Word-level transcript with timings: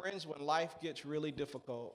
Friends, 0.00 0.26
when 0.26 0.40
life 0.40 0.74
gets 0.80 1.04
really 1.04 1.30
difficult, 1.30 1.94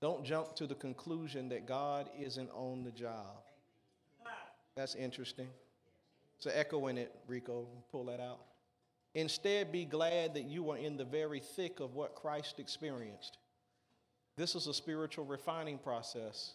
don't 0.00 0.24
jump 0.24 0.54
to 0.56 0.66
the 0.66 0.74
conclusion 0.74 1.48
that 1.50 1.66
God 1.66 2.08
isn't 2.18 2.50
on 2.50 2.82
the 2.82 2.90
job. 2.92 3.42
That's 4.74 4.94
interesting. 4.94 5.48
It's 6.36 6.46
an 6.46 6.52
echo 6.54 6.86
in 6.86 6.98
it, 6.98 7.14
Rico. 7.26 7.66
Pull 7.90 8.04
that 8.06 8.20
out. 8.20 8.40
Instead, 9.14 9.72
be 9.72 9.84
glad 9.84 10.34
that 10.34 10.44
you 10.44 10.70
are 10.70 10.76
in 10.76 10.96
the 10.96 11.04
very 11.04 11.40
thick 11.40 11.80
of 11.80 11.94
what 11.94 12.14
Christ 12.14 12.58
experienced. 12.58 13.38
This 14.36 14.54
is 14.54 14.66
a 14.66 14.74
spiritual 14.74 15.24
refining 15.24 15.78
process 15.78 16.54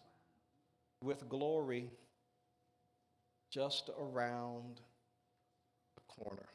with 1.03 1.27
glory 1.27 1.89
just 3.49 3.89
around 3.99 4.81
the 5.95 6.01
corner. 6.07 6.49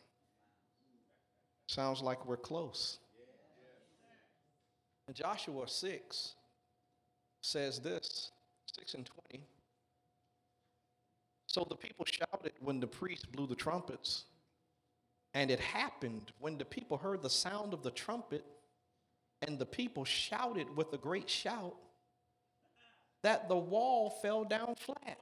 Sounds 1.66 2.00
like 2.00 2.26
we're 2.26 2.36
close. 2.36 2.98
And 5.06 5.14
Joshua 5.14 5.68
6 5.68 6.34
says 7.40 7.78
this 7.78 8.32
6 8.66 8.94
and 8.94 9.06
20. 9.30 9.44
So 11.46 11.66
the 11.68 11.76
people 11.76 12.04
shouted 12.04 12.52
when 12.60 12.80
the 12.80 12.86
priest 12.86 13.30
blew 13.32 13.46
the 13.46 13.54
trumpets. 13.54 14.24
And 15.32 15.50
it 15.50 15.60
happened 15.60 16.32
when 16.40 16.58
the 16.58 16.64
people 16.64 16.96
heard 16.96 17.22
the 17.22 17.30
sound 17.30 17.72
of 17.72 17.82
the 17.82 17.90
trumpet, 17.90 18.44
and 19.46 19.58
the 19.58 19.66
people 19.66 20.04
shouted 20.04 20.74
with 20.74 20.92
a 20.92 20.98
great 20.98 21.28
shout, 21.28 21.76
that 23.22 23.48
the 23.48 23.56
wall 23.56 24.10
fell 24.22 24.44
down 24.44 24.74
flat. 24.78 25.18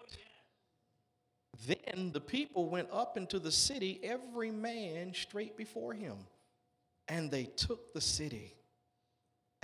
Then 1.67 2.11
the 2.13 2.21
people 2.21 2.69
went 2.69 2.89
up 2.93 3.17
into 3.17 3.39
the 3.39 3.51
city, 3.51 4.01
every 4.03 4.51
man 4.51 5.13
straight 5.15 5.57
before 5.57 5.93
him, 5.95 6.17
and 7.09 7.31
they 7.31 7.45
took 7.45 7.93
the 7.93 8.01
city 8.01 8.55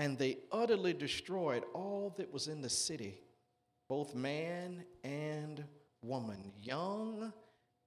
and 0.01 0.17
they 0.17 0.39
utterly 0.51 0.95
destroyed 0.95 1.63
all 1.75 2.15
that 2.17 2.33
was 2.33 2.49
in 2.49 2.63
the 2.63 2.71
city, 2.71 3.21
both 3.87 4.15
man 4.15 4.83
and 5.05 5.63
woman, 6.03 6.53
young 6.63 7.31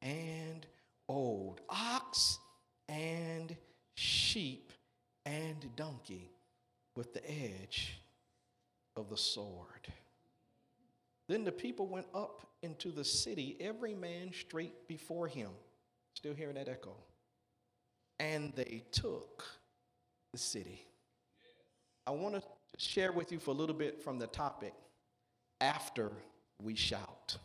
and 0.04 0.68
old, 1.10 1.62
ox 1.70 2.38
and 2.88 3.58
sheep 3.96 4.72
and 5.26 5.76
donkey, 5.76 6.30
with 6.96 7.16
the 7.16 7.28
edge 7.28 8.00
of 8.96 9.10
the 9.10 9.18
sword. 9.18 9.88
Then 11.28 11.44
the 11.44 11.52
people 11.52 11.88
went 11.88 12.06
up 12.14 12.46
into 12.62 12.92
the 12.92 13.04
city, 13.04 13.58
every 13.60 13.96
man 13.96 14.32
straight 14.32 14.88
before 14.88 15.28
him. 15.28 15.50
Still 16.14 16.36
hearing 16.36 16.56
that 16.56 16.70
echo. 16.70 16.94
And 18.20 18.54
they 18.56 18.84
took 18.92 19.44
the 20.32 20.38
city. 20.38 20.86
I 22.06 22.12
want 22.12 22.36
to 22.36 22.42
share 22.78 23.12
with 23.12 23.32
you 23.32 23.40
for 23.40 23.52
a 23.52 23.54
little 23.54 23.76
bit 23.76 24.04
from 24.04 24.20
the 24.20 24.28
topic 24.28 24.74
after 25.62 26.12
we 26.62 26.76
shout. 26.76 27.38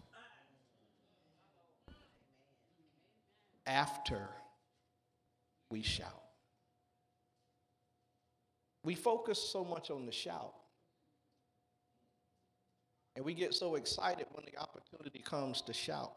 After 3.66 4.28
we 5.70 5.82
shout. 5.82 6.22
We 8.84 8.94
focus 8.94 9.38
so 9.38 9.64
much 9.64 9.90
on 9.90 10.06
the 10.06 10.12
shout. 10.12 10.54
And 13.14 13.24
we 13.24 13.34
get 13.34 13.52
so 13.52 13.74
excited 13.74 14.26
when 14.32 14.44
the 14.46 14.58
opportunity 14.58 15.18
comes 15.18 15.60
to 15.62 15.72
shout. 15.72 16.12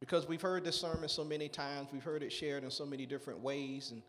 Because 0.00 0.28
we've 0.28 0.42
heard 0.42 0.64
this 0.64 0.80
sermon 0.80 1.08
so 1.08 1.24
many 1.24 1.48
times, 1.48 1.88
we've 1.92 2.04
heard 2.04 2.22
it 2.22 2.32
shared 2.32 2.62
in 2.64 2.70
so 2.70 2.86
many 2.86 3.04
different 3.04 3.40
ways. 3.40 3.90
And 3.90 4.02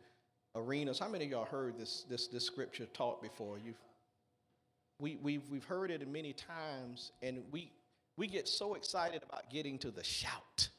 arenas. 0.56 1.00
How 1.00 1.08
many 1.08 1.26
of 1.26 1.32
y'all 1.32 1.46
heard 1.46 1.78
this, 1.78 2.06
this, 2.10 2.28
this 2.28 2.46
scripture 2.46 2.86
taught 2.94 3.22
before? 3.22 3.58
You've, 3.58 3.82
we, 5.00 5.18
we've, 5.22 5.50
we've 5.50 5.64
heard 5.64 5.92
it 5.92 6.06
many 6.08 6.34
times, 6.34 7.12
and 7.22 7.44
we, 7.52 7.72
we 8.18 8.28
get 8.28 8.48
so 8.48 8.74
excited 8.74 9.24
about 9.28 9.50
getting 9.50 9.78
to 9.80 9.92
the 9.92 10.04
shout. 10.04 10.70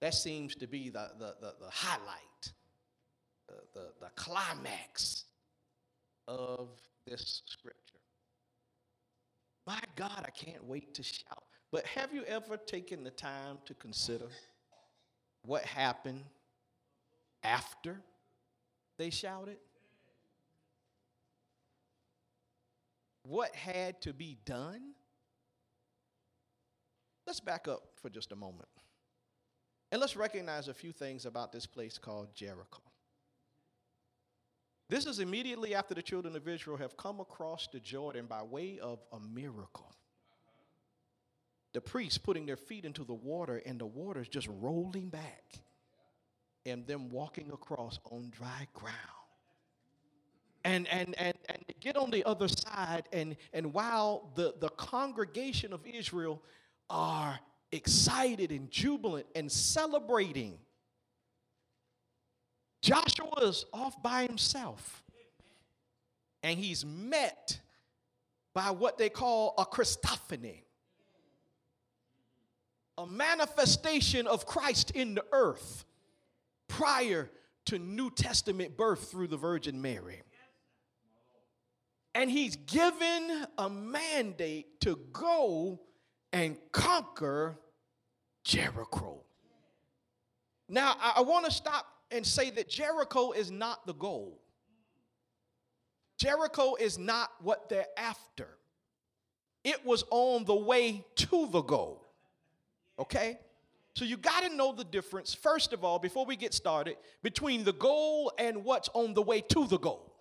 That 0.00 0.14
seems 0.14 0.54
to 0.56 0.66
be 0.66 0.90
the, 0.90 1.10
the, 1.18 1.34
the, 1.40 1.54
the 1.60 1.70
highlight, 1.70 2.52
the, 3.48 3.54
the, 3.74 3.86
the 4.00 4.10
climax 4.14 5.24
of 6.28 6.68
this 7.06 7.42
scripture. 7.46 7.78
My 9.66 9.80
God, 9.96 10.24
I 10.24 10.30
can't 10.30 10.64
wait 10.64 10.94
to 10.94 11.02
shout. 11.02 11.42
But 11.70 11.84
have 11.86 12.14
you 12.14 12.22
ever 12.24 12.56
taken 12.56 13.04
the 13.04 13.10
time 13.10 13.58
to 13.66 13.74
consider 13.74 14.26
what 15.44 15.62
happened 15.64 16.24
after 17.48 18.00
they 18.98 19.10
shouted? 19.10 19.56
What 23.22 23.54
had 23.54 24.00
to 24.02 24.12
be 24.12 24.38
done? 24.44 24.92
Let's 27.26 27.40
back 27.40 27.68
up 27.68 27.82
for 28.00 28.08
just 28.10 28.32
a 28.32 28.36
moment. 28.36 28.68
And 29.90 30.00
let's 30.00 30.16
recognize 30.16 30.68
a 30.68 30.74
few 30.74 30.92
things 30.92 31.24
about 31.24 31.52
this 31.52 31.66
place 31.66 31.98
called 31.98 32.34
Jericho. 32.34 32.82
This 34.90 35.06
is 35.06 35.18
immediately 35.18 35.74
after 35.74 35.94
the 35.94 36.02
children 36.02 36.34
of 36.36 36.48
Israel 36.48 36.78
have 36.78 36.96
come 36.96 37.20
across 37.20 37.68
the 37.72 37.80
Jordan 37.80 38.26
by 38.26 38.42
way 38.42 38.78
of 38.80 39.00
a 39.12 39.20
miracle. 39.20 39.94
The 41.74 41.80
priests 41.82 42.18
putting 42.18 42.46
their 42.46 42.56
feet 42.56 42.86
into 42.86 43.04
the 43.04 43.14
water 43.14 43.62
and 43.64 43.78
the 43.78 43.86
water 43.86 44.20
is 44.20 44.28
just 44.28 44.48
rolling 44.48 45.10
back 45.10 45.60
and 46.70 46.86
them 46.86 47.08
walking 47.10 47.50
across 47.52 47.98
on 48.10 48.30
dry 48.30 48.66
ground. 48.74 48.96
And, 50.64 50.88
and, 50.88 51.14
and, 51.18 51.34
and 51.48 51.64
get 51.80 51.96
on 51.96 52.10
the 52.10 52.24
other 52.24 52.48
side, 52.48 53.04
and, 53.12 53.36
and 53.52 53.72
while 53.72 54.30
the, 54.34 54.54
the 54.58 54.68
congregation 54.70 55.72
of 55.72 55.86
Israel 55.86 56.42
are 56.90 57.38
excited 57.72 58.50
and 58.50 58.70
jubilant 58.70 59.26
and 59.34 59.50
celebrating, 59.50 60.58
Joshua 62.82 63.40
is 63.42 63.64
off 63.72 64.02
by 64.02 64.24
himself. 64.24 65.02
And 66.42 66.58
he's 66.58 66.84
met 66.84 67.60
by 68.54 68.70
what 68.70 68.98
they 68.98 69.08
call 69.08 69.54
a 69.58 69.64
Christophany, 69.64 70.62
a 72.96 73.06
manifestation 73.06 74.26
of 74.26 74.46
Christ 74.46 74.92
in 74.92 75.14
the 75.14 75.24
earth 75.32 75.84
prior 76.68 77.30
to 77.66 77.78
New 77.78 78.10
Testament 78.10 78.76
birth 78.76 79.10
through 79.10 79.28
the 79.28 79.36
Virgin 79.36 79.82
Mary. 79.82 80.22
And 82.14 82.30
he's 82.30 82.56
given 82.56 83.46
a 83.58 83.68
mandate 83.68 84.80
to 84.80 84.98
go 85.12 85.80
and 86.32 86.56
conquer 86.72 87.58
Jericho. 88.44 89.22
Now, 90.68 90.96
I, 91.00 91.22
want 91.22 91.46
to 91.46 91.50
stop 91.50 91.86
and 92.10 92.26
say 92.26 92.50
that 92.50 92.68
Jericho 92.68 93.32
is 93.32 93.50
not 93.50 93.86
the 93.86 93.94
goal. 93.94 94.40
Jericho 96.18 96.74
is 96.74 96.98
not 96.98 97.30
what 97.40 97.68
they're 97.68 97.86
after. 97.96 98.48
It 99.64 99.84
was 99.84 100.04
on 100.10 100.44
the 100.44 100.54
way 100.54 101.04
to 101.16 101.48
the 101.50 101.62
goal. 101.62 102.04
Okay? 102.98 103.38
So 103.98 104.04
you 104.04 104.16
got 104.16 104.44
to 104.44 104.54
know 104.54 104.72
the 104.72 104.84
difference, 104.84 105.34
first 105.34 105.72
of 105.72 105.82
all, 105.82 105.98
before 105.98 106.24
we 106.24 106.36
get 106.36 106.54
started, 106.54 106.98
between 107.20 107.64
the 107.64 107.72
goal 107.72 108.30
and 108.38 108.62
what's 108.62 108.88
on 108.94 109.12
the 109.12 109.22
way 109.22 109.40
to 109.40 109.66
the 109.66 109.76
goal. 109.76 110.14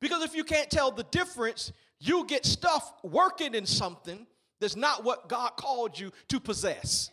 Because 0.00 0.24
if 0.24 0.34
you 0.34 0.42
can't 0.42 0.68
tell 0.68 0.90
the 0.90 1.04
difference, 1.04 1.72
you 2.00 2.26
get 2.26 2.44
stuff 2.44 2.94
working 3.04 3.54
in 3.54 3.64
something 3.64 4.26
that's 4.58 4.74
not 4.74 5.04
what 5.04 5.28
God 5.28 5.52
called 5.56 5.96
you 5.96 6.10
to 6.26 6.40
possess. 6.40 7.12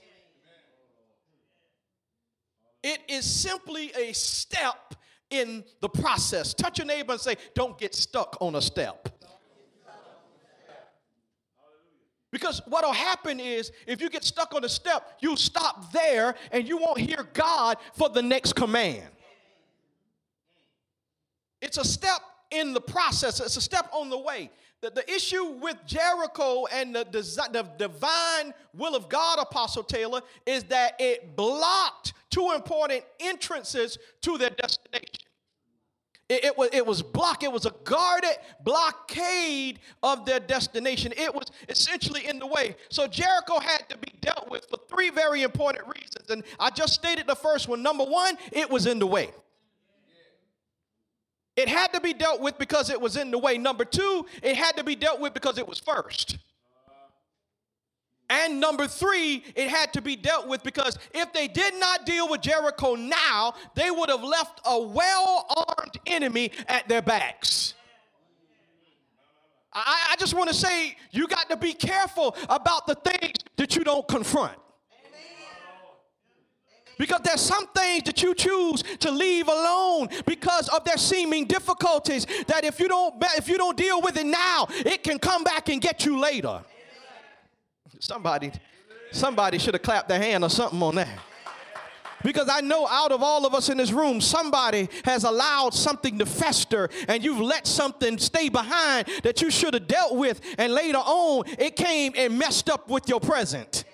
It 2.81 2.97
is 3.07 3.23
simply 3.23 3.91
a 3.95 4.13
step 4.13 4.95
in 5.29 5.63
the 5.79 5.89
process. 5.89 6.55
Touch 6.55 6.79
your 6.79 6.87
neighbor 6.87 7.11
and 7.11 7.21
say, 7.21 7.35
Don't 7.53 7.77
get 7.77 7.93
stuck 7.93 8.35
on 8.41 8.55
a 8.55 8.61
step. 8.63 9.09
Because 12.33 12.63
what'll 12.65 12.91
happen 12.91 13.39
is 13.39 13.71
if 13.85 14.01
you 14.01 14.09
get 14.09 14.23
stuck 14.23 14.55
on 14.55 14.63
a 14.63 14.69
step, 14.69 15.17
you'll 15.21 15.37
stop 15.37 15.93
there 15.93 16.33
and 16.51 16.67
you 16.67 16.77
won't 16.77 16.97
hear 16.97 17.27
God 17.31 17.77
for 17.93 18.09
the 18.09 18.23
next 18.23 18.53
command. 18.53 19.07
It's 21.61 21.77
a 21.77 21.85
step 21.85 22.21
in 22.49 22.73
the 22.73 22.81
process, 22.81 23.39
it's 23.39 23.55
a 23.55 23.61
step 23.61 23.87
on 23.93 24.09
the 24.09 24.17
way. 24.17 24.49
The, 24.81 24.89
the 24.89 25.13
issue 25.13 25.45
with 25.61 25.77
Jericho 25.85 26.65
and 26.73 26.95
the, 26.95 27.05
the, 27.05 27.21
the 27.51 27.69
divine 27.77 28.53
will 28.73 28.95
of 28.95 29.09
God, 29.09 29.37
Apostle 29.39 29.83
Taylor, 29.83 30.21
is 30.47 30.63
that 30.65 30.95
it 30.99 31.35
blocked 31.35 32.13
two 32.31 32.51
important 32.55 33.03
entrances 33.19 33.99
to 34.21 34.39
their 34.39 34.49
destination. 34.49 35.23
It, 36.29 36.45
it, 36.45 36.57
was, 36.57 36.69
it 36.71 36.85
was 36.85 37.01
blocked. 37.01 37.43
It 37.43 37.51
was 37.51 37.65
a 37.65 37.73
guarded 37.83 38.37
blockade 38.63 39.79
of 40.01 40.25
their 40.25 40.39
destination. 40.39 41.13
It 41.17 41.33
was 41.33 41.51
essentially 41.67 42.27
in 42.27 42.39
the 42.39 42.47
way. 42.47 42.75
So 42.89 43.07
Jericho 43.07 43.59
had 43.59 43.89
to 43.89 43.97
be 43.97 44.13
dealt 44.21 44.49
with 44.49 44.65
for 44.69 44.77
three 44.87 45.09
very 45.09 45.43
important 45.43 45.85
reasons. 45.87 46.29
And 46.29 46.43
I 46.59 46.69
just 46.69 46.93
stated 46.93 47.27
the 47.27 47.35
first 47.35 47.67
one. 47.67 47.83
Number 47.83 48.05
one, 48.05 48.37
it 48.51 48.69
was 48.69 48.85
in 48.85 48.99
the 48.99 49.07
way. 49.07 49.31
It 51.55 51.67
had 51.67 51.93
to 51.93 52.01
be 52.01 52.13
dealt 52.13 52.41
with 52.41 52.57
because 52.57 52.89
it 52.89 52.99
was 52.99 53.15
in 53.15 53.29
the 53.29 53.37
way. 53.37 53.57
Number 53.57 53.85
two, 53.85 54.25
it 54.41 54.55
had 54.55 54.77
to 54.77 54.83
be 54.83 54.95
dealt 54.95 55.19
with 55.19 55.33
because 55.33 55.57
it 55.57 55.67
was 55.67 55.77
first. 55.77 56.37
And 58.33 58.59
number 58.59 58.87
three, 58.87 59.43
it 59.55 59.69
had 59.69 59.93
to 59.93 60.01
be 60.01 60.15
dealt 60.15 60.47
with 60.47 60.63
because 60.63 60.97
if 61.13 61.31
they 61.33 61.47
did 61.47 61.75
not 61.75 62.03
deal 62.07 62.27
with 62.27 62.41
Jericho 62.41 62.95
now, 62.95 63.53
they 63.75 63.91
would 63.91 64.09
have 64.09 64.23
left 64.23 64.59
a 64.65 64.81
well 64.81 65.45
armed 65.55 65.99
enemy 66.07 66.51
at 66.67 66.89
their 66.89 67.03
backs. 67.03 67.75
I, 69.71 70.07
I 70.11 70.15
just 70.15 70.33
want 70.33 70.49
to 70.49 70.55
say 70.55 70.97
you 71.11 71.27
got 71.27 71.47
to 71.51 71.57
be 71.57 71.73
careful 71.73 72.35
about 72.49 72.87
the 72.87 72.95
things 72.95 73.37
that 73.57 73.75
you 73.75 73.83
don't 73.83 74.07
confront. 74.07 74.57
Because 76.97 77.21
there's 77.23 77.41
some 77.41 77.67
things 77.67 78.03
that 78.03 78.23
you 78.23 78.33
choose 78.33 78.81
to 78.81 79.11
leave 79.11 79.47
alone 79.47 80.09
because 80.25 80.69
of 80.69 80.83
their 80.85 80.97
seeming 80.97 81.45
difficulties 81.45 82.25
that 82.47 82.63
if 82.63 82.79
you 82.79 82.87
don't 82.87 83.13
if 83.37 83.47
you 83.47 83.57
don't 83.57 83.77
deal 83.77 84.01
with 84.01 84.17
it 84.17 84.25
now, 84.25 84.67
it 84.69 85.03
can 85.03 85.19
come 85.19 85.43
back 85.43 85.69
and 85.69 85.79
get 85.79 86.03
you 86.03 86.19
later. 86.19 86.63
Somebody 88.03 88.51
somebody 89.13 89.57
should 89.57 89.75
have 89.75 89.81
clapped 89.81 90.09
their 90.09 90.19
hand 90.19 90.43
or 90.43 90.49
something 90.49 90.81
on 90.83 90.95
that. 90.95 91.07
Because 92.21 92.49
I 92.51 92.59
know 92.59 92.85
out 92.85 93.13
of 93.13 93.23
all 93.23 93.45
of 93.45 93.53
us 93.53 93.69
in 93.69 93.77
this 93.77 93.93
room, 93.93 94.19
somebody 94.19 94.89
has 95.05 95.23
allowed 95.23 95.73
something 95.73 96.19
to 96.19 96.25
fester 96.25 96.89
and 97.07 97.23
you've 97.23 97.39
let 97.39 97.65
something 97.65 98.17
stay 98.17 98.49
behind 98.49 99.07
that 99.23 99.41
you 99.41 99.49
should 99.49 99.73
have 99.73 99.87
dealt 99.87 100.17
with, 100.17 100.41
and 100.57 100.73
later 100.73 100.97
on 100.97 101.45
it 101.57 101.77
came 101.77 102.11
and 102.17 102.37
messed 102.37 102.69
up 102.69 102.89
with 102.89 103.07
your 103.07 103.21
present. 103.21 103.85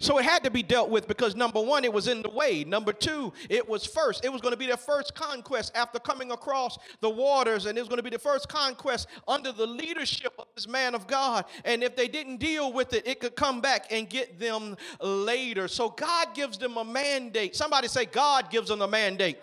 So 0.00 0.18
it 0.18 0.24
had 0.24 0.44
to 0.44 0.50
be 0.50 0.62
dealt 0.62 0.90
with 0.90 1.08
because 1.08 1.34
number 1.34 1.60
one, 1.60 1.84
it 1.84 1.92
was 1.92 2.06
in 2.06 2.22
the 2.22 2.30
way. 2.30 2.62
Number 2.62 2.92
two, 2.92 3.32
it 3.50 3.68
was 3.68 3.84
first. 3.84 4.24
It 4.24 4.32
was 4.32 4.40
going 4.40 4.52
to 4.52 4.58
be 4.58 4.66
their 4.66 4.76
first 4.76 5.12
conquest 5.16 5.72
after 5.74 5.98
coming 5.98 6.30
across 6.30 6.78
the 7.00 7.10
waters, 7.10 7.66
and 7.66 7.76
it 7.76 7.80
was 7.80 7.88
going 7.88 7.98
to 7.98 8.04
be 8.04 8.10
the 8.10 8.18
first 8.18 8.48
conquest 8.48 9.08
under 9.26 9.50
the 9.50 9.66
leadership 9.66 10.34
of 10.38 10.46
this 10.54 10.68
man 10.68 10.94
of 10.94 11.08
God. 11.08 11.46
And 11.64 11.82
if 11.82 11.96
they 11.96 12.06
didn't 12.06 12.36
deal 12.36 12.72
with 12.72 12.92
it, 12.92 13.08
it 13.08 13.18
could 13.18 13.34
come 13.34 13.60
back 13.60 13.86
and 13.90 14.08
get 14.08 14.38
them 14.38 14.76
later. 15.02 15.66
So 15.66 15.88
God 15.90 16.32
gives 16.32 16.58
them 16.58 16.76
a 16.76 16.84
mandate. 16.84 17.56
Somebody 17.56 17.88
say, 17.88 18.06
God 18.06 18.50
gives 18.50 18.68
them 18.68 18.82
a 18.82 18.88
mandate 18.88 19.38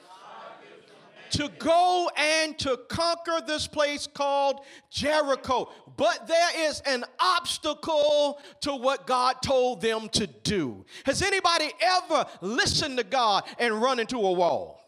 to 1.35 1.49
go 1.59 2.09
and 2.17 2.57
to 2.59 2.77
conquer 2.87 3.41
this 3.45 3.67
place 3.67 4.07
called 4.07 4.61
Jericho. 4.89 5.69
But 5.97 6.27
there 6.27 6.69
is 6.69 6.81
an 6.85 7.03
obstacle 7.19 8.39
to 8.61 8.75
what 8.75 9.05
God 9.05 9.41
told 9.43 9.81
them 9.81 10.07
to 10.09 10.27
do. 10.27 10.85
Has 11.05 11.21
anybody 11.21 11.71
ever 11.81 12.25
listened 12.41 12.97
to 12.97 13.03
God 13.03 13.43
and 13.59 13.81
run 13.81 13.99
into 13.99 14.17
a 14.17 14.31
wall? 14.31 14.81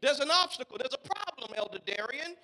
There's 0.00 0.20
an 0.20 0.30
obstacle, 0.30 0.78
there's 0.78 0.94
a 0.94 0.98
problem, 0.98 1.52
Elder 1.56 1.78
Darian. 1.84 2.36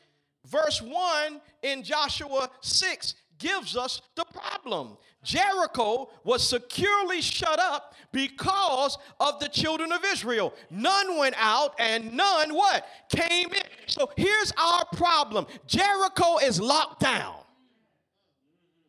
Verse 0.46 0.82
1 0.82 1.40
in 1.62 1.82
Joshua 1.82 2.50
6 2.60 3.14
gives 3.38 3.76
us 3.76 4.00
the 4.14 4.24
problem. 4.24 4.96
Jericho 5.22 6.10
was 6.22 6.46
securely 6.46 7.20
shut 7.20 7.58
up 7.58 7.94
because 8.12 8.98
of 9.18 9.40
the 9.40 9.48
children 9.48 9.90
of 9.92 10.04
Israel. 10.04 10.54
None 10.70 11.18
went 11.18 11.34
out 11.38 11.74
and 11.78 12.12
none 12.14 12.54
what? 12.54 12.86
Came 13.08 13.52
in. 13.52 13.62
So 13.86 14.10
here's 14.16 14.52
our 14.58 14.84
problem. 14.94 15.46
Jericho 15.66 16.38
is 16.38 16.60
locked 16.60 17.00
down. 17.00 17.36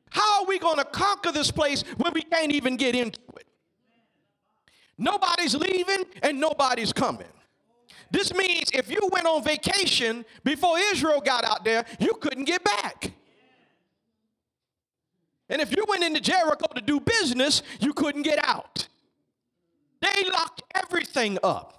How 0.10 0.42
are 0.42 0.48
we 0.48 0.60
going 0.60 0.78
to 0.78 0.86
conquer 0.86 1.32
this 1.32 1.52
place 1.52 1.84
when 1.98 2.14
we 2.14 2.22
can't 2.22 2.52
even 2.52 2.78
get 2.78 2.96
into 2.96 3.20
it? 3.38 3.48
Nobody's 4.98 5.56
leaving 5.56 6.06
and 6.24 6.40
nobody's 6.40 6.94
coming. 6.94 7.28
This 8.12 8.34
means 8.34 8.70
if 8.74 8.90
you 8.90 9.10
went 9.12 9.26
on 9.26 9.44
vacation 9.44 10.24
before 10.44 10.78
Israel 10.94 11.20
got 11.20 11.44
out 11.44 11.66
there, 11.66 11.86
you 12.00 12.14
couldn't 12.22 12.46
get 12.46 12.64
back. 12.64 13.12
And 15.50 15.62
if 15.62 15.76
you 15.76 15.86
went 15.88 16.04
into 16.04 16.20
Jericho 16.20 16.66
to 16.74 16.82
do 16.82 17.00
business, 17.00 17.62
you 17.80 17.94
couldn't 17.94 18.24
get 18.24 18.40
out. 18.44 18.88
They 20.02 20.30
locked 20.30 20.64
everything 20.74 21.38
up. 21.44 21.75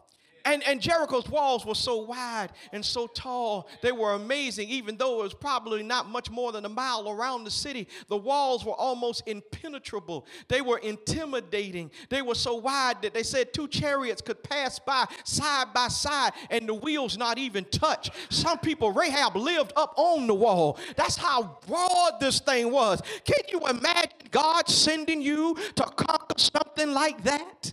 And, 0.47 0.63
and 0.63 0.81
Jericho's 0.81 1.29
walls 1.29 1.67
were 1.67 1.75
so 1.75 1.97
wide 1.97 2.51
and 2.73 2.85
so 2.85 3.09
tall. 3.09 3.69
They 3.83 3.91
were 3.91 4.15
amazing, 4.15 4.69
even 4.69 4.97
though 4.97 5.21
it 5.21 5.25
was 5.25 5.35
probably 5.35 5.83
not 5.83 6.09
much 6.09 6.31
more 6.31 6.53
than 6.53 6.65
a 6.65 6.69
mile 6.69 7.11
around 7.11 7.43
the 7.43 7.51
city. 7.51 7.89
The 8.07 8.17
walls 8.17 8.65
were 8.65 8.75
almost 8.75 9.25
impenetrable. 9.27 10.25
They 10.47 10.61
were 10.61 10.79
intimidating. 10.79 11.91
They 12.11 12.23
were 12.23 12.37
so 12.37 12.55
wide 12.55 13.03
that 13.03 13.13
they 13.13 13.25
said 13.25 13.53
two 13.53 13.67
chariots 13.67 14.23
could 14.23 14.45
pass 14.45 14.79
by 14.79 15.07
side 15.25 15.75
by 15.75 15.89
side 15.89 16.33
and 16.49 16.69
the 16.69 16.75
wheels 16.75 17.19
not 17.19 17.39
even 17.39 17.65
touch. 17.65 18.11
Some 18.29 18.59
people, 18.59 18.93
Rahab 18.93 19.35
lived 19.35 19.73
up 19.75 19.95
on 19.97 20.29
the 20.29 20.35
wall. 20.35 20.79
That's 20.95 21.17
how 21.17 21.59
broad 21.67 22.21
this 22.21 22.39
thing 22.39 22.71
was. 22.71 23.03
Can 23.25 23.41
you 23.51 23.67
imagine 23.67 24.13
God 24.31 24.69
sending 24.69 25.21
you 25.21 25.57
to 25.75 25.83
conquer 25.83 26.39
something 26.39 26.93
like 26.93 27.25
that? 27.25 27.73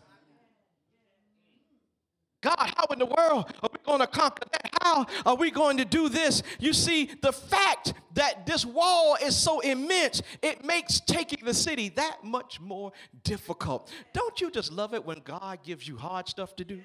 God, 2.44 2.74
how 2.76 2.86
in 2.92 3.00
the 3.00 3.06
world 3.06 3.46
are 3.64 3.70
we 3.72 3.80
going 3.86 4.02
to 4.02 4.08
conquer 4.08 4.46
that? 4.52 4.70
How 4.82 5.06
are 5.26 5.36
we 5.36 5.50
going 5.50 5.78
to 5.78 5.86
do 5.86 6.10
this? 6.10 6.44
You 6.60 6.74
see, 6.74 7.10
the 7.22 7.32
fact 7.32 7.94
that 8.16 8.46
this 8.46 8.66
wall 8.66 9.18
is 9.24 9.36
so 9.36 9.62
immense, 9.62 10.22
it 10.42 10.66
makes 10.66 11.00
taking 11.00 11.46
the 11.46 11.54
city 11.54 11.88
that 11.90 12.24
much 12.24 12.60
more 12.60 12.92
difficult. 13.24 13.90
Don't 14.12 14.42
you 14.42 14.52
just 14.52 14.74
love 14.74 14.94
it 14.94 15.06
when 15.06 15.22
God 15.24 15.64
gives 15.64 15.88
you 15.88 15.96
hard 15.98 16.28
stuff 16.28 16.54
to 16.58 16.66
do? 16.66 16.82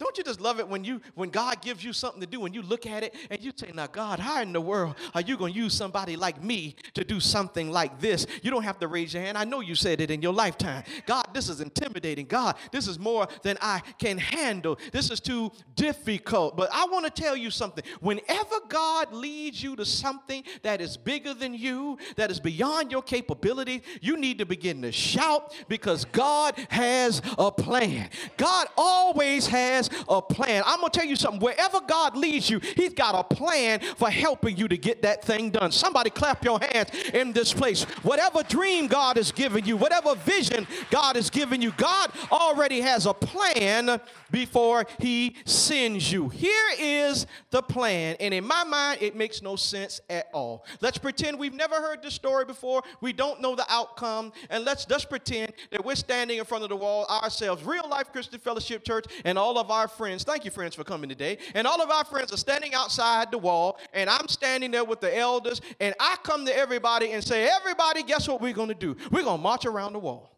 Don't 0.00 0.16
you 0.16 0.24
just 0.24 0.40
love 0.40 0.58
it 0.58 0.66
when 0.66 0.82
you 0.82 1.02
when 1.14 1.28
God 1.28 1.60
gives 1.60 1.84
you 1.84 1.92
something 1.92 2.22
to 2.22 2.26
do 2.26 2.46
and 2.46 2.54
you 2.54 2.62
look 2.62 2.86
at 2.86 3.02
it 3.02 3.14
and 3.28 3.38
you 3.38 3.52
say, 3.54 3.70
"Now, 3.74 3.86
God, 3.86 4.18
how 4.18 4.40
in 4.40 4.50
the 4.54 4.60
world 4.60 4.94
are 5.14 5.20
you 5.20 5.36
going 5.36 5.52
to 5.52 5.58
use 5.58 5.74
somebody 5.74 6.16
like 6.16 6.42
me 6.42 6.74
to 6.94 7.04
do 7.04 7.20
something 7.20 7.70
like 7.70 8.00
this?" 8.00 8.26
You 8.42 8.50
don't 8.50 8.62
have 8.62 8.78
to 8.78 8.88
raise 8.88 9.12
your 9.12 9.22
hand. 9.22 9.36
I 9.36 9.44
know 9.44 9.60
you 9.60 9.74
said 9.74 10.00
it 10.00 10.10
in 10.10 10.22
your 10.22 10.32
lifetime. 10.32 10.84
God, 11.04 11.26
this 11.34 11.50
is 11.50 11.60
intimidating. 11.60 12.24
God, 12.24 12.56
this 12.72 12.88
is 12.88 12.98
more 12.98 13.28
than 13.42 13.58
I 13.60 13.82
can 13.98 14.16
handle. 14.16 14.78
This 14.90 15.10
is 15.10 15.20
too 15.20 15.52
difficult. 15.74 16.56
But 16.56 16.70
I 16.72 16.86
want 16.86 17.04
to 17.04 17.10
tell 17.10 17.36
you 17.36 17.50
something. 17.50 17.84
Whenever 18.00 18.56
God 18.70 19.12
leads 19.12 19.62
you 19.62 19.76
to 19.76 19.84
something 19.84 20.44
that 20.62 20.80
is 20.80 20.96
bigger 20.96 21.34
than 21.34 21.52
you, 21.52 21.98
that 22.16 22.30
is 22.30 22.40
beyond 22.40 22.90
your 22.90 23.02
capability, 23.02 23.82
you 24.00 24.16
need 24.16 24.38
to 24.38 24.46
begin 24.46 24.80
to 24.80 24.92
shout 24.92 25.54
because 25.68 26.06
God 26.06 26.54
has 26.70 27.20
a 27.36 27.52
plan. 27.52 28.08
God 28.38 28.66
always 28.78 29.46
has 29.46 29.89
a 30.08 30.20
plan. 30.22 30.62
I'm 30.66 30.80
going 30.80 30.90
to 30.90 30.98
tell 30.98 31.08
you 31.08 31.16
something. 31.16 31.40
Wherever 31.40 31.80
God 31.86 32.16
leads 32.16 32.48
you, 32.48 32.58
He's 32.58 32.94
got 32.94 33.14
a 33.14 33.34
plan 33.34 33.80
for 33.96 34.10
helping 34.10 34.56
you 34.56 34.68
to 34.68 34.76
get 34.76 35.02
that 35.02 35.24
thing 35.24 35.50
done. 35.50 35.72
Somebody 35.72 36.10
clap 36.10 36.44
your 36.44 36.58
hands 36.60 36.90
in 37.12 37.32
this 37.32 37.52
place. 37.52 37.84
Whatever 38.02 38.42
dream 38.42 38.86
God 38.86 39.16
has 39.16 39.32
given 39.32 39.64
you, 39.64 39.76
whatever 39.76 40.14
vision 40.14 40.66
God 40.90 41.16
has 41.16 41.30
given 41.30 41.62
you, 41.62 41.72
God 41.76 42.10
already 42.30 42.80
has 42.80 43.06
a 43.06 43.14
plan 43.14 44.00
before 44.30 44.86
He 44.98 45.36
sends 45.44 46.12
you. 46.12 46.28
Here 46.28 46.70
is 46.78 47.26
the 47.50 47.62
plan. 47.62 48.16
And 48.20 48.32
in 48.32 48.46
my 48.46 48.64
mind, 48.64 49.02
it 49.02 49.16
makes 49.16 49.42
no 49.42 49.56
sense 49.56 50.00
at 50.08 50.28
all. 50.32 50.64
Let's 50.80 50.98
pretend 50.98 51.38
we've 51.38 51.54
never 51.54 51.76
heard 51.76 52.02
this 52.02 52.14
story 52.14 52.44
before. 52.44 52.82
We 53.00 53.12
don't 53.12 53.40
know 53.40 53.54
the 53.54 53.66
outcome. 53.68 54.32
And 54.48 54.64
let's 54.64 54.84
just 54.84 55.08
pretend 55.08 55.52
that 55.70 55.84
we're 55.84 55.94
standing 55.94 56.38
in 56.38 56.44
front 56.44 56.64
of 56.64 56.70
the 56.70 56.76
wall 56.76 57.06
ourselves. 57.06 57.64
Real 57.64 57.88
Life 57.88 58.12
Christian 58.12 58.38
Fellowship 58.40 58.84
Church 58.84 59.06
and 59.24 59.38
all 59.38 59.58
of 59.58 59.70
our 59.70 59.79
our 59.80 59.88
friends, 59.88 60.24
thank 60.24 60.44
you, 60.44 60.50
friends, 60.50 60.74
for 60.74 60.84
coming 60.84 61.08
today. 61.08 61.38
And 61.54 61.66
all 61.66 61.80
of 61.80 61.90
our 61.90 62.04
friends 62.04 62.32
are 62.32 62.36
standing 62.36 62.74
outside 62.74 63.30
the 63.30 63.38
wall, 63.38 63.78
and 63.94 64.10
I'm 64.10 64.28
standing 64.28 64.70
there 64.70 64.84
with 64.84 65.00
the 65.00 65.16
elders, 65.16 65.60
and 65.80 65.94
I 65.98 66.16
come 66.22 66.44
to 66.46 66.56
everybody 66.56 67.12
and 67.12 67.24
say, 67.24 67.48
Everybody, 67.50 68.02
guess 68.02 68.28
what 68.28 68.40
we're 68.40 68.52
going 68.52 68.68
to 68.68 68.74
do? 68.74 68.96
We're 69.10 69.24
going 69.24 69.38
to 69.38 69.42
march 69.42 69.64
around 69.64 69.94
the 69.94 69.98
wall. 69.98 70.36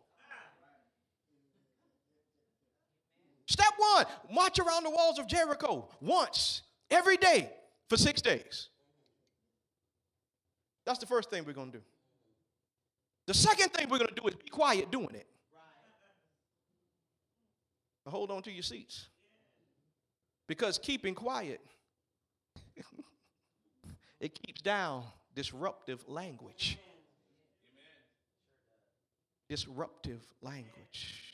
Step 3.46 3.72
one 3.76 4.06
march 4.32 4.58
around 4.60 4.84
the 4.84 4.90
walls 4.90 5.18
of 5.18 5.26
Jericho 5.26 5.88
once 6.00 6.62
every 6.90 7.16
day 7.16 7.50
for 7.88 7.96
six 7.96 8.22
days. 8.22 8.68
That's 10.86 11.00
the 11.00 11.06
first 11.06 11.28
thing 11.28 11.44
we're 11.44 11.52
going 11.52 11.72
to 11.72 11.78
do. 11.78 11.84
The 13.26 13.34
second 13.34 13.70
thing 13.72 13.88
we're 13.88 13.98
going 13.98 14.14
to 14.14 14.20
do 14.20 14.26
is 14.28 14.34
be 14.36 14.48
quiet 14.48 14.90
doing 14.90 15.14
it. 15.14 15.26
Hold 18.06 18.30
on 18.30 18.42
to 18.42 18.50
your 18.50 18.62
seats. 18.62 19.08
Because 20.52 20.76
keeping 20.76 21.14
quiet, 21.14 21.62
it 24.20 24.34
keeps 24.34 24.60
down 24.60 25.02
disruptive 25.34 26.06
language. 26.06 26.76
Disruptive 29.48 30.20
language. 30.42 31.32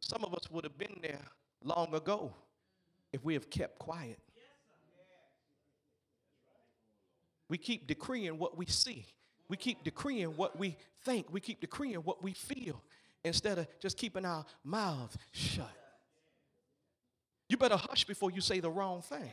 Some 0.00 0.22
of 0.22 0.34
us 0.34 0.50
would 0.50 0.64
have 0.64 0.76
been 0.76 0.98
there 1.00 1.24
long 1.64 1.94
ago 1.94 2.30
if 3.14 3.24
we 3.24 3.32
have 3.32 3.48
kept 3.48 3.78
quiet. 3.78 4.18
We 7.48 7.56
keep 7.56 7.86
decreeing 7.86 8.36
what 8.36 8.58
we 8.58 8.66
see. 8.66 9.06
We 9.48 9.56
keep 9.56 9.82
decreeing 9.82 10.36
what 10.36 10.58
we 10.58 10.76
think. 11.06 11.32
We 11.32 11.40
keep 11.40 11.62
decreeing 11.62 12.00
what 12.00 12.22
we 12.22 12.34
feel. 12.34 12.82
instead 13.24 13.56
of 13.56 13.66
just 13.80 13.96
keeping 13.96 14.26
our 14.26 14.44
mouths 14.62 15.16
shut. 15.32 15.85
You 17.48 17.56
better 17.56 17.76
hush 17.76 18.04
before 18.04 18.30
you 18.30 18.40
say 18.40 18.60
the 18.60 18.70
wrong 18.70 19.02
thing. 19.02 19.30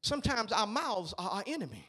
Sometimes 0.00 0.52
our 0.52 0.66
mouths 0.66 1.14
are 1.18 1.30
our 1.30 1.44
enemy. 1.46 1.88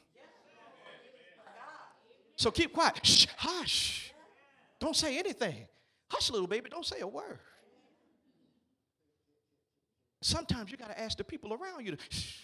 So 2.37 2.51
keep 2.51 2.73
quiet. 2.73 3.05
Shh, 3.05 3.27
hush. 3.37 4.13
Don't 4.79 4.95
say 4.95 5.17
anything. 5.17 5.67
Hush, 6.09 6.29
little 6.31 6.47
baby. 6.47 6.69
Don't 6.69 6.85
say 6.85 6.99
a 7.01 7.07
word. 7.07 7.39
Sometimes 10.21 10.71
you 10.71 10.77
got 10.77 10.89
to 10.89 10.99
ask 10.99 11.17
the 11.17 11.23
people 11.23 11.53
around 11.53 11.85
you 11.85 11.91
to 11.91 11.97
shh. 12.09 12.39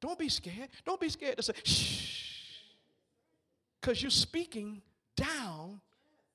Don't 0.00 0.18
be 0.18 0.28
scared. 0.28 0.68
Don't 0.84 1.00
be 1.00 1.08
scared 1.08 1.36
to 1.36 1.42
say 1.42 1.52
shh. 1.64 2.62
Because 3.80 4.00
you're 4.00 4.10
speaking 4.10 4.80
down 5.16 5.80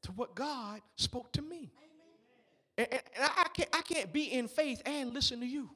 to 0.03 0.11
what 0.11 0.35
God 0.35 0.81
spoke 0.95 1.31
to 1.33 1.41
me. 1.41 1.71
And, 2.77 2.87
and, 2.91 3.01
I, 3.19 3.47
can't, 3.53 3.69
I 3.73 3.81
can't 3.81 4.11
be 4.11 4.33
in 4.33 4.47
faith 4.47 4.81
and 4.85 5.13
listen 5.13 5.39
to 5.39 5.45
you. 5.45 5.69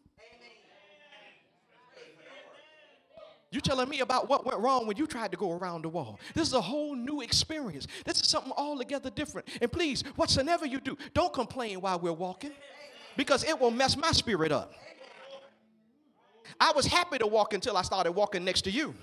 You 3.49 3.61
telling 3.61 3.87
me 3.87 4.01
about 4.01 4.27
what 4.27 4.45
went 4.45 4.59
wrong 4.59 4.87
when 4.87 4.97
you 4.97 5.07
tried 5.07 5.31
to 5.31 5.37
go 5.37 5.53
around 5.53 5.83
the 5.83 5.89
wall. 5.89 6.19
This 6.33 6.47
is 6.49 6.53
a 6.53 6.61
whole 6.61 6.95
new 6.95 7.21
experience. 7.21 7.87
This 8.05 8.19
is 8.19 8.27
something 8.27 8.51
altogether 8.57 9.09
different. 9.09 9.47
And 9.61 9.71
please, 9.71 10.03
whatsoever 10.15 10.65
you 10.65 10.81
do, 10.81 10.97
don't 11.13 11.31
complain 11.31 11.79
while 11.79 11.97
we're 11.97 12.11
walking 12.11 12.51
because 13.15 13.45
it 13.45 13.57
will 13.57 13.71
mess 13.71 13.95
my 13.95 14.11
spirit 14.11 14.51
up. 14.51 14.73
I 16.59 16.73
was 16.75 16.85
happy 16.85 17.17
to 17.19 17.27
walk 17.27 17.53
until 17.53 17.77
I 17.77 17.83
started 17.83 18.11
walking 18.11 18.43
next 18.43 18.63
to 18.63 18.71
you. 18.71 18.93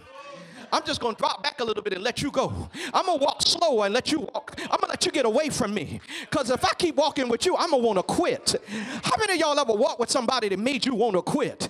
I'm 0.75 0.85
just 0.85 1.00
going 1.00 1.14
to 1.14 1.19
drop 1.21 1.40
back 1.40 1.61
a 1.61 1.64
little 1.64 1.85
bit 1.85 1.93
and 1.93 2.02
let 2.02 2.21
you 2.21 2.33
go. 2.33 2.69
I'm 2.93 3.07
going 3.07 3.21
to 3.21 3.25
walk 3.25 3.43
slower 3.43 3.85
and 3.85 3.95
let 3.95 4.11
you 4.11 4.19
walk. 4.19 4.57
I'm 4.59 4.66
going 4.71 4.81
to 4.81 4.88
let 4.88 5.07
you 5.07 5.12
get 5.12 5.25
away 5.25 5.49
from 5.49 5.73
me. 5.73 6.00
Because 6.23 6.50
if 6.50 6.64
I 6.64 6.73
keep 6.75 6.97
walking 6.97 7.28
with 7.28 7.47
you, 7.47 7.57
I'm 7.57 7.71
going 7.71 7.81
to 7.81 7.87
want 7.87 7.99
to 8.00 8.02
quit. 8.02 8.57
How 9.04 9.16
many 9.16 9.35
of 9.35 9.38
y'all 9.38 9.57
ever 9.57 9.73
walk 9.73 10.00
with 10.00 10.11
somebody 10.11 10.49
that 10.49 10.59
made 10.59 10.85
you 10.85 10.97
want 10.97 11.14
to 11.14 11.23
quit? 11.23 11.69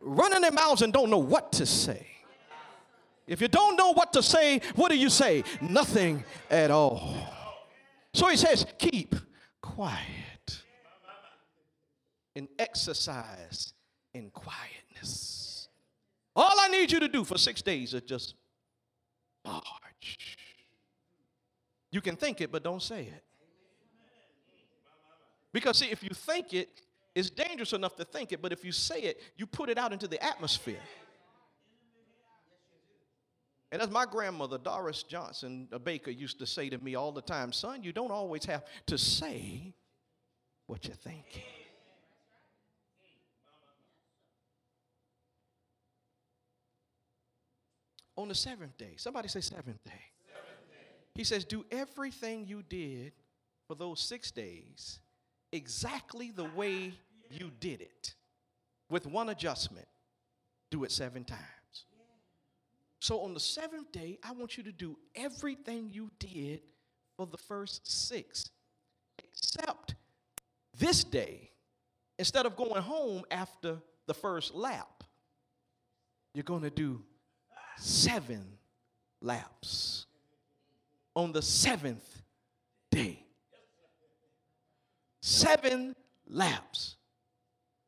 Running 0.00 0.40
their 0.40 0.52
mouths 0.52 0.80
and 0.80 0.90
don't 0.90 1.10
know 1.10 1.18
what 1.18 1.52
to 1.52 1.66
say. 1.66 2.06
If 3.26 3.42
you 3.42 3.48
don't 3.48 3.76
know 3.76 3.92
what 3.92 4.14
to 4.14 4.22
say, 4.22 4.62
what 4.74 4.90
do 4.90 4.96
you 4.96 5.10
say? 5.10 5.44
Nothing 5.60 6.24
at 6.50 6.70
all. 6.70 7.14
So 8.14 8.28
he 8.28 8.38
says, 8.38 8.64
keep 8.78 9.14
quiet 9.60 10.62
and 12.34 12.48
exercise 12.58 13.74
in 14.14 14.30
quietness. 14.96 15.68
All 16.34 16.54
I 16.60 16.68
need 16.68 16.92
you 16.92 17.00
to 17.00 17.08
do 17.08 17.24
for 17.24 17.38
six 17.38 17.62
days 17.62 17.94
is 17.94 18.02
just 18.02 18.34
march. 19.44 20.36
You 21.90 22.00
can 22.00 22.16
think 22.16 22.40
it, 22.40 22.52
but 22.52 22.62
don't 22.62 22.82
say 22.82 23.02
it. 23.02 23.22
Because, 25.52 25.78
see, 25.78 25.86
if 25.86 26.02
you 26.02 26.10
think 26.10 26.52
it, 26.52 26.68
it's 27.14 27.30
dangerous 27.30 27.72
enough 27.72 27.96
to 27.96 28.04
think 28.04 28.32
it, 28.32 28.42
but 28.42 28.52
if 28.52 28.64
you 28.64 28.72
say 28.72 29.00
it, 29.00 29.22
you 29.36 29.46
put 29.46 29.70
it 29.70 29.78
out 29.78 29.92
into 29.92 30.06
the 30.06 30.22
atmosphere. 30.22 30.80
And 33.72 33.80
as 33.80 33.90
my 33.90 34.04
grandmother, 34.04 34.58
Doris 34.58 35.02
Johnson, 35.02 35.68
a 35.72 35.78
baker, 35.78 36.10
used 36.10 36.38
to 36.40 36.46
say 36.46 36.68
to 36.68 36.78
me 36.78 36.94
all 36.94 37.12
the 37.12 37.22
time, 37.22 37.52
son, 37.52 37.82
you 37.82 37.92
don't 37.92 38.10
always 38.10 38.44
have 38.44 38.64
to 38.86 38.98
say 38.98 39.72
what 40.66 40.84
you're 40.84 40.94
thinking. 40.94 41.42
On 48.16 48.28
the 48.28 48.34
seventh 48.34 48.76
day. 48.78 48.94
Somebody 48.96 49.28
say 49.28 49.40
seventh 49.40 49.82
day. 49.84 49.92
Seventh 50.26 50.70
day. 50.70 50.86
He 51.14 51.24
says, 51.24 51.44
Do 51.44 51.64
everything 51.70 52.46
you 52.46 52.62
did 52.62 53.12
for 53.66 53.74
those 53.74 54.00
six 54.00 54.30
days 54.30 55.00
exactly 55.52 56.30
the 56.30 56.44
way 56.44 56.92
you 57.30 57.50
did 57.60 57.80
it, 57.80 58.14
with 58.90 59.06
one 59.06 59.28
adjustment. 59.28 59.86
Do 60.70 60.84
it 60.84 60.92
seven 60.92 61.24
times. 61.24 61.40
So 63.00 63.20
on 63.20 63.34
the 63.34 63.40
seventh 63.40 63.92
day, 63.92 64.18
I 64.22 64.32
want 64.32 64.56
you 64.56 64.64
to 64.64 64.72
do 64.72 64.96
everything 65.14 65.90
you 65.92 66.10
did 66.18 66.60
for 67.16 67.26
the 67.26 67.36
first 67.36 67.90
six, 68.08 68.50
except 69.22 69.94
this 70.78 71.04
day, 71.04 71.50
instead 72.18 72.46
of 72.46 72.56
going 72.56 72.82
home 72.82 73.22
after 73.30 73.78
the 74.06 74.14
first 74.14 74.54
lap, 74.54 75.04
you're 76.34 76.44
going 76.44 76.62
to 76.62 76.70
do 76.70 77.02
seven 77.78 78.44
laps 79.20 80.06
on 81.14 81.32
the 81.32 81.42
seventh 81.42 82.22
day. 82.90 83.24
Seven 85.20 85.96
laps 86.28 86.96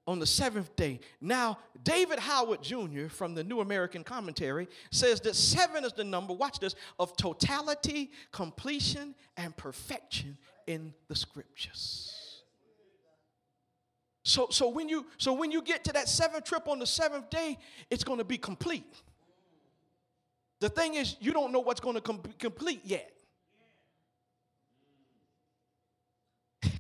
on 0.06 0.18
the 0.18 0.26
seventh 0.26 0.74
day. 0.74 1.00
Now, 1.20 1.58
David 1.84 2.18
Howard 2.18 2.62
Jr. 2.62 3.08
from 3.08 3.34
the 3.34 3.44
New 3.44 3.60
American 3.60 4.02
Commentary 4.02 4.66
says 4.90 5.20
that 5.20 5.36
seven 5.36 5.84
is 5.84 5.92
the 5.92 6.02
number, 6.02 6.32
watch 6.32 6.58
this, 6.58 6.74
of 6.98 7.16
totality, 7.16 8.10
completion, 8.32 9.14
and 9.36 9.54
perfection 9.56 10.38
in 10.66 10.94
the 11.08 11.14
scriptures. 11.14 12.42
So, 14.22 14.48
so, 14.50 14.68
when 14.68 14.88
you, 14.88 15.06
so 15.16 15.32
when 15.32 15.50
you 15.50 15.62
get 15.62 15.84
to 15.84 15.92
that 15.92 16.08
seventh 16.08 16.44
trip 16.44 16.68
on 16.68 16.78
the 16.78 16.86
seventh 16.86 17.30
day, 17.30 17.58
it's 17.90 18.04
going 18.04 18.18
to 18.18 18.24
be 18.24 18.36
complete. 18.36 18.84
The 20.60 20.68
thing 20.68 20.94
is, 20.94 21.16
you 21.20 21.32
don't 21.32 21.52
know 21.52 21.60
what's 21.60 21.80
going 21.80 21.94
to 21.94 22.00
com- 22.00 22.22
complete 22.38 22.80
yet. 22.84 23.12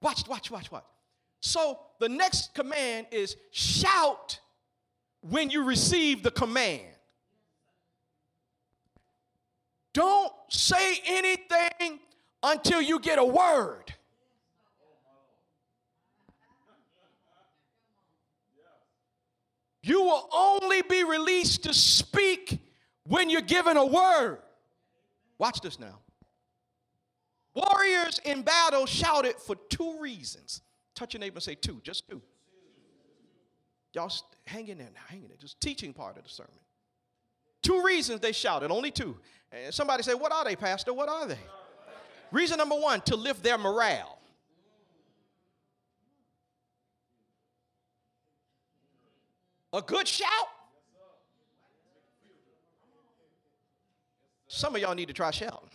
watch, 0.00 0.26
watch, 0.28 0.50
watch, 0.50 0.72
watch. 0.72 0.84
So 1.40 1.78
the 1.98 2.08
next 2.08 2.54
command 2.54 3.08
is 3.10 3.36
shout 3.50 4.38
when 5.20 5.50
you 5.50 5.64
receive 5.64 6.22
the 6.22 6.30
command. 6.30 6.82
Don't 9.92 10.32
say 10.48 11.00
anything 11.04 12.00
until 12.42 12.80
you 12.80 12.98
get 12.98 13.18
a 13.18 13.24
word. 13.24 13.94
You 19.82 20.02
will 20.02 20.28
only 20.32 20.82
be 20.82 21.02
released 21.02 21.64
to 21.64 21.74
speak 21.74 22.60
when 23.04 23.30
you're 23.30 23.40
given 23.40 23.76
a 23.76 23.86
word. 23.86 24.38
Watch 25.38 25.60
this 25.60 25.78
now. 25.78 25.98
Warriors 27.54 28.20
in 28.24 28.42
battle 28.42 28.86
shouted 28.86 29.36
for 29.36 29.56
two 29.68 29.98
reasons. 30.00 30.62
Touch 30.94 31.14
your 31.14 31.20
neighbor 31.20 31.36
and 31.36 31.42
say 31.42 31.54
two, 31.54 31.80
just 31.82 32.08
two. 32.08 32.22
Y'all 33.92 34.12
hang 34.46 34.68
in 34.68 34.78
there 34.78 34.88
now, 34.94 35.00
hang 35.08 35.22
in 35.22 35.28
there. 35.28 35.36
Just 35.38 35.60
teaching 35.60 35.92
part 35.92 36.16
of 36.16 36.24
the 36.24 36.30
sermon. 36.30 36.52
Two 37.62 37.82
reasons 37.82 38.20
they 38.20 38.32
shouted, 38.32 38.70
only 38.70 38.90
two. 38.90 39.16
And 39.50 39.72
somebody 39.72 40.02
say, 40.02 40.14
What 40.14 40.32
are 40.32 40.44
they, 40.44 40.56
Pastor? 40.56 40.94
What 40.94 41.08
are 41.08 41.26
they? 41.26 41.38
Reason 42.30 42.56
number 42.56 42.74
one, 42.74 43.02
to 43.02 43.16
lift 43.16 43.42
their 43.42 43.58
morale. 43.58 44.18
A 49.74 49.82
good 49.82 50.08
shout 50.08 50.48
Some 54.54 54.76
of 54.76 54.82
y'all 54.82 54.94
need 54.94 55.08
to 55.08 55.14
try 55.14 55.30
shouting. 55.30 55.70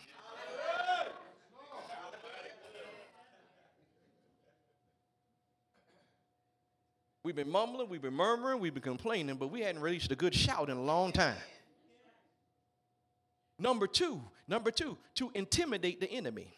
We've 7.24 7.36
been 7.36 7.50
mumbling, 7.50 7.90
we've 7.90 8.04
been 8.04 8.14
murmuring, 8.14 8.60
we've 8.60 8.76
been 8.76 8.84
complaining, 8.84 9.38
but 9.38 9.48
we 9.48 9.62
hadn't 9.62 9.82
released 9.82 10.12
a 10.12 10.16
good 10.16 10.36
shout 10.36 10.70
in 10.70 10.78
a 10.78 10.82
long 10.82 11.12
time. 11.12 11.36
Number 13.58 13.88
two, 13.88 14.22
number 14.48 14.70
two, 14.70 14.96
to 15.16 15.32
intimidate 15.34 16.00
the 16.00 16.12
enemy. 16.12 16.54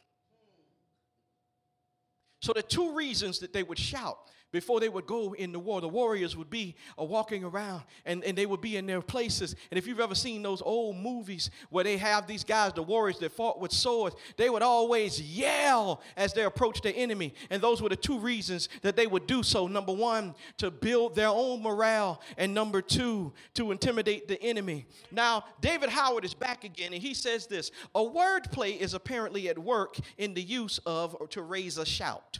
So 2.41 2.51
the 2.51 2.61
two 2.61 2.93
reasons 2.93 3.39
that 3.39 3.53
they 3.53 3.63
would 3.63 3.79
shout 3.79 4.17
before 4.51 4.79
they 4.79 4.89
would 4.89 5.06
go 5.06 5.34
in 5.34 5.51
the 5.51 5.60
war, 5.60 5.82
the 5.82 5.88
warriors 5.88 6.36
would 6.36 6.50
be 6.50 6.75
uh, 7.00 7.03
walking 7.03 7.44
around 7.44 7.84
and, 8.06 8.24
and 8.24 8.38
they 8.38 8.46
would 8.46 8.62
be 8.62 8.77
in 8.77 8.86
their 8.86 9.01
places. 9.01 9.56
And 9.70 9.77
if 9.77 9.86
you've 9.86 10.00
ever 10.00 10.15
seen 10.15 10.41
those 10.41 10.62
old 10.62 10.98
movies 10.98 11.51
where 11.70 11.84
they 11.84 11.98
have 11.98 12.27
these 12.27 12.44
guys, 12.44 12.74
the 12.74 12.84
warriors 12.84 13.20
that 13.20 13.32
fought 13.32 13.60
with 13.60 13.72
swords, 13.72 14.15
they 14.38 14.50
would 14.50 14.63
always 14.63 15.22
yell 15.22 16.01
as 16.18 16.34
they 16.34 16.44
approached 16.44 16.84
the 16.84 16.91
enemy. 16.91 17.34
And 17.50 17.62
those 17.62 17.82
were 17.82 17.89
the 17.89 17.96
two 17.96 18.20
reasons 18.20 18.70
that 18.82 18.96
they 18.96 19.08
would 19.08 19.27
do 19.27 19.44
so. 19.44 19.68
Number 19.68 19.94
one, 19.94 20.34
to 20.58 20.72
build 20.72 21.15
their 21.15 21.27
own 21.27 21.62
morale, 21.62 22.22
and 22.38 22.53
number 22.53 22.82
two, 22.82 23.34
to 23.53 23.72
intimidate 23.72 24.27
the 24.27 24.41
enemy. 24.41 24.86
Now, 25.12 25.46
David 25.62 25.89
Howard 25.89 26.25
is 26.25 26.34
back 26.34 26.63
again, 26.63 26.94
and 26.94 27.01
he 27.01 27.13
says 27.13 27.48
this 27.48 27.72
a 27.94 28.01
wordplay 28.01 28.77
is 28.77 28.94
apparently 28.94 29.50
at 29.50 29.58
work 29.58 29.98
in 30.18 30.34
the 30.34 30.41
use 30.41 30.79
of 30.86 31.15
or 31.20 31.27
to 31.29 31.41
raise 31.41 31.77
a 31.77 31.86
shout. 31.86 32.39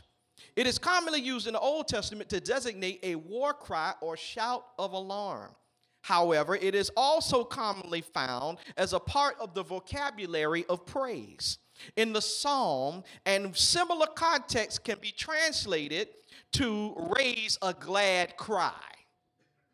It 0.56 0.66
is 0.66 0.78
commonly 0.78 1.20
used 1.20 1.46
in 1.46 1.52
the 1.54 1.60
Old 1.60 1.88
Testament 1.88 2.28
to 2.30 2.40
designate 2.40 3.00
a 3.02 3.14
war 3.14 3.52
cry 3.52 3.94
or 4.00 4.16
shout 4.16 4.64
of 4.78 4.92
alarm. 4.92 5.54
However, 6.02 6.56
it 6.56 6.74
is 6.74 6.90
also 6.96 7.44
commonly 7.44 8.00
found 8.00 8.58
as 8.76 8.92
a 8.92 9.00
part 9.00 9.36
of 9.38 9.54
the 9.54 9.62
vocabulary 9.62 10.64
of 10.68 10.86
praise. 10.86 11.58
In 11.96 12.12
the 12.12 12.20
psalm, 12.22 13.04
and 13.24 13.56
similar 13.56 14.06
context 14.06 14.84
can 14.84 14.98
be 15.00 15.12
translated 15.12 16.08
to 16.52 16.94
raise 17.16 17.58
a 17.62 17.72
glad 17.72 18.36
cry. 18.36 18.72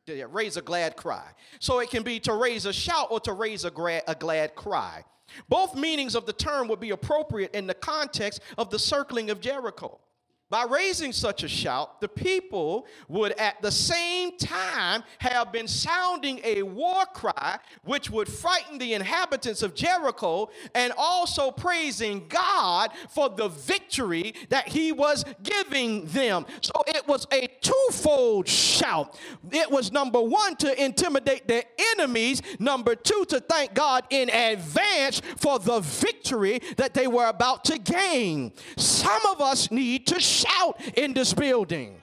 Raise 0.06 0.56
a 0.56 0.62
glad 0.62 0.96
cry. 0.96 1.26
So 1.58 1.80
it 1.80 1.90
can 1.90 2.04
be 2.04 2.20
to 2.20 2.34
raise 2.34 2.64
a 2.64 2.72
shout 2.72 3.08
or 3.10 3.18
to 3.20 3.32
raise 3.32 3.64
a, 3.64 3.70
gra- 3.70 4.02
a 4.06 4.14
glad 4.14 4.54
cry. 4.54 5.04
Both 5.48 5.74
meanings 5.74 6.14
of 6.14 6.26
the 6.26 6.32
term 6.32 6.68
would 6.68 6.78
be 6.78 6.90
appropriate 6.90 7.54
in 7.54 7.66
the 7.66 7.74
context 7.74 8.40
of 8.56 8.70
the 8.70 8.78
circling 8.78 9.30
of 9.30 9.40
Jericho. 9.40 9.98
By 10.48 10.62
raising 10.62 11.12
such 11.12 11.42
a 11.42 11.48
shout, 11.48 12.00
the 12.00 12.06
people 12.06 12.86
would 13.08 13.32
at 13.32 13.60
the 13.62 13.72
same 13.72 14.38
time 14.38 15.02
have 15.18 15.50
been 15.50 15.66
sounding 15.66 16.40
a 16.44 16.62
war 16.62 17.04
cry, 17.06 17.58
which 17.82 18.10
would 18.10 18.28
frighten 18.28 18.78
the 18.78 18.94
inhabitants 18.94 19.64
of 19.64 19.74
Jericho, 19.74 20.48
and 20.72 20.92
also 20.96 21.50
praising 21.50 22.28
God 22.28 22.90
for 23.08 23.28
the 23.28 23.48
victory 23.48 24.34
that 24.50 24.68
He 24.68 24.92
was 24.92 25.24
giving 25.42 26.06
them. 26.06 26.46
So 26.60 26.72
it 26.86 27.08
was 27.08 27.26
a 27.32 27.48
twofold 27.60 28.46
shout. 28.46 29.18
It 29.50 29.68
was 29.68 29.90
number 29.90 30.20
one 30.20 30.54
to 30.56 30.84
intimidate 30.84 31.48
their 31.48 31.64
enemies, 31.96 32.40
number 32.60 32.94
two 32.94 33.24
to 33.30 33.40
thank 33.40 33.74
God 33.74 34.04
in 34.10 34.30
advance 34.30 35.20
for 35.38 35.58
the 35.58 35.80
victory 35.80 36.60
that 36.76 36.94
they 36.94 37.08
were 37.08 37.26
about 37.26 37.64
to 37.64 37.80
gain. 37.80 38.52
Some 38.76 39.26
of 39.26 39.40
us 39.40 39.72
need 39.72 40.06
to 40.06 40.20
shout 40.36 40.80
in 40.96 41.14
this 41.14 41.32
building. 41.32 42.02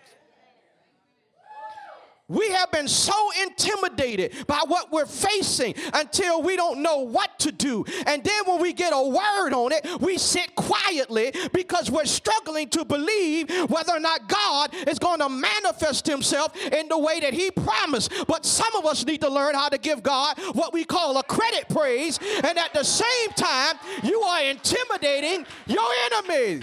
We 2.30 2.50
have 2.52 2.72
been 2.72 2.88
so 2.88 3.13
intimidated 3.44 4.48
by 4.48 4.62
what 4.66 4.92
we're 4.92 5.06
facing 5.06 5.75
until 5.94 6.42
we 6.42 6.56
don't 6.56 6.82
know 6.82 7.00
what 7.00 7.38
to 7.40 7.52
do. 7.52 7.84
And 8.08 8.24
then 8.24 8.44
when 8.46 8.62
we 8.62 8.72
get 8.72 8.94
a 8.94 9.08
word 9.08 9.54
on 9.54 9.74
it, 9.74 9.86
we 10.00 10.18
sit 10.18 10.56
quietly 10.56 11.34
because 11.52 11.92
we're 11.92 12.06
struggling 12.06 12.70
to 12.70 12.86
believe 12.86 13.50
whether 13.70 13.94
or 13.94 14.00
not 14.00 14.30
God 14.30 14.74
is 14.88 15.00
going 15.00 15.20
to 15.20 15.28
manifest 15.28 16.08
himself 16.08 16.56
in 16.72 16.88
the 16.88 16.98
way 16.98 17.20
that 17.20 17.34
he 17.34 17.52
promised. 17.52 18.12
But 18.25 18.46
some 18.46 18.74
of 18.78 18.86
us 18.86 19.06
need 19.06 19.22
to 19.22 19.30
learn 19.30 19.54
how 19.54 19.68
to 19.68 19.78
give 19.78 20.02
God 20.02 20.40
what 20.54 20.74
we 20.74 20.86
call 20.86 21.18
a 21.18 21.24
credit 21.24 21.68
praise. 21.70 22.20
And 22.38 22.58
at 22.58 22.74
the 22.74 22.84
same 22.84 23.30
time, 23.36 23.75
you 24.02 24.22
are 24.22 24.44
intimidating 24.44 25.46
your 25.68 25.88
enemy. 26.06 26.62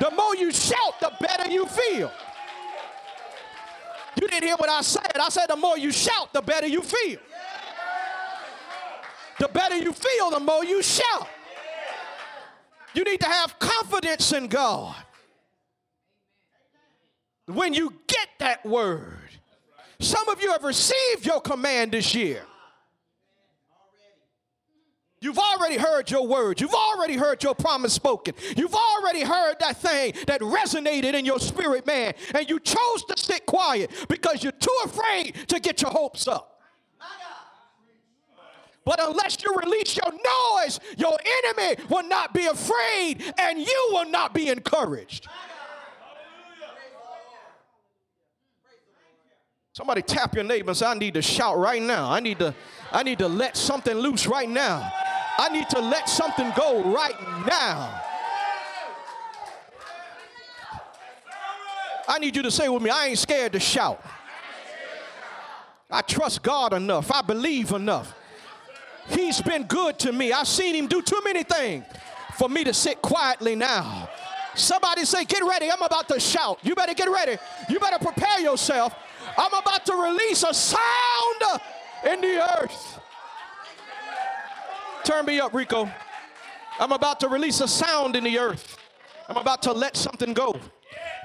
The 0.00 0.10
more 0.10 0.36
you 0.36 0.52
shout, 0.52 1.00
the 1.00 1.12
better 1.20 1.50
you 1.50 1.66
feel. 1.66 2.10
You 4.20 4.28
didn't 4.28 4.44
hear 4.44 4.56
what 4.56 4.68
I 4.68 4.80
said. 4.80 5.16
I 5.20 5.28
said 5.28 5.46
the 5.48 5.56
more 5.56 5.78
you 5.78 5.92
shout, 5.92 6.32
the 6.32 6.42
better 6.42 6.66
you 6.66 6.82
feel. 6.82 7.18
The 9.38 9.48
better 9.48 9.76
you 9.76 9.92
feel, 9.92 10.30
the 10.30 10.40
more 10.40 10.64
you 10.64 10.82
shout. 10.82 11.28
You 12.94 13.04
need 13.04 13.20
to 13.20 13.28
have 13.28 13.58
confidence 13.58 14.32
in 14.32 14.48
God. 14.48 14.96
When 17.46 17.72
you 17.72 17.94
get 18.06 18.28
that 18.40 18.66
word, 18.66 19.30
some 20.00 20.28
of 20.28 20.42
you 20.42 20.50
have 20.52 20.64
received 20.64 21.24
your 21.24 21.40
command 21.40 21.92
this 21.92 22.14
year. 22.14 22.42
You've 25.20 25.38
already 25.38 25.76
heard 25.76 26.10
your 26.10 26.26
word. 26.26 26.60
You've 26.60 26.74
already 26.74 27.16
heard 27.16 27.42
your 27.42 27.54
promise 27.54 27.92
spoken. 27.92 28.34
You've 28.56 28.74
already 28.74 29.22
heard 29.22 29.56
that 29.60 29.76
thing 29.78 30.14
that 30.26 30.40
resonated 30.40 31.14
in 31.14 31.24
your 31.24 31.40
spirit, 31.40 31.86
man. 31.86 32.14
And 32.34 32.48
you 32.48 32.60
chose 32.60 33.04
to 33.06 33.14
sit 33.16 33.44
quiet 33.44 33.90
because 34.08 34.42
you're 34.42 34.52
too 34.52 34.78
afraid 34.84 35.34
to 35.48 35.58
get 35.58 35.82
your 35.82 35.90
hopes 35.90 36.28
up. 36.28 36.60
But 38.84 39.00
unless 39.06 39.42
you 39.42 39.54
release 39.54 39.98
your 39.98 40.10
noise, 40.10 40.80
your 40.96 41.18
enemy 41.44 41.82
will 41.90 42.08
not 42.08 42.32
be 42.32 42.46
afraid 42.46 43.22
and 43.38 43.58
you 43.58 43.88
will 43.90 44.08
not 44.08 44.32
be 44.32 44.48
encouraged. 44.48 45.28
Somebody 49.74 50.02
tap 50.02 50.34
your 50.34 50.42
neighbor 50.42 50.74
say, 50.74 50.86
I 50.86 50.94
need 50.94 51.14
to 51.14 51.22
shout 51.22 51.58
right 51.58 51.80
now. 51.80 52.10
I 52.10 52.18
need 52.18 52.38
to, 52.38 52.54
I 52.92 53.02
need 53.02 53.18
to 53.18 53.28
let 53.28 53.56
something 53.56 53.94
loose 53.94 54.26
right 54.26 54.48
now. 54.48 54.92
I 55.38 55.48
need 55.50 55.68
to 55.70 55.80
let 55.80 56.08
something 56.08 56.52
go 56.56 56.82
right 56.92 57.14
now. 57.46 58.02
I 62.08 62.18
need 62.18 62.34
you 62.34 62.42
to 62.42 62.50
say 62.50 62.68
with 62.68 62.82
me, 62.82 62.90
I 62.90 63.08
ain't 63.08 63.18
scared 63.18 63.52
to 63.52 63.60
shout. 63.60 64.02
I 65.90 66.02
trust 66.02 66.42
God 66.42 66.72
enough. 66.72 67.12
I 67.12 67.22
believe 67.22 67.72
enough. 67.72 68.14
He's 69.08 69.40
been 69.40 69.64
good 69.64 69.98
to 70.00 70.12
me. 70.12 70.32
I've 70.32 70.48
seen 70.48 70.74
him 70.74 70.86
do 70.86 71.02
too 71.02 71.20
many 71.24 71.42
things 71.42 71.84
for 72.36 72.48
me 72.48 72.64
to 72.64 72.74
sit 72.74 73.00
quietly 73.00 73.54
now. 73.54 74.08
Somebody 74.54 75.04
say, 75.04 75.24
Get 75.24 75.44
ready. 75.44 75.70
I'm 75.70 75.82
about 75.82 76.08
to 76.08 76.20
shout. 76.20 76.58
You 76.62 76.74
better 76.74 76.94
get 76.94 77.08
ready. 77.10 77.36
You 77.68 77.78
better 77.78 77.98
prepare 78.04 78.40
yourself. 78.40 78.94
I'm 79.36 79.54
about 79.54 79.86
to 79.86 79.94
release 79.94 80.42
a 80.42 80.52
sound 80.52 81.60
in 82.04 82.20
the 82.20 82.60
earth. 82.60 83.00
Turn 85.04 85.24
me 85.24 85.40
up, 85.40 85.54
Rico. 85.54 85.90
I'm 86.78 86.92
about 86.92 87.20
to 87.20 87.28
release 87.28 87.60
a 87.60 87.68
sound 87.68 88.14
in 88.14 88.24
the 88.24 88.38
earth. 88.38 88.78
I'm 89.28 89.36
about 89.36 89.62
to 89.62 89.72
let 89.72 89.96
something 89.96 90.32
go 90.32 90.58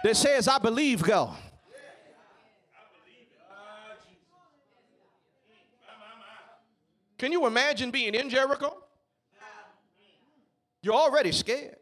that 0.03 0.15
says, 0.17 0.47
I 0.47 0.57
believe 0.57 1.03
God. 1.03 1.37
Can 7.17 7.31
you 7.31 7.45
imagine 7.45 7.91
being 7.91 8.15
in 8.15 8.29
Jericho? 8.29 8.83
You're 10.81 10.95
already 10.95 11.31
scared. 11.31 11.77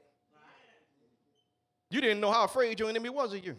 You 1.89 1.99
didn't 1.99 2.19
know 2.19 2.32
how 2.32 2.43
afraid 2.43 2.80
your 2.80 2.89
enemy 2.89 3.10
was 3.10 3.34
of 3.34 3.43
you. 3.43 3.56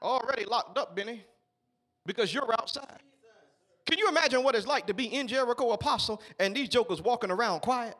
Already 0.00 0.44
locked 0.44 0.78
up, 0.78 0.94
Benny, 0.94 1.24
because 2.06 2.32
you're 2.32 2.52
outside. 2.52 3.00
Can 3.84 3.98
you 3.98 4.08
imagine 4.08 4.42
what 4.42 4.54
it's 4.54 4.66
like 4.66 4.86
to 4.86 4.94
be 4.94 5.06
in 5.06 5.26
Jericho, 5.26 5.72
apostle, 5.72 6.22
and 6.38 6.54
these 6.54 6.68
jokers 6.68 7.02
walking 7.02 7.30
around 7.30 7.60
quiet? 7.60 7.96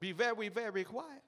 Be 0.00 0.12
very, 0.12 0.48
very 0.48 0.82
quiet. 0.82 1.22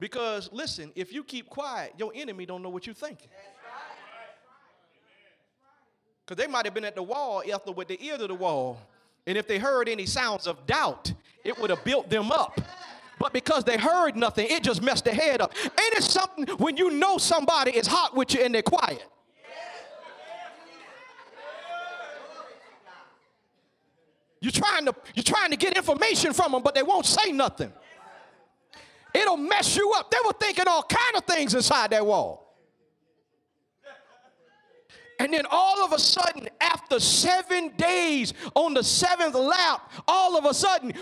Because 0.00 0.50
listen, 0.52 0.90
if 0.96 1.12
you 1.12 1.22
keep 1.22 1.48
quiet, 1.48 1.92
your 1.96 2.10
enemy 2.14 2.46
don't 2.46 2.62
know 2.62 2.68
what 2.68 2.86
you're 2.86 2.94
thinking. 2.94 3.28
Because 6.26 6.42
they 6.42 6.50
might 6.50 6.64
have 6.64 6.74
been 6.74 6.84
at 6.84 6.94
the 6.94 7.02
wall, 7.02 7.42
after 7.52 7.70
with 7.70 7.88
the 7.88 8.02
ear 8.04 8.18
to 8.18 8.26
the 8.26 8.34
wall. 8.34 8.80
And 9.26 9.38
if 9.38 9.46
they 9.46 9.58
heard 9.58 9.88
any 9.88 10.06
sounds 10.06 10.46
of 10.46 10.66
doubt, 10.66 11.12
it 11.44 11.58
would 11.58 11.70
have 11.70 11.84
built 11.84 12.08
them 12.10 12.32
up. 12.32 12.58
But 13.24 13.32
because 13.32 13.64
they 13.64 13.78
heard 13.78 14.16
nothing, 14.16 14.48
it 14.50 14.62
just 14.62 14.82
messed 14.82 15.06
their 15.06 15.14
head 15.14 15.40
up. 15.40 15.54
Ain't 15.64 15.94
it 15.94 16.02
something 16.02 16.46
when 16.58 16.76
you 16.76 16.90
know 16.90 17.16
somebody 17.16 17.70
is 17.70 17.86
hot 17.86 18.14
with 18.14 18.34
you 18.34 18.42
and 18.42 18.54
they're 18.54 18.60
quiet? 18.60 19.02
You're 24.42 24.52
trying 24.52 24.84
to 24.84 24.94
you're 25.14 25.22
trying 25.22 25.52
to 25.52 25.56
get 25.56 25.74
information 25.74 26.34
from 26.34 26.52
them, 26.52 26.62
but 26.62 26.74
they 26.74 26.82
won't 26.82 27.06
say 27.06 27.32
nothing. 27.32 27.72
It'll 29.14 29.38
mess 29.38 29.74
you 29.74 29.90
up. 29.96 30.10
They 30.10 30.18
were 30.26 30.34
thinking 30.38 30.66
all 30.68 30.82
kind 30.82 31.16
of 31.16 31.24
things 31.24 31.54
inside 31.54 31.92
that 31.92 32.04
wall. 32.04 32.44
And 35.18 35.32
then 35.32 35.46
all 35.50 35.82
of 35.82 35.94
a 35.94 35.98
sudden, 35.98 36.46
after 36.60 37.00
seven 37.00 37.70
days 37.78 38.34
on 38.54 38.74
the 38.74 38.84
seventh 38.84 39.34
lap, 39.34 39.90
all 40.06 40.36
of 40.36 40.44
a 40.44 40.52
sudden! 40.52 40.92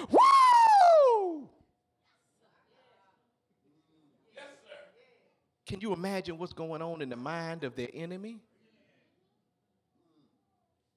Can 5.73 5.81
you 5.81 5.95
imagine 5.95 6.37
what's 6.37 6.53
going 6.53 6.83
on 6.83 7.01
in 7.01 7.09
the 7.09 7.17
mind 7.17 7.65
of 7.65 7.75
their 7.75 7.89
enemy? 7.95 8.37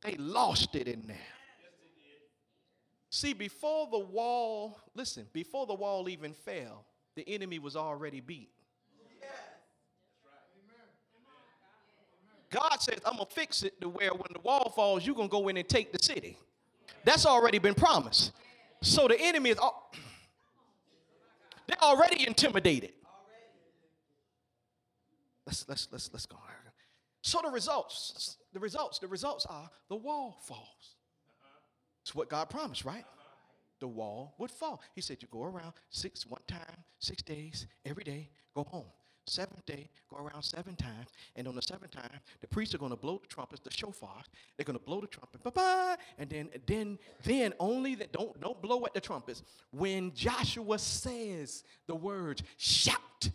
They 0.02 0.16
lost 0.18 0.76
it 0.76 0.90
in 0.90 1.08
there. 1.08 1.16
See, 3.10 3.32
before 3.32 3.88
the 3.90 4.00
wall, 4.00 4.78
listen, 4.94 5.28
before 5.32 5.66
the 5.66 5.74
wall 5.74 6.10
even 6.10 6.34
fell, 6.34 6.84
the 7.16 7.24
enemy 7.26 7.58
was 7.58 7.78
already 7.78 8.20
beat. 8.20 8.50
God 12.50 12.82
says, 12.82 13.00
I'm 13.06 13.16
going 13.16 13.28
to 13.30 13.34
fix 13.34 13.64
it 13.64 13.80
to 13.80 13.88
where 13.88 14.12
when 14.12 14.28
the 14.34 14.42
wall 14.42 14.74
falls, 14.76 15.06
you're 15.06 15.16
going 15.16 15.30
to 15.30 15.32
go 15.32 15.48
in 15.48 15.56
and 15.56 15.70
take 15.70 15.94
the 15.94 16.04
city. 16.04 16.38
That's 17.06 17.26
already 17.26 17.60
been 17.60 17.76
promised. 17.76 18.34
So 18.82 19.08
the 19.08 19.18
enemy 19.18 19.52
is, 19.52 19.58
they're 21.66 21.82
already 21.82 22.28
intimidated. 22.28 22.92
Let's, 25.46 25.66
let's, 25.68 25.88
let's, 25.92 26.10
let's 26.12 26.26
go. 26.26 26.38
So 27.22 27.40
the 27.44 27.50
results, 27.50 28.38
the 28.54 28.60
results, 28.60 29.00
the 29.00 29.08
results 29.08 29.46
are 29.48 29.70
the 29.90 29.96
wall 29.96 30.40
falls. 30.44 30.96
It's 32.04 32.14
what 32.14 32.30
God 32.30 32.50
promised, 32.50 32.86
right? 32.86 33.06
The 33.80 33.88
wall 33.88 34.36
would 34.38 34.52
fall. 34.52 34.82
He 34.94 35.02
said, 35.02 35.18
You 35.22 35.28
go 35.32 35.44
around 35.44 35.74
six, 35.90 36.26
one 36.26 36.42
time, 36.48 36.84
six 37.00 37.24
days, 37.24 37.68
every 37.84 38.04
day, 38.04 38.30
go 38.56 38.64
home. 38.64 38.86
seventh 39.28 39.66
day, 39.66 39.90
go 40.08 40.18
around 40.18 40.44
seven 40.44 40.76
times, 40.76 41.10
and 41.36 41.48
on 41.48 41.56
the 41.56 41.62
seventh 41.62 41.90
time, 41.92 42.20
the 42.42 42.48
priests 42.48 42.76
are 42.76 42.78
going 42.78 42.92
to 42.92 42.96
blow 42.98 43.20
the 43.20 43.28
trumpets, 43.28 43.60
the 43.62 43.72
shofar. 43.72 44.22
They're 44.56 44.66
going 44.66 44.78
to 44.78 44.86
blow 44.86 45.02
the 45.02 45.08
trumpet, 45.08 45.44
bye 45.44 45.50
bye, 45.50 45.96
and 46.20 46.30
then, 46.30 46.50
then, 46.68 47.00
then 47.24 47.54
only 47.60 47.96
that 47.96 48.14
don't 48.14 48.40
don't 48.40 48.62
blow 48.62 48.86
at 48.86 48.94
the 48.94 49.02
trumpets. 49.02 49.42
When 49.72 50.14
Joshua 50.14 50.78
says 50.78 51.64
the 51.88 51.96
words, 51.96 52.44
shout, 52.58 53.30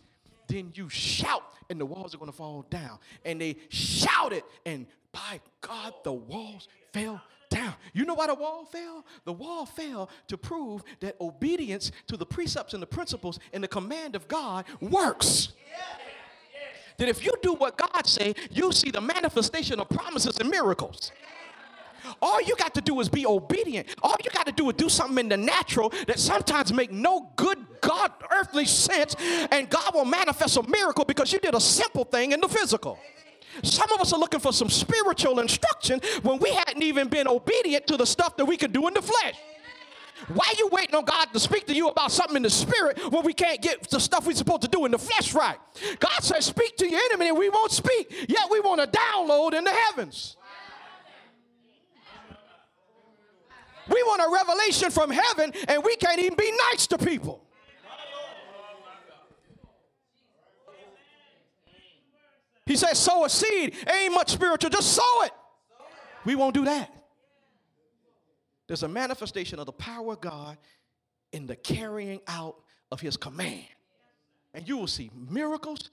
then 0.51 0.71
you 0.75 0.89
shout, 0.89 1.43
and 1.69 1.79
the 1.79 1.85
walls 1.85 2.13
are 2.13 2.17
going 2.17 2.31
to 2.31 2.37
fall 2.37 2.65
down. 2.69 2.99
And 3.25 3.39
they 3.39 3.57
shouted, 3.69 4.43
and 4.65 4.85
by 5.11 5.39
God, 5.61 5.93
the 6.03 6.13
walls 6.13 6.67
fell 6.93 7.21
down. 7.49 7.73
You 7.93 8.05
know 8.05 8.13
why 8.13 8.27
the 8.27 8.35
wall 8.35 8.65
fell? 8.65 9.05
The 9.25 9.33
wall 9.33 9.65
fell 9.65 10.09
to 10.27 10.37
prove 10.37 10.83
that 10.99 11.15
obedience 11.19 11.91
to 12.07 12.17
the 12.17 12.25
precepts 12.25 12.73
and 12.73 12.81
the 12.81 12.87
principles 12.87 13.39
and 13.53 13.63
the 13.63 13.67
command 13.67 14.15
of 14.15 14.27
God 14.27 14.65
works. 14.79 15.49
That 16.97 17.09
if 17.09 17.25
you 17.25 17.33
do 17.41 17.53
what 17.53 17.77
God 17.77 18.05
say, 18.05 18.35
you 18.51 18.71
see 18.71 18.91
the 18.91 19.01
manifestation 19.01 19.79
of 19.79 19.89
promises 19.89 20.37
and 20.39 20.49
miracles. 20.49 21.11
All 22.21 22.41
you 22.41 22.55
got 22.55 22.73
to 22.75 22.81
do 22.81 22.99
is 22.99 23.09
be 23.09 23.25
obedient. 23.25 23.87
All 24.01 24.15
you 24.23 24.29
got 24.31 24.45
to 24.45 24.51
do 24.51 24.69
is 24.69 24.75
do 24.75 24.89
something 24.89 25.17
in 25.17 25.29
the 25.29 25.37
natural 25.37 25.89
that 26.07 26.19
sometimes 26.19 26.73
make 26.73 26.91
no 26.91 27.31
good 27.35 27.57
God 27.81 28.11
earthly 28.31 28.65
sense, 28.65 29.15
and 29.51 29.69
God 29.69 29.93
will 29.93 30.05
manifest 30.05 30.57
a 30.57 30.63
miracle 30.63 31.05
because 31.05 31.33
you 31.33 31.39
did 31.39 31.55
a 31.55 31.61
simple 31.61 32.03
thing 32.03 32.31
in 32.31 32.41
the 32.41 32.47
physical. 32.47 32.99
Some 33.63 33.91
of 33.91 33.99
us 33.99 34.13
are 34.13 34.19
looking 34.19 34.39
for 34.39 34.53
some 34.53 34.69
spiritual 34.69 35.39
instruction 35.39 35.99
when 36.21 36.39
we 36.39 36.51
hadn't 36.51 36.81
even 36.81 37.09
been 37.09 37.27
obedient 37.27 37.85
to 37.87 37.97
the 37.97 38.05
stuff 38.05 38.37
that 38.37 38.45
we 38.45 38.57
could 38.57 38.71
do 38.71 38.87
in 38.87 38.93
the 38.93 39.01
flesh. 39.01 39.35
Why 40.27 40.45
are 40.47 40.57
you 40.57 40.69
waiting 40.71 40.95
on 40.95 41.05
God 41.05 41.33
to 41.33 41.39
speak 41.39 41.65
to 41.67 41.73
you 41.73 41.87
about 41.87 42.11
something 42.11 42.37
in 42.37 42.43
the 42.43 42.49
spirit 42.49 42.99
when 43.11 43.25
we 43.25 43.33
can't 43.33 43.61
get 43.61 43.89
the 43.89 43.99
stuff 43.99 44.27
we're 44.27 44.35
supposed 44.35 44.61
to 44.61 44.67
do 44.67 44.85
in 44.85 44.91
the 44.91 44.99
flesh 44.99 45.33
right? 45.33 45.57
God 45.99 46.21
says, 46.21 46.45
Speak 46.45 46.77
to 46.77 46.87
your 46.87 46.99
enemy, 47.09 47.29
and 47.29 47.37
we 47.37 47.49
won't 47.49 47.71
speak. 47.71 48.27
Yet 48.29 48.49
we 48.51 48.59
want 48.59 48.81
to 48.81 48.99
download 48.99 49.53
in 49.53 49.63
the 49.63 49.71
heavens. 49.71 50.37
We 53.91 54.01
want 54.03 54.21
a 54.21 54.33
revelation 54.33 54.89
from 54.89 55.09
heaven, 55.09 55.51
and 55.67 55.83
we 55.83 55.95
can't 55.97 56.19
even 56.19 56.37
be 56.37 56.51
nice 56.71 56.87
to 56.87 56.97
people. 56.97 57.45
He 62.65 62.77
says, 62.77 62.97
sow 62.97 63.25
a 63.25 63.29
seed. 63.29 63.75
Ain't 63.91 64.13
much 64.13 64.29
spiritual, 64.29 64.69
just 64.69 64.93
sow 64.93 65.23
it. 65.23 65.31
We 66.23 66.35
won't 66.35 66.53
do 66.53 66.65
that. 66.65 66.93
There's 68.67 68.83
a 68.83 68.87
manifestation 68.87 69.59
of 69.59 69.65
the 69.65 69.73
power 69.73 70.13
of 70.13 70.21
God 70.21 70.57
in 71.33 71.47
the 71.47 71.57
carrying 71.57 72.21
out 72.27 72.55
of 72.91 73.01
his 73.01 73.17
command. 73.17 73.65
And 74.53 74.67
you 74.67 74.77
will 74.77 74.87
see 74.87 75.11
miracles 75.29 75.89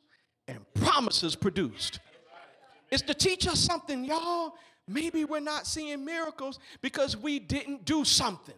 and 0.47 0.59
promises 0.75 1.35
produced. 1.35 1.99
It's 2.91 3.03
to 3.03 3.15
teach 3.15 3.49
us 3.49 3.59
something, 3.59 4.05
y'all. 4.05 4.55
Maybe 4.89 5.25
we're 5.25 5.41
not 5.41 5.67
seeing 5.67 6.05
miracles 6.05 6.59
because 6.81 7.17
we 7.17 7.39
didn't 7.39 7.85
do 7.85 8.05
something. 8.05 8.55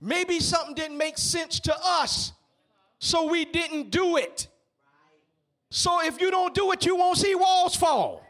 Maybe 0.00 0.38
something 0.38 0.74
didn't 0.74 0.96
make 0.96 1.18
sense 1.18 1.58
to 1.60 1.74
us, 1.82 2.32
so 2.98 3.28
we 3.28 3.44
didn't 3.44 3.90
do 3.90 4.16
it. 4.16 4.46
So 5.70 6.04
if 6.04 6.20
you 6.20 6.30
don't 6.30 6.54
do 6.54 6.70
it, 6.72 6.86
you 6.86 6.96
won't 6.96 7.18
see 7.18 7.34
walls 7.34 7.74
fall. 7.74 8.22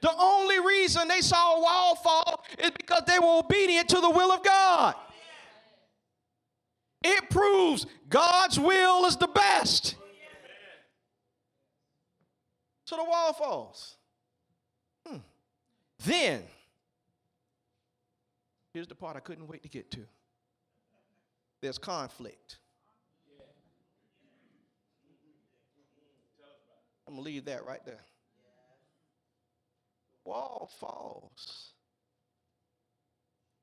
The 0.00 0.12
only 0.18 0.58
reason 0.58 1.06
they 1.06 1.20
saw 1.20 1.56
a 1.56 1.60
wall 1.60 1.94
fall 1.94 2.44
is 2.58 2.72
because 2.72 3.02
they 3.06 3.20
were 3.20 3.38
obedient 3.38 3.88
to 3.90 4.00
the 4.00 4.10
will 4.10 4.32
of 4.32 4.42
God. 4.42 4.96
It 7.04 7.30
proves 7.30 7.86
God's 8.08 8.58
will 8.58 9.04
is 9.06 9.16
the 9.16 9.28
best. 9.28 9.94
So 12.92 12.98
the 12.98 13.04
wall 13.04 13.32
falls. 13.32 13.96
Hmm. 15.06 15.16
Then, 16.04 16.42
here's 18.74 18.86
the 18.86 18.94
part 18.94 19.16
I 19.16 19.20
couldn't 19.20 19.48
wait 19.48 19.62
to 19.62 19.68
get 19.70 19.90
to 19.92 20.00
there's 21.62 21.78
conflict. 21.78 22.58
I'm 27.08 27.14
going 27.14 27.24
to 27.24 27.30
leave 27.30 27.46
that 27.46 27.64
right 27.64 27.80
there. 27.86 28.04
Wall 30.26 30.70
falls. 30.78 31.72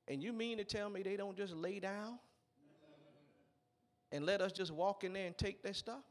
And 0.07 0.23
you 0.23 0.33
mean 0.33 0.57
to 0.57 0.63
tell 0.63 0.89
me 0.89 1.03
they 1.03 1.17
don't 1.17 1.37
just 1.37 1.53
lay 1.53 1.79
down 1.79 2.17
and 4.11 4.25
let 4.25 4.41
us 4.41 4.51
just 4.51 4.71
walk 4.71 5.03
in 5.03 5.13
there 5.13 5.27
and 5.27 5.37
take 5.37 5.61
their 5.61 5.75
stuff? 5.75 6.08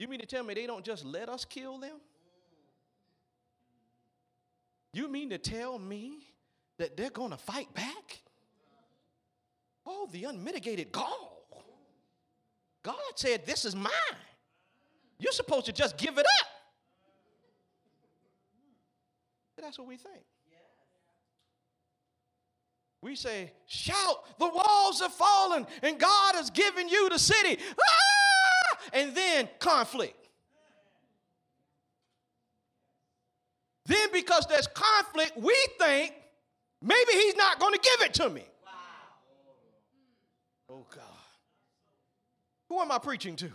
You 0.00 0.08
mean 0.08 0.20
to 0.20 0.26
tell 0.26 0.42
me 0.42 0.54
they 0.54 0.66
don't 0.66 0.82
just 0.82 1.04
let 1.04 1.28
us 1.28 1.44
kill 1.44 1.76
them? 1.76 2.00
You 4.94 5.08
mean 5.08 5.28
to 5.28 5.36
tell 5.36 5.78
me 5.78 6.24
that 6.78 6.96
they're 6.96 7.10
going 7.10 7.32
to 7.32 7.36
fight 7.36 7.72
back? 7.74 8.22
Oh, 9.84 10.08
the 10.10 10.24
unmitigated 10.24 10.90
gall. 10.90 11.44
God 12.82 12.96
said, 13.14 13.44
This 13.44 13.66
is 13.66 13.76
mine. 13.76 13.90
You're 15.18 15.32
supposed 15.32 15.66
to 15.66 15.72
just 15.72 15.98
give 15.98 16.16
it 16.16 16.24
up. 16.40 16.48
But 19.54 19.66
that's 19.66 19.78
what 19.78 19.86
we 19.86 19.98
think. 19.98 20.24
We 23.02 23.16
say, 23.16 23.52
shout, 23.66 24.38
the 24.38 24.48
walls 24.48 25.00
have 25.00 25.12
fallen, 25.12 25.66
and 25.82 25.98
God 25.98 26.34
has 26.36 26.48
given 26.48 26.88
you 26.88 27.10
the 27.10 27.18
city. 27.18 27.58
Ah! 27.78 28.19
And 28.92 29.14
then 29.14 29.48
conflict. 29.58 30.16
Then, 33.86 34.08
because 34.12 34.46
there's 34.46 34.68
conflict, 34.68 35.32
we 35.36 35.56
think 35.78 36.14
maybe 36.82 37.12
He's 37.12 37.36
not 37.36 37.58
going 37.58 37.74
to 37.74 37.80
give 37.80 38.06
it 38.06 38.14
to 38.14 38.28
me. 38.30 38.44
Oh, 40.68 40.86
God. 40.94 41.02
Who 42.68 42.80
am 42.80 42.92
I 42.92 42.98
preaching 42.98 43.34
to? 43.36 43.50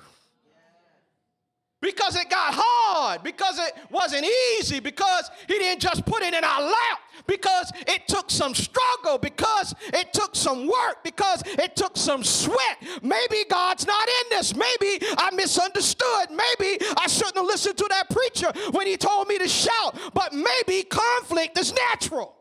Because 1.86 2.16
it 2.16 2.28
got 2.32 2.52
hard, 2.58 3.22
because 3.22 3.60
it 3.60 3.76
wasn't 3.92 4.26
easy, 4.58 4.80
because 4.80 5.30
he 5.48 5.60
didn't 5.60 5.80
just 5.80 6.04
put 6.04 6.24
it 6.24 6.34
in 6.34 6.44
our 6.44 6.62
lap, 6.64 7.00
because 7.28 7.72
it 7.86 8.08
took 8.08 8.32
some 8.32 8.56
struggle, 8.56 9.20
because 9.20 9.76
it 9.94 10.12
took 10.12 10.36
some 10.36 10.66
work, 10.66 11.04
because 11.04 11.44
it 11.46 11.76
took 11.76 11.96
some 11.96 12.24
sweat. 12.24 12.78
Maybe 13.04 13.46
God's 13.48 13.86
not 13.86 14.08
in 14.08 14.38
this. 14.38 14.56
Maybe 14.56 15.06
I 15.16 15.30
misunderstood. 15.36 16.32
Maybe 16.32 16.84
I 16.98 17.06
shouldn't 17.08 17.38
have 17.38 17.46
listened 17.46 17.78
to 17.78 17.88
that 17.90 18.10
preacher 18.10 18.52
when 18.72 18.88
he 18.88 18.98
told 18.98 19.28
me 19.28 19.38
to 19.38 19.48
shout. 19.48 19.96
But 20.16 20.34
maybe 20.34 20.84
conflict 20.84 21.56
is 21.60 21.72
natural. 21.92 22.36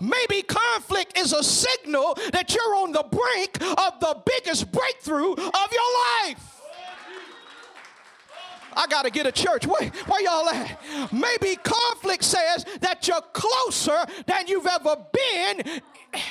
Maybe 0.00 0.42
conflict 0.42 1.18
is 1.18 1.32
a 1.32 1.42
signal 1.42 2.16
that 2.32 2.54
you're 2.54 2.76
on 2.76 2.92
the 2.92 3.04
brink 3.04 3.60
of 3.62 4.00
the 4.00 4.22
biggest 4.24 4.70
breakthrough 4.72 5.32
of 5.32 5.38
your 5.38 5.48
life. 5.48 6.05
I 8.86 8.88
got 8.88 9.02
to 9.02 9.10
get 9.10 9.26
a 9.26 9.32
church. 9.32 9.66
Where, 9.66 9.90
where 10.06 10.22
y'all 10.22 10.48
at? 10.48 10.80
Maybe 11.12 11.56
conflict 11.56 12.22
says 12.22 12.64
that 12.80 13.08
you're 13.08 13.20
closer 13.32 13.98
than 14.26 14.46
you've 14.46 14.66
ever 14.66 14.96
been. 15.12 15.80
Ever. 16.14 16.22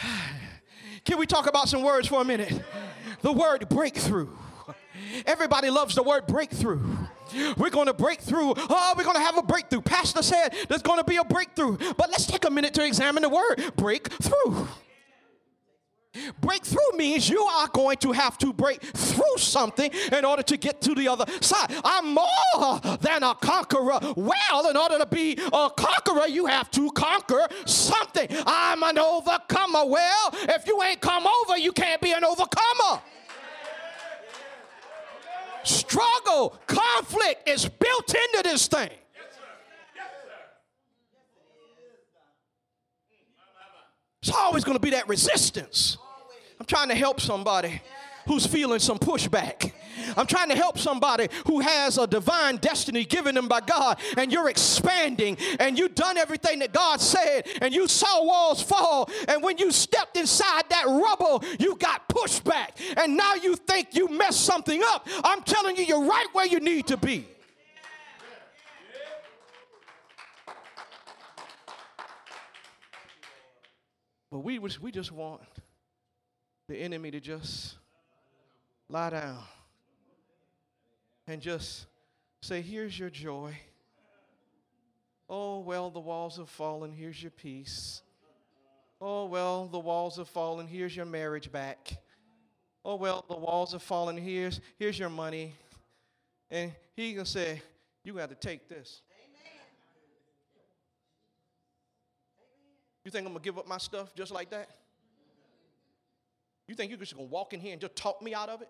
Can 1.04 1.18
we 1.18 1.26
talk 1.26 1.46
about 1.46 1.68
some 1.68 1.82
words 1.82 2.08
for 2.08 2.22
a 2.22 2.24
minute? 2.24 2.58
The 3.20 3.32
word 3.32 3.68
breakthrough. 3.68 4.28
Everybody 5.26 5.68
loves 5.68 5.94
the 5.94 6.02
word 6.02 6.26
breakthrough. 6.26 6.80
We're 7.58 7.68
going 7.70 7.88
to 7.88 7.94
break 7.94 8.20
through. 8.20 8.54
Oh, 8.56 8.94
we're 8.96 9.04
going 9.04 9.16
to 9.16 9.22
have 9.22 9.36
a 9.36 9.42
breakthrough. 9.42 9.82
Pastor 9.82 10.22
said 10.22 10.54
there's 10.68 10.82
going 10.82 10.98
to 10.98 11.04
be 11.04 11.16
a 11.16 11.24
breakthrough. 11.24 11.76
But 11.76 12.10
let's 12.10 12.24
take 12.24 12.46
a 12.46 12.50
minute 12.50 12.72
to 12.74 12.84
examine 12.84 13.22
the 13.22 13.28
word 13.28 13.72
breakthrough. 13.76 14.66
Breakthrough 16.40 16.96
means 16.96 17.28
you 17.28 17.42
are 17.42 17.68
going 17.68 17.96
to 17.98 18.12
have 18.12 18.38
to 18.38 18.52
break 18.52 18.82
through 18.82 19.36
something 19.36 19.90
in 20.12 20.24
order 20.24 20.42
to 20.42 20.56
get 20.56 20.80
to 20.82 20.94
the 20.94 21.08
other 21.08 21.24
side. 21.40 21.72
I'm 21.84 22.14
more 22.14 22.80
than 23.00 23.22
a 23.22 23.34
conqueror. 23.34 23.98
Well, 24.16 24.70
in 24.70 24.76
order 24.76 24.98
to 24.98 25.06
be 25.06 25.38
a 25.52 25.70
conqueror, 25.70 26.26
you 26.26 26.46
have 26.46 26.70
to 26.72 26.90
conquer 26.92 27.46
something. 27.66 28.28
I'm 28.46 28.82
an 28.82 28.98
overcomer. 28.98 29.84
Well, 29.86 30.30
if 30.32 30.66
you 30.66 30.82
ain't 30.82 31.00
come 31.00 31.26
over, 31.26 31.58
you 31.58 31.72
can't 31.72 32.00
be 32.00 32.12
an 32.12 32.24
overcomer. 32.24 33.02
Struggle, 35.64 36.58
conflict 36.66 37.48
is 37.48 37.68
built 37.68 38.14
into 38.14 38.42
this 38.44 38.66
thing. 38.68 38.90
It's 44.22 44.32
always 44.32 44.64
going 44.64 44.76
to 44.76 44.82
be 44.82 44.90
that 44.90 45.08
resistance. 45.08 45.96
I'm 46.58 46.66
trying 46.66 46.88
to 46.88 46.94
help 46.94 47.20
somebody 47.20 47.80
who's 48.26 48.46
feeling 48.46 48.78
some 48.78 48.98
pushback. 48.98 49.72
I'm 50.16 50.26
trying 50.26 50.48
to 50.50 50.56
help 50.56 50.78
somebody 50.78 51.28
who 51.46 51.60
has 51.60 51.98
a 51.98 52.06
divine 52.06 52.56
destiny 52.56 53.04
given 53.04 53.34
them 53.34 53.48
by 53.48 53.60
God, 53.60 53.98
and 54.16 54.32
you're 54.32 54.48
expanding, 54.48 55.38
and 55.58 55.78
you've 55.78 55.94
done 55.94 56.16
everything 56.16 56.58
that 56.60 56.72
God 56.72 57.00
said, 57.00 57.46
and 57.60 57.74
you 57.74 57.88
saw 57.88 58.24
walls 58.24 58.62
fall, 58.62 59.10
and 59.28 59.42
when 59.42 59.58
you 59.58 59.70
stepped 59.70 60.16
inside 60.16 60.64
that 60.70 60.86
rubble, 60.86 61.42
you 61.58 61.76
got 61.76 62.08
pushed 62.08 62.44
back, 62.44 62.78
and 62.96 63.16
now 63.16 63.34
you 63.34 63.56
think 63.56 63.94
you 63.94 64.08
messed 64.08 64.44
something 64.44 64.82
up. 64.84 65.08
I'm 65.24 65.42
telling 65.42 65.76
you, 65.76 65.84
you're 65.84 66.04
right 66.04 66.26
where 66.32 66.46
you 66.46 66.60
need 66.60 66.86
to 66.88 66.96
be. 66.96 67.26
But 74.30 74.40
we, 74.40 74.58
we 74.58 74.90
just 74.90 75.12
want 75.12 75.40
the 76.68 76.76
enemy 76.76 77.10
to 77.10 77.20
just 77.20 77.76
lie 78.88 79.10
down 79.10 79.42
and 81.26 81.40
just 81.40 81.86
say, 82.42 82.60
Here's 82.60 82.98
your 82.98 83.10
joy. 83.10 83.56
Oh, 85.30 85.60
well, 85.60 85.90
the 85.90 86.00
walls 86.00 86.38
have 86.38 86.48
fallen. 86.48 86.92
Here's 86.92 87.22
your 87.22 87.30
peace. 87.30 88.02
Oh, 89.00 89.26
well, 89.26 89.66
the 89.66 89.78
walls 89.78 90.16
have 90.16 90.28
fallen. 90.28 90.66
Here's 90.66 90.96
your 90.96 91.06
marriage 91.06 91.52
back. 91.52 91.98
Oh, 92.84 92.96
well, 92.96 93.24
the 93.28 93.36
walls 93.36 93.72
have 93.72 93.82
fallen. 93.82 94.16
Here's, 94.16 94.60
here's 94.78 94.98
your 94.98 95.10
money. 95.10 95.54
And 96.50 96.72
he 96.96 97.14
can 97.14 97.26
say, 97.26 97.62
You 98.04 98.14
got 98.14 98.30
to 98.30 98.34
take 98.34 98.68
this. 98.68 99.02
You 103.08 103.12
think 103.12 103.26
I'm 103.26 103.32
to 103.32 103.40
give 103.40 103.56
up 103.56 103.66
my 103.66 103.78
stuff 103.78 104.14
just 104.14 104.30
like 104.30 104.50
that? 104.50 104.68
You 106.66 106.74
think 106.74 106.90
you're 106.90 106.98
just 106.98 107.16
to 107.16 107.22
walk 107.22 107.54
in 107.54 107.60
here 107.60 107.72
and 107.72 107.80
just 107.80 107.96
talk 107.96 108.20
me 108.20 108.34
out 108.34 108.50
of 108.50 108.60
it? 108.60 108.68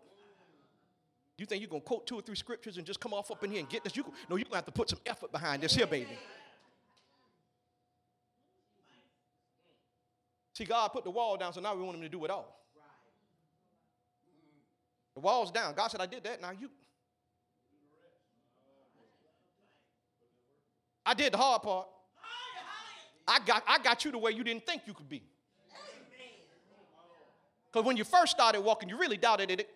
You 1.37 1.45
think 1.45 1.61
you're 1.61 1.69
to 1.69 1.85
quote 1.85 2.07
two 2.07 2.15
or 2.15 2.23
three 2.23 2.37
scriptures 2.37 2.77
and 2.77 2.87
just 2.87 3.01
come 3.01 3.13
off 3.13 3.33
up 3.33 3.43
in 3.43 3.51
here 3.51 3.59
and 3.59 3.69
get 3.69 3.83
this? 3.83 3.97
You, 3.97 4.05
no, 4.31 4.37
you're 4.37 4.45
to 4.45 4.55
have 4.55 4.65
to 4.67 4.71
put 4.71 4.91
some 4.91 5.01
effort 5.07 5.33
behind 5.33 5.65
this 5.65 5.75
here, 5.75 5.89
baby. 5.89 6.17
See, 10.53 10.65
God 10.65 10.93
put 10.93 11.03
the 11.03 11.11
wall 11.11 11.37
down, 11.37 11.53
so 11.53 11.61
now 11.61 11.75
we 11.75 11.83
want 11.83 11.97
him 11.97 12.03
to 12.03 12.09
do 12.09 12.25
it 12.25 12.31
all. 12.31 12.63
The 15.15 15.21
wall's 15.21 15.51
down. 15.51 15.75
God 15.75 15.89
said, 15.89 16.01
I 16.01 16.07
did 16.07 16.23
that. 16.23 16.41
Now 16.41 16.53
you. 16.53 16.71
I 21.05 21.15
did 21.15 21.33
the 21.33 21.39
hard 21.39 21.63
part. 21.63 21.89
I 23.29 23.41
got, 23.41 23.63
I 23.69 23.79
got 23.79 24.05
you 24.05 24.11
the 24.11 24.19
way 24.19 24.33
you 24.33 24.43
didn't 24.43 24.67
think 24.67 24.83
you 24.87 24.95
could 24.95 25.09
be. 25.09 25.23
Because 27.71 27.87
when 27.87 27.97
you 27.97 28.05
first 28.05 28.33
started 28.33 28.63
walking, 28.63 28.89
you 28.89 28.99
really 28.99 29.19
doubted 29.19 29.51
it. 29.51 29.69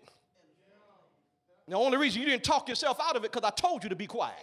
The 1.68 1.76
only 1.76 1.98
reason 1.98 2.22
you 2.22 2.28
didn't 2.28 2.44
talk 2.44 2.68
yourself 2.68 2.98
out 3.00 3.16
of 3.16 3.24
it 3.24 3.32
because 3.32 3.46
I 3.46 3.50
told 3.54 3.84
you 3.84 3.90
to 3.90 3.96
be 3.96 4.06
quiet. 4.06 4.34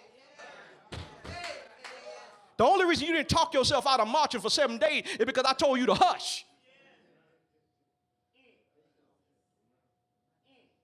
The 2.58 2.65
only 2.65 2.86
reason 2.86 3.08
you 3.08 3.13
didn't 3.13 3.30
talk 3.30 3.54
yourself 3.54 3.88
out 3.88 4.00
of 4.00 4.08
marching 4.08 4.41
for 4.41 4.50
seven 4.50 4.78
days 4.78 5.06
is 5.19 5.26
because 5.26 5.45
I 5.45 5.54
told 5.54 5.80
you 5.80 5.86
to 5.88 5.93
hush. 5.93 6.45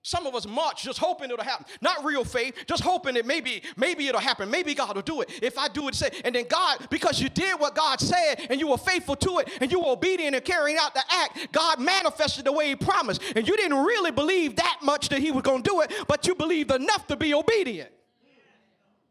Some 0.06 0.24
of 0.24 0.36
us 0.36 0.46
march 0.46 0.84
just 0.84 1.00
hoping 1.00 1.32
it'll 1.32 1.44
happen. 1.44 1.66
Not 1.80 2.04
real 2.04 2.24
faith, 2.24 2.54
just 2.68 2.80
hoping 2.84 3.14
that 3.14 3.26
maybe, 3.26 3.64
maybe 3.76 4.06
it'll 4.06 4.20
happen. 4.20 4.48
Maybe 4.48 4.72
God 4.72 4.94
will 4.94 5.02
do 5.02 5.20
it. 5.20 5.28
If 5.42 5.58
I 5.58 5.66
do 5.66 5.88
it, 5.88 5.96
say, 5.96 6.10
and 6.24 6.32
then 6.32 6.44
God, 6.48 6.86
because 6.90 7.20
you 7.20 7.28
did 7.28 7.58
what 7.58 7.74
God 7.74 7.98
said 7.98 8.46
and 8.48 8.60
you 8.60 8.68
were 8.68 8.78
faithful 8.78 9.16
to 9.16 9.38
it 9.40 9.48
and 9.60 9.72
you 9.72 9.80
were 9.80 9.88
obedient 9.88 10.36
in 10.36 10.42
carrying 10.42 10.76
out 10.80 10.94
the 10.94 11.02
act, 11.10 11.48
God 11.50 11.80
manifested 11.80 12.44
the 12.44 12.52
way 12.52 12.68
He 12.68 12.76
promised. 12.76 13.20
And 13.34 13.48
you 13.48 13.56
didn't 13.56 13.78
really 13.78 14.12
believe 14.12 14.54
that 14.54 14.78
much 14.80 15.08
that 15.08 15.18
He 15.18 15.32
was 15.32 15.42
going 15.42 15.64
to 15.64 15.68
do 15.68 15.80
it, 15.80 15.92
but 16.06 16.24
you 16.24 16.36
believed 16.36 16.70
enough 16.70 17.08
to 17.08 17.16
be 17.16 17.34
obedient. 17.34 17.90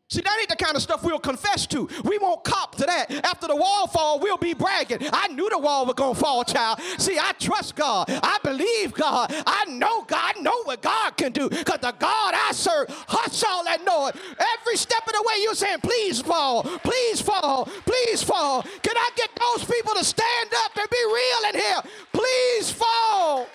See, 0.07 0.21
that 0.21 0.37
ain't 0.39 0.49
the 0.49 0.55
kind 0.55 0.75
of 0.75 0.83
stuff 0.83 1.03
we'll 1.03 1.17
confess 1.17 1.65
to. 1.67 1.89
We 2.03 2.19
won't 2.19 2.43
cop 2.43 2.75
to 2.75 2.85
that. 2.85 3.11
After 3.25 3.47
the 3.47 3.55
wall 3.55 3.87
fall, 3.87 4.19
we'll 4.19 4.37
be 4.37 4.53
bragging. 4.53 4.99
I 5.11 5.29
knew 5.29 5.49
the 5.49 5.57
wall 5.57 5.87
was 5.87 5.95
gonna 5.95 6.13
fall, 6.13 6.43
child. 6.43 6.79
See, 6.99 7.17
I 7.17 7.31
trust 7.39 7.75
God. 7.75 8.05
I 8.09 8.37
believe 8.43 8.93
God. 8.93 9.33
I 9.47 9.65
know 9.65 10.03
God. 10.03 10.35
I 10.35 10.39
know 10.41 10.61
what 10.65 10.83
God 10.83 11.17
can 11.17 11.31
do. 11.31 11.49
Because 11.49 11.79
the 11.79 11.91
God 11.97 12.35
I 12.35 12.51
serve, 12.53 12.87
hush 13.07 13.43
all 13.43 13.63
that 13.63 13.83
noise. 13.83 14.13
Every 14.59 14.77
step 14.77 15.07
of 15.07 15.13
the 15.13 15.23
way 15.27 15.41
you're 15.41 15.55
saying, 15.55 15.79
please 15.81 16.21
fall, 16.21 16.61
please 16.61 17.19
fall, 17.19 17.65
please 17.85 18.21
fall. 18.21 18.61
Can 18.61 18.95
I 18.95 19.09
get 19.15 19.31
those 19.35 19.65
people 19.65 19.95
to 19.95 20.03
stand 20.03 20.51
up 20.65 20.77
and 20.77 20.89
be 20.89 21.03
real 21.03 21.49
in 21.49 21.59
here? 21.59 21.81
Please 22.13 22.69
fall. 22.69 23.47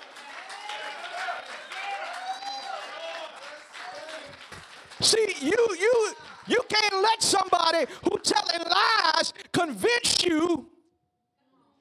See, 5.00 5.34
you, 5.40 5.76
you, 5.80 6.12
you 6.50 6.62
can't 6.68 7.02
let 7.02 7.22
somebody 7.22 7.86
who 8.04 8.18
telling 8.18 8.66
lies 8.68 9.32
convince 9.52 10.24
you 10.24 10.66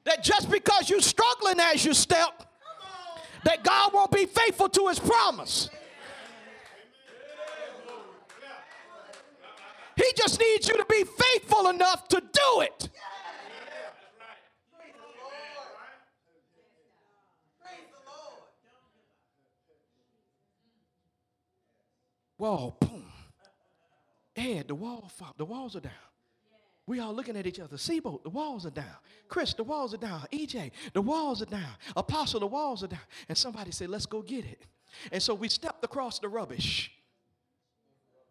that 0.06 0.24
just 0.24 0.50
because 0.50 0.90
you're 0.90 1.02
struggling 1.02 1.60
as 1.60 1.86
you 1.86 1.94
step, 1.94 2.46
that 3.46 3.64
God 3.64 3.94
won't 3.94 4.12
be 4.12 4.26
faithful 4.26 4.70
to 4.70 4.88
his 4.88 5.00
promise. 5.00 5.70
He 9.96 10.06
just 10.16 10.40
needs 10.40 10.68
you 10.68 10.78
to 10.78 10.86
be 10.90 11.04
faithful 11.04 11.70
enough 11.70 12.08
to 12.10 12.22
do 12.22 12.62
it. 12.62 12.90
Whoa, 22.38 22.74
boom. 22.80 23.09
Ed, 24.40 24.70
the 24.70 24.76
wall, 24.76 25.12
the 25.38 25.46
walls 25.46 25.76
are 25.76 25.82
down. 25.82 25.92
We 26.88 27.00
all 27.00 27.14
looking 27.14 27.38
at 27.38 27.46
each 27.46 27.60
other. 27.60 27.78
Seaboat, 27.78 28.24
the 28.24 28.30
walls 28.30 28.66
are 28.66 28.72
down. 28.72 28.96
Chris, 29.28 29.54
the 29.54 29.64
walls 29.64 29.94
are 29.94 29.98
down. 29.98 30.26
EJ, 30.32 30.72
the 30.94 31.02
walls 31.02 31.42
are 31.42 31.46
down. 31.46 31.74
Apostle, 31.96 32.40
the 32.40 32.48
walls 32.48 32.84
are 32.84 32.88
down. 32.88 33.00
And 33.28 33.38
somebody 33.38 33.72
said, 33.72 33.90
let's 33.90 34.08
go 34.08 34.24
get 34.24 34.46
it. 34.46 34.66
And 35.12 35.22
so 35.22 35.36
we 35.36 35.50
stepped 35.50 35.84
across 35.84 36.18
the 36.18 36.28
rubbish. 36.28 36.92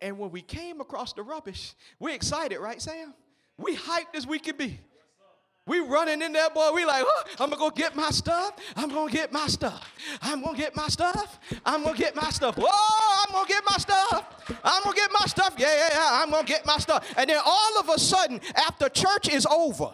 And 0.00 0.18
when 0.18 0.30
we 0.30 0.42
came 0.42 0.80
across 0.80 1.12
the 1.12 1.22
rubbish, 1.22 1.74
we're 2.00 2.14
excited, 2.14 2.58
right, 2.58 2.80
Sam? 2.80 3.14
We 3.58 3.76
hyped 3.76 4.14
as 4.14 4.26
we 4.26 4.38
could 4.38 4.56
be. 4.56 4.80
We 5.68 5.80
running 5.80 6.22
in 6.22 6.32
there, 6.32 6.50
boy. 6.50 6.72
We 6.74 6.84
like, 6.84 7.04
I'm 7.38 7.50
gonna 7.50 7.56
go 7.56 7.70
get 7.70 7.94
my 7.94 8.10
stuff. 8.10 8.54
I'm 8.74 8.88
gonna 8.88 9.10
get 9.12 9.32
my 9.32 9.46
stuff. 9.46 9.92
I'm 10.22 10.42
gonna 10.42 10.56
get 10.56 10.74
my 10.74 10.88
stuff. 10.88 11.38
I'm 11.64 11.84
gonna 11.84 11.96
get 11.96 12.16
my 12.16 12.30
stuff. 12.30 12.56
Whoa, 12.56 12.66
I'm 12.66 13.32
gonna 13.32 13.46
get 13.48 13.62
my 13.68 13.76
stuff. 13.76 14.60
I'm 14.64 14.82
gonna 14.82 14.96
get 14.96 15.10
my 15.12 15.26
stuff. 15.26 15.54
Yeah, 15.58 15.74
yeah, 15.76 15.88
yeah. 15.92 16.08
I'm 16.22 16.30
gonna 16.30 16.46
get 16.46 16.64
my 16.64 16.78
stuff. 16.78 17.06
And 17.16 17.28
then 17.28 17.40
all 17.44 17.78
of 17.78 17.88
a 17.90 17.98
sudden, 17.98 18.40
after 18.56 18.88
church 18.88 19.28
is 19.28 19.46
over. 19.46 19.92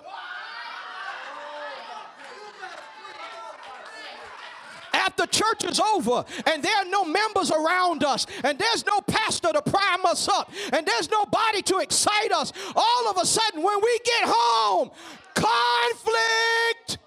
After 5.14 5.26
church 5.26 5.64
is 5.70 5.80
over 5.80 6.24
and 6.46 6.62
there 6.62 6.76
are 6.76 6.84
no 6.86 7.04
members 7.04 7.50
around 7.50 8.04
us 8.04 8.26
and 8.42 8.58
there's 8.58 8.84
no 8.86 9.00
pastor 9.02 9.52
to 9.52 9.62
prime 9.62 10.04
us 10.06 10.28
up 10.28 10.50
and 10.72 10.86
there's 10.86 11.10
nobody 11.10 11.62
to 11.62 11.78
excite 11.78 12.32
us, 12.32 12.52
all 12.74 13.08
of 13.08 13.18
a 13.18 13.26
sudden 13.26 13.62
when 13.62 13.80
we 13.82 14.00
get 14.04 14.24
home, 14.26 14.90
conflict. 15.34 16.98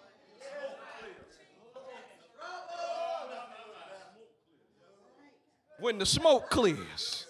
When 5.79 5.99
the 5.99 6.05
smoke 6.05 6.49
clears. 6.49 7.25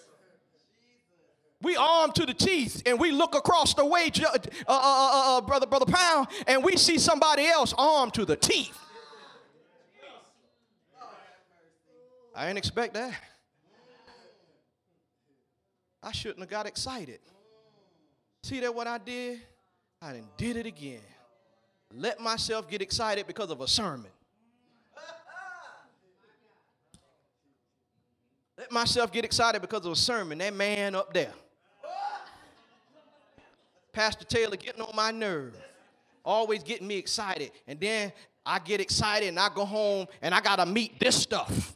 We 1.60 1.76
armed 1.76 2.14
to 2.14 2.24
the 2.24 2.32
teeth 2.32 2.82
and 2.86 3.00
we 3.00 3.10
look 3.10 3.34
across 3.34 3.74
the 3.74 3.84
way, 3.84 4.10
uh, 4.24 4.28
uh, 4.28 4.36
uh, 4.68 5.38
uh, 5.38 5.40
brother, 5.42 5.66
brother 5.66 5.86
Pound, 5.86 6.28
and 6.46 6.62
we 6.62 6.76
see 6.76 6.98
somebody 6.98 7.46
else 7.46 7.74
armed 7.76 8.14
to 8.14 8.24
the 8.24 8.36
teeth. 8.36 8.78
I 12.38 12.46
didn't 12.46 12.58
expect 12.58 12.94
that. 12.94 13.12
I 16.00 16.12
shouldn't 16.12 16.38
have 16.38 16.48
got 16.48 16.66
excited. 16.66 17.18
See 18.44 18.60
that 18.60 18.72
what 18.72 18.86
I 18.86 18.98
did? 18.98 19.40
I 20.00 20.12
done 20.12 20.28
did 20.36 20.56
it 20.56 20.64
again. 20.64 21.00
Let 21.92 22.20
myself 22.20 22.70
get 22.70 22.80
excited 22.80 23.26
because 23.26 23.50
of 23.50 23.60
a 23.60 23.66
sermon. 23.66 24.12
Let 28.56 28.70
myself 28.70 29.10
get 29.10 29.24
excited 29.24 29.60
because 29.60 29.84
of 29.84 29.90
a 29.90 29.96
sermon. 29.96 30.38
That 30.38 30.54
man 30.54 30.94
up 30.94 31.12
there. 31.12 31.32
Pastor 33.92 34.24
Taylor 34.24 34.56
getting 34.56 34.82
on 34.82 34.94
my 34.94 35.10
nerve. 35.10 35.56
Always 36.24 36.62
getting 36.62 36.86
me 36.86 36.98
excited. 36.98 37.50
And 37.66 37.80
then 37.80 38.12
I 38.46 38.60
get 38.60 38.80
excited 38.80 39.28
and 39.28 39.40
I 39.40 39.48
go 39.52 39.64
home 39.64 40.06
and 40.22 40.32
I 40.32 40.40
got 40.40 40.56
to 40.56 40.66
meet 40.66 41.00
this 41.00 41.20
stuff. 41.20 41.74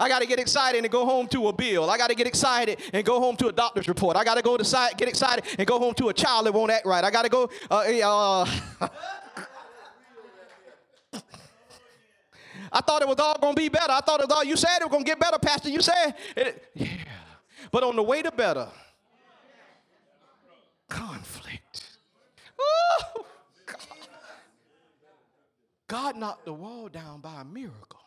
I 0.00 0.08
got 0.08 0.20
to 0.22 0.26
get 0.26 0.40
excited 0.40 0.82
and 0.82 0.90
go 0.90 1.04
home 1.04 1.28
to 1.28 1.48
a 1.48 1.52
bill. 1.52 1.90
I 1.90 1.98
got 1.98 2.08
to 2.08 2.14
get 2.14 2.26
excited 2.26 2.80
and 2.94 3.04
go 3.04 3.20
home 3.20 3.36
to 3.36 3.48
a 3.48 3.52
doctor's 3.52 3.86
report. 3.86 4.16
I 4.16 4.24
got 4.24 4.36
to 4.36 4.42
go 4.42 4.56
to 4.56 4.90
get 4.96 5.08
excited 5.08 5.44
and 5.58 5.68
go 5.68 5.78
home 5.78 5.92
to 5.94 6.08
a 6.08 6.14
child 6.14 6.46
that 6.46 6.52
won't 6.52 6.70
act 6.70 6.86
right. 6.86 7.04
I 7.04 7.10
got 7.10 7.24
to 7.24 7.28
go. 7.28 7.50
Uh, 7.70 7.84
uh, 8.02 8.46
I 12.72 12.80
thought 12.80 13.02
it 13.02 13.08
was 13.08 13.18
all 13.18 13.36
going 13.38 13.54
to 13.54 13.60
be 13.60 13.68
better. 13.68 13.92
I 13.92 14.00
thought 14.00 14.20
it 14.20 14.28
was 14.28 14.36
all, 14.36 14.44
you 14.44 14.56
said 14.56 14.78
it 14.80 14.84
was 14.84 14.90
going 14.90 15.04
to 15.04 15.10
get 15.10 15.20
better, 15.20 15.38
Pastor. 15.38 15.68
You 15.68 15.82
said 15.82 16.14
it. 16.34 16.64
Yeah. 16.74 16.88
But 17.70 17.82
on 17.82 17.94
the 17.94 18.02
way 18.02 18.22
to 18.22 18.32
better, 18.32 18.68
conflict. 20.88 21.98
Ooh, 22.58 23.24
God. 23.66 23.78
God 25.88 26.16
knocked 26.16 26.46
the 26.46 26.54
wall 26.54 26.88
down 26.88 27.20
by 27.20 27.42
a 27.42 27.44
miracle. 27.44 27.99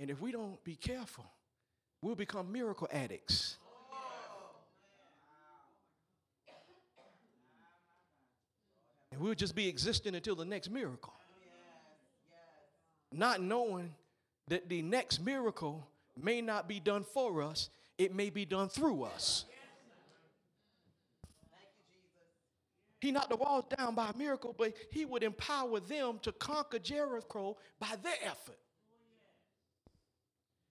And 0.00 0.10
if 0.10 0.20
we 0.20 0.30
don't 0.30 0.62
be 0.64 0.76
careful, 0.76 1.26
we'll 2.02 2.14
become 2.14 2.52
miracle 2.52 2.88
addicts. 2.92 3.56
And 9.10 9.20
we'll 9.20 9.34
just 9.34 9.56
be 9.56 9.68
existing 9.68 10.14
until 10.14 10.36
the 10.36 10.44
next 10.44 10.70
miracle. 10.70 11.12
Not 13.12 13.40
knowing 13.40 13.94
that 14.48 14.68
the 14.68 14.82
next 14.82 15.20
miracle 15.24 15.86
may 16.16 16.40
not 16.40 16.68
be 16.68 16.78
done 16.78 17.04
for 17.04 17.42
us, 17.42 17.70
it 17.96 18.14
may 18.14 18.30
be 18.30 18.44
done 18.44 18.68
through 18.68 19.04
us. 19.04 19.44
He 23.00 23.12
knocked 23.12 23.30
the 23.30 23.36
walls 23.36 23.64
down 23.76 23.94
by 23.94 24.10
a 24.10 24.16
miracle, 24.16 24.54
but 24.56 24.74
he 24.90 25.04
would 25.04 25.22
empower 25.22 25.80
them 25.80 26.18
to 26.22 26.32
conquer 26.32 26.78
Jericho 26.78 27.56
by 27.78 27.94
their 28.02 28.16
effort. 28.24 28.58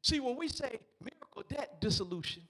See, 0.01 0.19
when 0.19 0.35
we 0.37 0.47
say 0.47 0.79
miracle 1.01 1.43
debt 1.49 1.81
dissolution, 1.81 2.43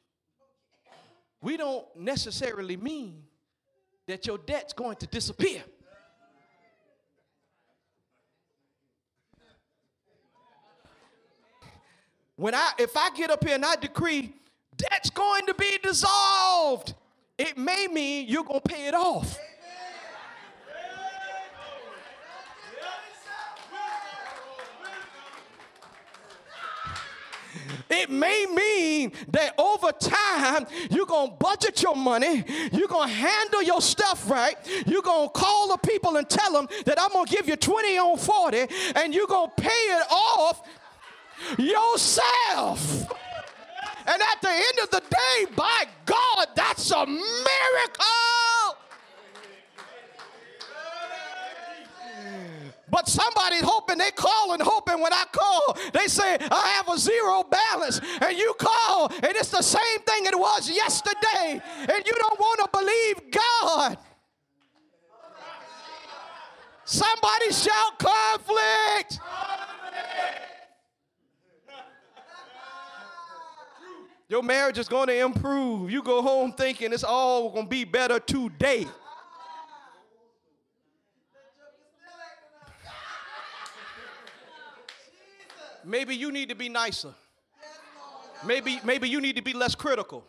we 1.42 1.58
don't 1.58 1.86
necessarily 1.96 2.78
mean 2.78 3.24
that 4.08 4.26
your 4.26 4.38
debt's 4.38 4.74
going 4.74 4.98
to 4.98 5.08
disappear. 5.08 5.64
When 12.36 12.54
I 12.54 12.72
if 12.78 12.96
I 12.96 13.10
get 13.16 13.32
up 13.32 13.44
here 13.44 13.56
and 13.56 13.66
I 13.66 13.76
decree 13.76 14.34
debt's 14.78 15.10
going 15.10 15.48
to 15.48 15.56
be 15.56 15.80
dissolved, 15.82 16.94
it 17.38 17.58
may 17.58 17.88
mean 17.88 18.28
you're 18.28 18.44
going 18.44 18.62
to 18.62 18.70
pay 18.70 18.88
it 18.88 18.94
off. 18.94 19.38
It 27.89 28.10
may 28.10 28.45
mean 28.53 29.12
that 29.30 29.53
over 29.58 29.91
time, 29.91 30.65
you're 30.89 31.06
going 31.06 31.32
to 31.32 31.36
budget 31.38 31.82
your 31.82 31.95
money, 31.95 32.43
you're 32.71 32.88
going 32.88 33.10
to 33.10 33.13
handle 33.13 33.63
your 33.63 33.82
stuff 33.82 34.30
right, 34.30 34.56
you're 34.86 35.01
going 35.01 35.30
to 35.30 35.34
call 35.34 35.69
the 35.69 35.77
people 35.77 36.17
and 36.17 36.30
tell 36.30 36.51
them 36.51 36.67
that 36.86 36.99
I'm 36.99 37.12
going 37.12 37.25
to 37.25 37.36
give 37.36 37.47
you 37.47 37.56
20 37.56 37.97
on 37.97 38.17
40, 38.17 38.67
and 38.95 39.13
you're 39.13 39.27
going 39.27 39.49
to 39.56 39.62
pay 39.62 39.69
it 39.69 40.12
off 40.12 40.67
yourself. 41.58 43.12
And 44.08 44.21
at 44.21 44.41
the 44.41 44.49
end 44.49 44.80
of 44.84 44.89
the 44.89 45.01
day, 45.01 45.53
by 45.56 45.84
God, 46.06 46.47
that's 46.56 46.91
a 46.91 47.06
miracle. 47.06 48.47
But 52.89 53.08
somebody's 53.08 53.63
hoping, 53.63 53.97
they 53.97 54.12
call 54.12 54.54
and 54.54 54.62
hoping 54.62 55.02
when 55.02 55.12
I 55.12 55.26
call, 55.32 55.78
they 55.93 56.08
say, 56.08 56.38
I 56.39 56.67
have 56.78 56.88
a 56.88 56.97
zero 56.97 57.43
balance. 57.43 58.00
And 58.21 58.38
you 58.38 58.54
call, 58.58 59.12
and 59.12 59.36
it's 59.36 59.50
the 59.50 59.62
same 59.62 60.00
thing 60.06 60.26
it 60.26 60.38
was 60.38 60.69
yesterday. 60.69 61.62
And 61.80 62.04
you 62.06 62.13
don't 62.13 62.39
want 62.39 62.60
to 62.62 62.69
believe 62.80 63.32
God. 63.32 63.97
Somebody 66.86 67.52
shout 67.52 68.00
conflict. 68.00 69.19
Your 74.30 74.43
marriage 74.43 74.78
is 74.78 74.88
going 74.88 75.08
to 75.08 75.17
improve. 75.17 75.89
You 75.89 76.04
go 76.04 76.21
home 76.21 76.54
thinking 76.54 76.93
it's 76.93 77.04
all 77.04 77.50
going 77.50 77.65
to 77.65 77.69
be 77.69 77.86
better 77.86 78.19
today. 78.19 78.86
Maybe 85.88 86.15
you 86.15 86.34
need 86.34 86.50
to 86.50 86.56
be 86.56 86.67
nicer. 86.67 87.13
Maybe, 88.45 88.80
maybe 88.84 89.08
you 89.08 89.21
need 89.21 89.38
to 89.38 89.41
be 89.41 89.54
less 89.54 89.73
critical. 89.73 90.23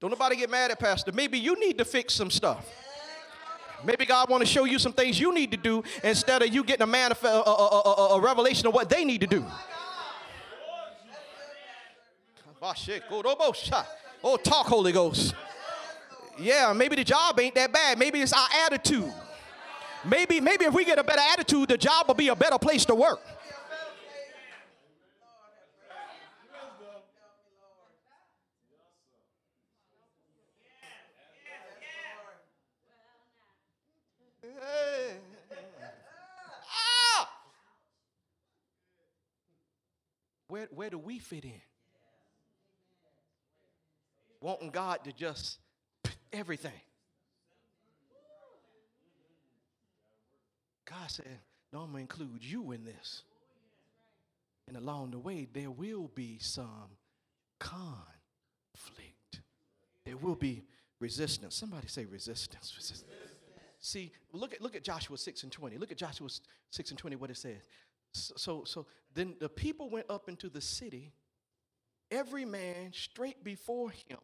Don't 0.00 0.10
nobody 0.10 0.36
get 0.36 0.50
mad 0.50 0.70
at 0.70 0.78
Pastor. 0.78 1.12
Maybe 1.12 1.38
you 1.38 1.60
need 1.60 1.78
to 1.78 1.84
fix 1.84 2.14
some 2.14 2.30
stuff. 2.30 2.66
Maybe 3.84 4.06
God 4.06 4.30
want 4.30 4.40
to 4.40 4.46
show 4.46 4.64
you 4.64 4.78
some 4.78 4.92
things 4.92 5.20
you 5.20 5.32
need 5.32 5.50
to 5.50 5.56
do 5.58 5.84
instead 6.02 6.42
of 6.42 6.52
you 6.52 6.64
getting 6.64 6.82
a, 6.82 6.90
manif- 6.90 7.22
a, 7.22 7.26
a, 7.26 8.14
a, 8.14 8.16
a 8.16 8.20
revelation 8.20 8.66
of 8.66 8.72
what 8.74 8.88
they 8.88 9.04
need 9.04 9.20
to 9.20 9.26
do. 9.26 9.44
Oh, 14.24 14.36
talk, 14.36 14.66
Holy 14.66 14.92
Ghost. 14.92 15.34
Yeah, 16.38 16.72
maybe 16.72 16.96
the 16.96 17.04
job 17.04 17.38
ain't 17.38 17.54
that 17.54 17.72
bad. 17.72 17.98
Maybe 17.98 18.20
it's 18.20 18.32
our 18.32 18.48
attitude. 18.64 19.12
Maybe, 20.06 20.40
maybe 20.40 20.64
if 20.64 20.72
we 20.72 20.84
get 20.84 20.98
a 20.98 21.04
better 21.04 21.22
attitude, 21.32 21.68
the 21.68 21.76
job 21.76 22.06
will 22.06 22.14
be 22.14 22.28
a 22.28 22.36
better 22.36 22.58
place 22.58 22.84
to 22.84 22.94
work. 22.94 23.20
Ah! 36.70 37.28
Where, 40.48 40.68
where 40.70 40.90
do 40.90 40.98
we 40.98 41.18
fit 41.18 41.44
in? 41.44 41.60
Wanting 44.40 44.70
God 44.70 45.02
to 45.04 45.12
just 45.12 45.58
everything. 46.32 46.70
God 50.88 51.10
said, 51.10 51.38
No, 51.72 51.80
I'm 51.80 51.92
going 51.92 52.06
to 52.06 52.14
include 52.14 52.44
you 52.44 52.72
in 52.72 52.84
this. 52.84 53.22
And 54.68 54.76
along 54.76 55.12
the 55.12 55.18
way, 55.18 55.46
there 55.52 55.70
will 55.70 56.10
be 56.14 56.38
some 56.40 56.96
conflict. 57.58 59.40
There 60.04 60.16
will 60.16 60.34
be 60.34 60.64
resistance. 60.98 61.54
Somebody 61.54 61.86
say 61.88 62.04
resistance. 62.04 62.74
resistance. 62.76 63.12
See, 63.78 64.12
look 64.32 64.54
at, 64.54 64.60
look 64.60 64.74
at 64.74 64.82
Joshua 64.82 65.18
6 65.18 65.42
and 65.44 65.52
20. 65.52 65.78
Look 65.78 65.92
at 65.92 65.98
Joshua 65.98 66.28
6 66.70 66.90
and 66.90 66.98
20, 66.98 67.16
what 67.16 67.30
it 67.30 67.36
says. 67.36 67.62
So, 68.12 68.34
so, 68.36 68.64
so 68.64 68.86
then 69.14 69.36
the 69.38 69.48
people 69.48 69.90
went 69.90 70.06
up 70.10 70.28
into 70.28 70.48
the 70.48 70.60
city, 70.60 71.12
every 72.10 72.44
man 72.44 72.92
straight 72.92 73.44
before 73.44 73.90
him, 73.90 74.18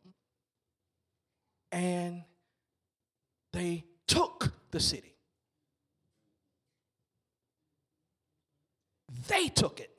and 1.70 2.22
they 3.52 3.84
took 4.06 4.52
the 4.70 4.80
city. 4.80 5.11
They 9.28 9.48
took 9.48 9.80
it. 9.80 9.90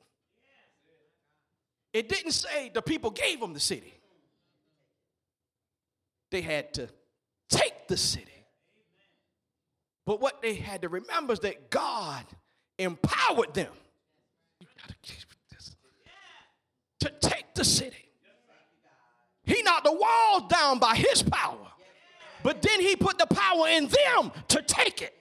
It 1.92 2.08
didn't 2.08 2.32
say 2.32 2.70
the 2.74 2.82
people 2.82 3.10
gave 3.10 3.40
them 3.40 3.52
the 3.52 3.60
city. 3.60 3.94
They 6.30 6.40
had 6.40 6.74
to 6.74 6.88
take 7.48 7.86
the 7.86 7.96
city. 7.96 8.26
But 10.04 10.20
what 10.20 10.42
they 10.42 10.54
had 10.54 10.82
to 10.82 10.88
remember 10.88 11.32
is 11.32 11.40
that 11.40 11.70
God 11.70 12.24
empowered 12.78 13.54
them 13.54 13.72
to 17.00 17.10
take 17.20 17.54
the 17.54 17.64
city. 17.64 18.10
He 19.44 19.62
knocked 19.62 19.84
the 19.84 19.92
walls 19.92 20.42
down 20.48 20.78
by 20.78 20.96
his 20.96 21.22
power, 21.22 21.68
but 22.42 22.60
then 22.62 22.80
he 22.80 22.96
put 22.96 23.18
the 23.18 23.26
power 23.26 23.68
in 23.68 23.86
them 23.86 24.32
to 24.48 24.62
take 24.62 25.00
it. 25.00 25.14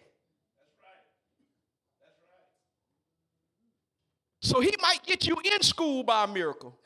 So 4.43 4.59
he 4.59 4.75
might 4.81 5.01
get 5.05 5.25
you 5.25 5.37
in 5.41 5.61
school 5.61 6.03
by 6.03 6.25
a 6.25 6.27
miracle. 6.27 6.77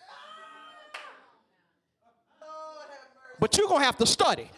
But 3.40 3.58
you're 3.58 3.68
going 3.68 3.82
to 3.82 3.86
have 3.86 3.98
to 3.98 4.06
study. 4.06 4.52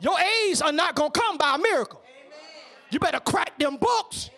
Your 0.00 0.18
A's 0.18 0.62
are 0.62 0.72
not 0.72 0.96
going 0.96 1.12
to 1.12 1.20
come 1.20 1.38
by 1.38 1.54
a 1.54 1.58
miracle. 1.58 2.02
You 2.90 2.98
better 2.98 3.20
crack 3.20 3.56
them 3.56 3.76
books. 3.76 4.30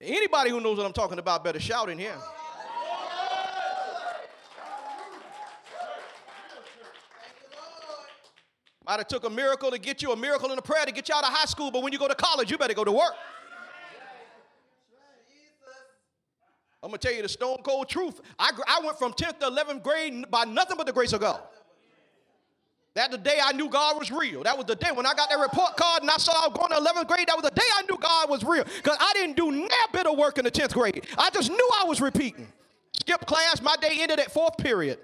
Anybody 0.00 0.50
who 0.50 0.60
knows 0.60 0.76
what 0.76 0.86
I'm 0.86 0.92
talking 0.92 1.20
about 1.20 1.44
better 1.44 1.60
shout 1.60 1.88
in 1.88 1.98
here. 1.98 2.16
Might 8.86 8.98
have 8.98 9.08
took 9.08 9.24
a 9.24 9.30
miracle 9.30 9.70
to 9.70 9.78
get 9.78 10.02
you 10.02 10.12
a 10.12 10.16
miracle 10.16 10.50
and 10.50 10.58
a 10.58 10.62
prayer 10.62 10.84
to 10.84 10.92
get 10.92 11.08
you 11.08 11.14
out 11.14 11.24
of 11.24 11.30
high 11.30 11.46
school, 11.46 11.70
but 11.70 11.82
when 11.82 11.92
you 11.92 11.98
go 11.98 12.08
to 12.08 12.14
college, 12.14 12.50
you 12.50 12.58
better 12.58 12.74
go 12.74 12.84
to 12.84 12.92
work. 12.92 13.14
I'm 16.82 16.88
gonna 16.88 16.98
tell 16.98 17.12
you 17.12 17.22
the 17.22 17.28
stone 17.28 17.58
cold 17.62 17.88
truth. 17.88 18.20
I, 18.38 18.50
I 18.66 18.80
went 18.84 18.98
from 18.98 19.12
10th 19.12 19.38
to 19.38 19.46
11th 19.46 19.84
grade 19.84 20.28
by 20.30 20.44
nothing 20.44 20.76
but 20.76 20.86
the 20.86 20.92
grace 20.92 21.12
of 21.12 21.20
God. 21.20 21.40
That 22.94 23.10
the 23.10 23.18
day 23.18 23.38
I 23.42 23.52
knew 23.52 23.70
God 23.70 23.98
was 23.98 24.10
real. 24.10 24.42
That 24.42 24.56
was 24.56 24.66
the 24.66 24.74
day 24.74 24.90
when 24.92 25.06
I 25.06 25.14
got 25.14 25.30
that 25.30 25.38
report 25.38 25.76
card 25.76 26.02
and 26.02 26.10
I 26.10 26.16
saw 26.18 26.32
I 26.32 26.48
was 26.48 26.58
going 26.58 26.70
to 26.70 26.90
11th 26.90 27.08
grade. 27.08 27.28
That 27.28 27.36
was 27.36 27.44
the 27.44 27.54
day 27.54 27.66
I 27.76 27.82
knew 27.82 27.96
God 27.98 28.28
was 28.28 28.44
real. 28.44 28.64
Because 28.64 28.98
I 29.00 29.12
didn't 29.14 29.36
do 29.36 29.50
near 29.50 29.68
bit 29.92 30.06
of 30.06 30.18
work 30.18 30.36
in 30.36 30.44
the 30.44 30.50
10th 30.50 30.74
grade. 30.74 31.06
I 31.16 31.30
just 31.30 31.50
knew 31.50 31.70
I 31.80 31.84
was 31.84 32.02
repeating. 32.02 32.48
Skip 32.92 33.24
class, 33.24 33.62
my 33.62 33.76
day 33.80 33.96
ended 34.00 34.20
at 34.20 34.30
fourth 34.30 34.58
period. 34.58 34.98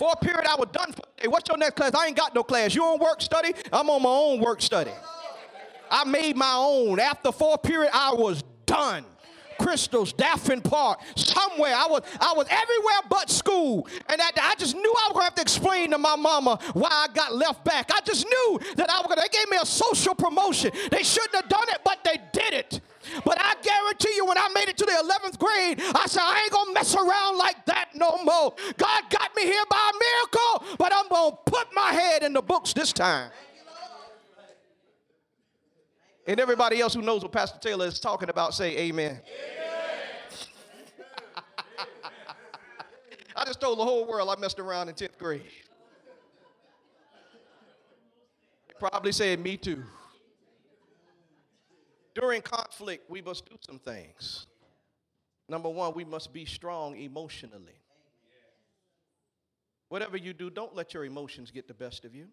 Fourth 0.00 0.22
period, 0.22 0.46
I 0.48 0.56
was 0.56 0.68
done 0.72 0.92
for 0.92 1.02
Hey, 1.20 1.28
what's 1.28 1.46
your 1.46 1.58
next 1.58 1.74
class? 1.76 1.92
I 1.94 2.06
ain't 2.06 2.16
got 2.16 2.34
no 2.34 2.42
class. 2.42 2.74
You 2.74 2.82
on 2.84 2.98
work 2.98 3.20
study? 3.20 3.52
I'm 3.70 3.90
on 3.90 4.02
my 4.02 4.08
own 4.08 4.40
work 4.40 4.62
study. 4.62 4.92
I 5.90 6.04
made 6.04 6.38
my 6.38 6.54
own. 6.56 6.98
After 6.98 7.30
fourth 7.30 7.62
period, 7.62 7.90
I 7.92 8.14
was 8.14 8.42
done. 8.64 9.04
Crystals, 9.70 10.12
Daphne 10.12 10.60
Park, 10.62 10.98
somewhere. 11.14 11.72
I 11.72 11.86
was, 11.88 12.02
I 12.20 12.32
was 12.32 12.44
everywhere 12.50 13.02
but 13.08 13.30
school. 13.30 13.86
And 14.08 14.20
I, 14.20 14.30
I 14.42 14.56
just 14.56 14.74
knew 14.74 14.82
I 14.82 15.06
was 15.06 15.12
going 15.12 15.20
to 15.20 15.24
have 15.26 15.34
to 15.36 15.42
explain 15.42 15.92
to 15.92 15.98
my 15.98 16.16
mama 16.16 16.58
why 16.72 16.88
I 16.90 17.06
got 17.14 17.36
left 17.36 17.64
back. 17.64 17.88
I 17.94 18.00
just 18.04 18.26
knew 18.26 18.58
that 18.74 18.90
I 18.90 18.98
was 18.98 19.06
going 19.06 19.18
to, 19.18 19.22
they 19.22 19.38
gave 19.38 19.48
me 19.48 19.58
a 19.62 19.64
social 19.64 20.16
promotion. 20.16 20.72
They 20.90 21.04
shouldn't 21.04 21.36
have 21.36 21.48
done 21.48 21.68
it, 21.68 21.82
but 21.84 22.02
they 22.02 22.18
did 22.32 22.52
it. 22.52 22.80
But 23.24 23.38
I 23.40 23.54
guarantee 23.62 24.12
you, 24.16 24.26
when 24.26 24.38
I 24.38 24.48
made 24.52 24.68
it 24.68 24.76
to 24.78 24.84
the 24.84 24.90
11th 24.90 25.38
grade, 25.38 25.80
I 25.94 26.06
said, 26.08 26.22
I 26.24 26.40
ain't 26.42 26.52
gonna 26.52 26.72
mess 26.72 26.96
around 26.96 27.38
like 27.38 27.64
that 27.66 27.90
no 27.94 28.24
more. 28.24 28.52
God 28.76 29.04
got 29.08 29.36
me 29.36 29.44
here 29.44 29.64
by 29.70 29.90
a 29.94 29.98
miracle, 30.00 30.76
but 30.78 30.92
I'm 30.92 31.06
gonna 31.08 31.36
put 31.46 31.68
my 31.72 31.92
head 31.92 32.24
in 32.24 32.32
the 32.32 32.42
books 32.42 32.72
this 32.72 32.92
time. 32.92 33.30
And 36.26 36.38
everybody 36.38 36.80
else 36.80 36.94
who 36.94 37.02
knows 37.02 37.22
what 37.22 37.32
Pastor 37.32 37.58
Taylor 37.60 37.86
is 37.86 37.98
talking 37.98 38.28
about, 38.28 38.54
say 38.54 38.76
amen. 38.76 39.20
amen. 39.20 39.59
I 43.40 43.44
just 43.46 43.58
told 43.58 43.78
the 43.78 43.84
whole 43.84 44.04
world 44.04 44.28
I 44.28 44.38
messed 44.38 44.58
around 44.58 44.90
in 44.90 44.94
10th 44.94 45.16
grade. 45.16 45.40
Probably 48.78 49.12
said, 49.12 49.40
Me 49.40 49.56
too. 49.56 49.82
During 52.14 52.42
conflict, 52.42 53.08
we 53.08 53.22
must 53.22 53.48
do 53.48 53.56
some 53.66 53.78
things. 53.78 54.46
Number 55.48 55.70
one, 55.70 55.94
we 55.94 56.04
must 56.04 56.34
be 56.34 56.44
strong 56.44 56.98
emotionally. 56.98 57.80
Whatever 59.88 60.18
you 60.18 60.34
do, 60.34 60.50
don't 60.50 60.74
let 60.76 60.92
your 60.92 61.06
emotions 61.06 61.50
get 61.50 61.66
the 61.66 61.74
best 61.74 62.04
of 62.04 62.14
you. 62.14 62.26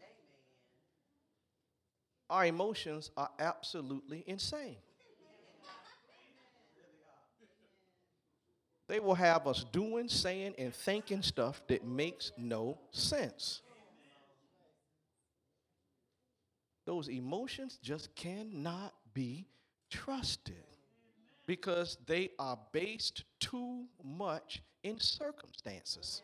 Our 2.29 2.47
emotions 2.47 3.11
are 3.15 3.29
absolutely 3.39 4.25
insane. 4.27 4.75
They 8.88 8.99
will 8.99 9.15
have 9.15 9.47
us 9.47 9.65
doing, 9.71 10.07
saying, 10.07 10.55
and 10.57 10.73
thinking 10.73 11.21
stuff 11.21 11.61
that 11.67 11.85
makes 11.85 12.31
no 12.38 12.77
sense. 12.91 13.61
Those 16.85 17.09
emotions 17.09 17.77
just 17.81 18.15
cannot 18.15 18.93
be 19.13 19.45
trusted 19.89 20.63
because 21.45 21.97
they 22.05 22.29
are 22.39 22.57
based 22.71 23.25
too 23.41 23.85
much 24.03 24.61
in 24.83 24.99
circumstances. 24.99 26.21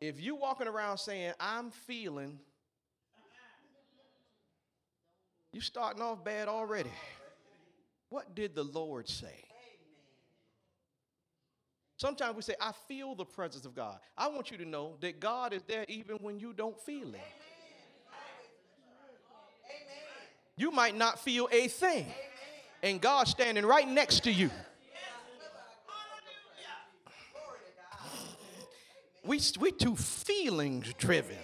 If 0.00 0.20
you're 0.20 0.36
walking 0.36 0.68
around 0.68 0.98
saying, 0.98 1.32
I'm 1.40 1.70
feeling, 1.70 2.38
you're 5.52 5.62
starting 5.62 6.02
off 6.02 6.22
bad 6.22 6.46
already. 6.46 6.92
What 8.08 8.34
did 8.34 8.54
the 8.54 8.62
Lord 8.62 9.08
say? 9.08 9.44
Sometimes 11.96 12.36
we 12.36 12.42
say, 12.42 12.54
I 12.60 12.72
feel 12.88 13.14
the 13.14 13.24
presence 13.24 13.64
of 13.64 13.74
God. 13.74 13.98
I 14.18 14.28
want 14.28 14.50
you 14.50 14.58
to 14.58 14.66
know 14.66 14.96
that 15.00 15.18
God 15.18 15.54
is 15.54 15.62
there 15.62 15.86
even 15.88 16.16
when 16.18 16.38
you 16.38 16.52
don't 16.52 16.78
feel 16.80 17.14
it. 17.14 17.20
You 20.58 20.70
might 20.70 20.96
not 20.96 21.18
feel 21.18 21.48
a 21.52 21.68
thing, 21.68 22.06
and 22.82 22.98
God's 22.98 23.30
standing 23.30 23.64
right 23.66 23.86
next 23.86 24.24
to 24.24 24.32
you. 24.32 24.50
we, 29.26 29.40
we 29.60 29.72
too 29.72 29.96
feelings 29.96 30.92
driven. 30.94 31.36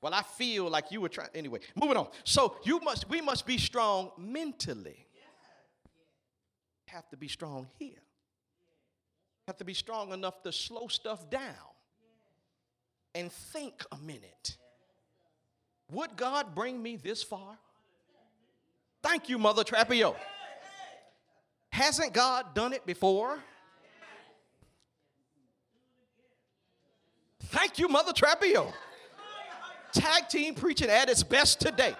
Well, 0.00 0.14
I 0.14 0.22
feel 0.22 0.70
like 0.70 0.90
you 0.90 1.02
were 1.02 1.10
trying. 1.10 1.28
Anyway, 1.34 1.60
moving 1.74 1.98
on. 1.98 2.08
So 2.24 2.56
you 2.64 2.80
must, 2.80 3.08
we 3.10 3.20
must 3.20 3.46
be 3.46 3.58
strong 3.58 4.12
mentally. 4.16 5.06
Have 6.92 7.08
to 7.10 7.16
be 7.16 7.28
strong 7.28 7.68
here. 7.78 8.02
Have 9.46 9.56
to 9.58 9.64
be 9.64 9.74
strong 9.74 10.12
enough 10.12 10.42
to 10.42 10.52
slow 10.52 10.88
stuff 10.88 11.30
down 11.30 11.70
and 13.14 13.30
think 13.30 13.84
a 13.92 13.96
minute. 13.98 14.56
Would 15.92 16.16
God 16.16 16.54
bring 16.54 16.82
me 16.82 16.96
this 16.96 17.22
far? 17.22 17.58
Thank 19.02 19.28
you, 19.28 19.38
Mother 19.38 19.64
Trapio. 19.64 20.16
Hasn't 21.70 22.12
God 22.12 22.54
done 22.54 22.72
it 22.72 22.84
before? 22.84 23.38
Thank 27.44 27.78
you, 27.78 27.88
Mother 27.88 28.12
Trapio. 28.12 28.72
Tag 29.92 30.28
team 30.28 30.54
preaching 30.54 30.90
at 30.90 31.08
its 31.08 31.22
best 31.22 31.60
today. 31.60 31.94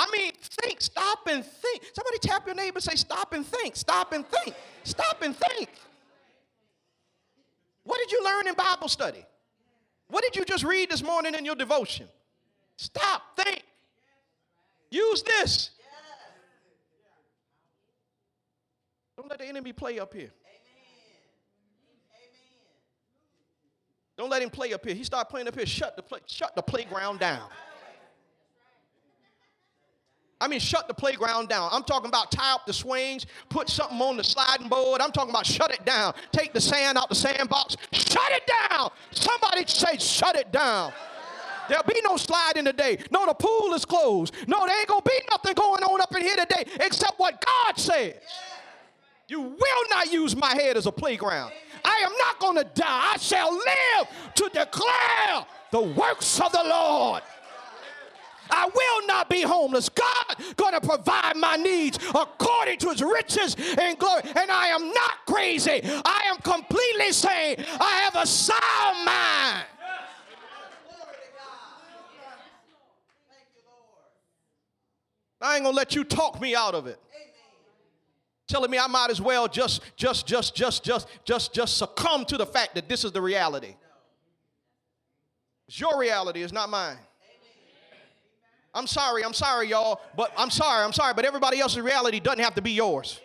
I 0.00 0.10
mean, 0.10 0.32
think, 0.62 0.80
stop 0.80 1.26
and 1.28 1.44
think. 1.44 1.82
Somebody 1.94 2.18
tap 2.20 2.46
your 2.46 2.54
neighbor 2.54 2.78
and 2.78 2.82
say, 2.82 2.96
Stop 2.96 3.34
and 3.34 3.44
think, 3.44 3.76
stop 3.76 4.14
and 4.14 4.26
think, 4.26 4.54
stop 4.82 5.20
and 5.20 5.36
think. 5.36 5.68
What 7.84 7.98
did 7.98 8.10
you 8.10 8.24
learn 8.24 8.48
in 8.48 8.54
Bible 8.54 8.88
study? 8.88 9.26
What 10.08 10.24
did 10.24 10.36
you 10.36 10.46
just 10.46 10.64
read 10.64 10.90
this 10.90 11.02
morning 11.02 11.34
in 11.34 11.44
your 11.44 11.54
devotion? 11.54 12.08
Stop, 12.76 13.36
think. 13.36 13.62
Use 14.90 15.22
this. 15.22 15.70
Don't 19.18 19.28
let 19.28 19.38
the 19.38 19.46
enemy 19.46 19.74
play 19.74 19.98
up 19.98 20.14
here. 20.14 20.30
Don't 24.16 24.30
let 24.30 24.40
him 24.40 24.48
play 24.48 24.72
up 24.72 24.82
here. 24.82 24.94
He 24.94 25.04
start 25.04 25.28
playing 25.28 25.46
up 25.46 25.54
here. 25.54 25.66
Shut 25.66 25.94
the 25.94 26.02
play, 26.02 26.20
shut 26.26 26.56
the 26.56 26.62
playground 26.62 27.20
down. 27.20 27.50
I 30.40 30.48
mean, 30.48 30.60
shut 30.60 30.88
the 30.88 30.94
playground 30.94 31.48
down. 31.48 31.68
I'm 31.72 31.82
talking 31.82 32.08
about 32.08 32.30
tie 32.30 32.54
up 32.54 32.64
the 32.66 32.72
swings, 32.72 33.26
put 33.48 33.68
something 33.68 34.00
on 34.00 34.16
the 34.16 34.24
sliding 34.24 34.68
board. 34.68 35.00
I'm 35.00 35.12
talking 35.12 35.30
about 35.30 35.44
shut 35.44 35.72
it 35.72 35.84
down. 35.84 36.14
Take 36.32 36.52
the 36.52 36.60
sand 36.60 36.96
out 36.96 37.08
the 37.08 37.14
sandbox. 37.14 37.76
Shut 37.92 38.32
it 38.32 38.50
down. 38.70 38.90
Somebody 39.10 39.64
say, 39.66 39.98
shut 39.98 40.36
it 40.36 40.50
down. 40.50 40.92
There'll 41.68 41.84
be 41.84 42.00
no 42.02 42.16
sliding 42.16 42.64
today. 42.64 42.98
No, 43.10 43.26
the 43.26 43.34
pool 43.34 43.74
is 43.74 43.84
closed. 43.84 44.34
No, 44.48 44.66
there 44.66 44.76
ain't 44.78 44.88
gonna 44.88 45.02
be 45.02 45.20
nothing 45.30 45.54
going 45.54 45.84
on 45.84 46.00
up 46.00 46.14
in 46.16 46.22
here 46.22 46.36
today 46.36 46.64
except 46.80 47.18
what 47.18 47.44
God 47.44 47.78
says. 47.78 48.14
You 49.28 49.40
will 49.40 49.84
not 49.90 50.12
use 50.12 50.34
my 50.34 50.52
head 50.54 50.76
as 50.76 50.86
a 50.86 50.92
playground. 50.92 51.52
I 51.84 52.02
am 52.04 52.12
not 52.18 52.40
going 52.40 52.56
to 52.56 52.64
die. 52.74 53.12
I 53.14 53.16
shall 53.18 53.52
live 53.52 54.08
to 54.34 54.50
declare 54.52 55.46
the 55.70 55.80
works 55.80 56.40
of 56.40 56.50
the 56.50 56.64
Lord. 56.64 57.22
I 58.50 58.68
will 58.74 59.06
not 59.06 59.28
be 59.28 59.42
homeless. 59.42 59.88
God 59.88 60.56
going 60.56 60.74
to 60.74 60.80
provide 60.80 61.36
my 61.36 61.56
needs 61.56 61.98
according 62.08 62.78
to 62.78 62.90
his 62.90 63.02
riches 63.02 63.56
and 63.78 63.98
glory. 63.98 64.22
And 64.24 64.50
I 64.50 64.68
am 64.68 64.88
not 64.88 65.26
crazy. 65.26 65.80
I 65.82 66.22
am 66.30 66.36
completely 66.38 67.12
sane. 67.12 67.56
I 67.80 68.00
have 68.04 68.16
a 68.16 68.26
sound 68.26 69.04
mind. 69.04 69.64
I 75.42 75.56
ain't 75.56 75.64
to 75.64 75.70
let 75.70 75.94
you 75.94 76.04
talk 76.04 76.38
me 76.38 76.54
out 76.54 76.74
of 76.74 76.86
it 76.86 77.00
telling 78.50 78.70
me 78.70 78.78
I 78.78 78.88
might 78.88 79.10
as 79.10 79.20
well 79.20 79.46
just, 79.48 79.80
just, 79.96 80.26
just, 80.26 80.54
just, 80.54 80.82
just, 80.82 81.08
just, 81.24 81.54
just 81.54 81.78
succumb 81.78 82.24
to 82.26 82.36
the 82.36 82.44
fact 82.44 82.74
that 82.74 82.88
this 82.88 83.04
is 83.04 83.12
the 83.12 83.22
reality. 83.22 83.76
It's 85.68 85.80
your 85.80 85.98
reality, 85.98 86.42
it's 86.42 86.52
not 86.52 86.68
mine. 86.68 86.98
I'm 88.74 88.86
sorry, 88.86 89.24
I'm 89.24 89.34
sorry, 89.34 89.68
y'all, 89.68 90.00
but 90.16 90.32
I'm 90.36 90.50
sorry, 90.50 90.84
I'm 90.84 90.92
sorry, 90.92 91.12
but 91.14 91.24
everybody 91.24 91.58
else's 91.58 91.80
reality 91.80 92.20
doesn't 92.20 92.40
have 92.40 92.54
to 92.54 92.62
be 92.62 92.72
yours. 92.72 93.20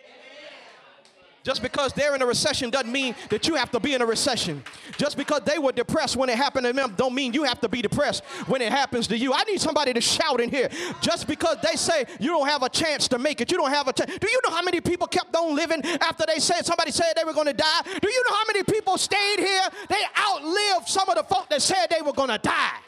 Just 1.46 1.62
because 1.62 1.92
they're 1.92 2.12
in 2.16 2.22
a 2.22 2.26
recession 2.26 2.70
doesn't 2.70 2.90
mean 2.90 3.14
that 3.30 3.46
you 3.46 3.54
have 3.54 3.70
to 3.70 3.78
be 3.78 3.94
in 3.94 4.02
a 4.02 4.06
recession. 4.06 4.64
Just 4.96 5.16
because 5.16 5.42
they 5.42 5.60
were 5.60 5.70
depressed 5.70 6.16
when 6.16 6.28
it 6.28 6.36
happened 6.36 6.66
to 6.66 6.72
them 6.72 6.94
don't 6.96 7.14
mean 7.14 7.32
you 7.32 7.44
have 7.44 7.60
to 7.60 7.68
be 7.68 7.80
depressed 7.80 8.24
when 8.48 8.60
it 8.60 8.72
happens 8.72 9.06
to 9.06 9.16
you. 9.16 9.32
I 9.32 9.44
need 9.44 9.60
somebody 9.60 9.92
to 9.92 10.00
shout 10.00 10.40
in 10.40 10.50
here. 10.50 10.68
Just 11.00 11.28
because 11.28 11.58
they 11.62 11.76
say 11.76 12.04
you 12.18 12.30
don't 12.30 12.48
have 12.48 12.64
a 12.64 12.68
chance 12.68 13.06
to 13.06 13.18
make 13.20 13.40
it, 13.40 13.52
you 13.52 13.58
don't 13.58 13.70
have 13.70 13.86
a 13.86 13.92
chance. 13.92 14.18
Do 14.18 14.28
you 14.28 14.40
know 14.44 14.52
how 14.52 14.62
many 14.62 14.80
people 14.80 15.06
kept 15.06 15.36
on 15.36 15.54
living 15.54 15.84
after 15.84 16.24
they 16.26 16.40
said 16.40 16.66
somebody 16.66 16.90
said 16.90 17.12
they 17.14 17.22
were 17.22 17.32
going 17.32 17.46
to 17.46 17.52
die? 17.52 17.82
Do 17.84 18.10
you 18.10 18.24
know 18.28 18.34
how 18.34 18.44
many 18.48 18.64
people 18.64 18.98
stayed 18.98 19.38
here? 19.38 19.68
They 19.88 20.02
outlived 20.18 20.88
some 20.88 21.08
of 21.08 21.14
the 21.14 21.22
folk 21.22 21.48
that 21.50 21.62
said 21.62 21.86
they 21.90 22.02
were 22.02 22.12
going 22.12 22.30
to 22.30 22.38
die. 22.38 22.78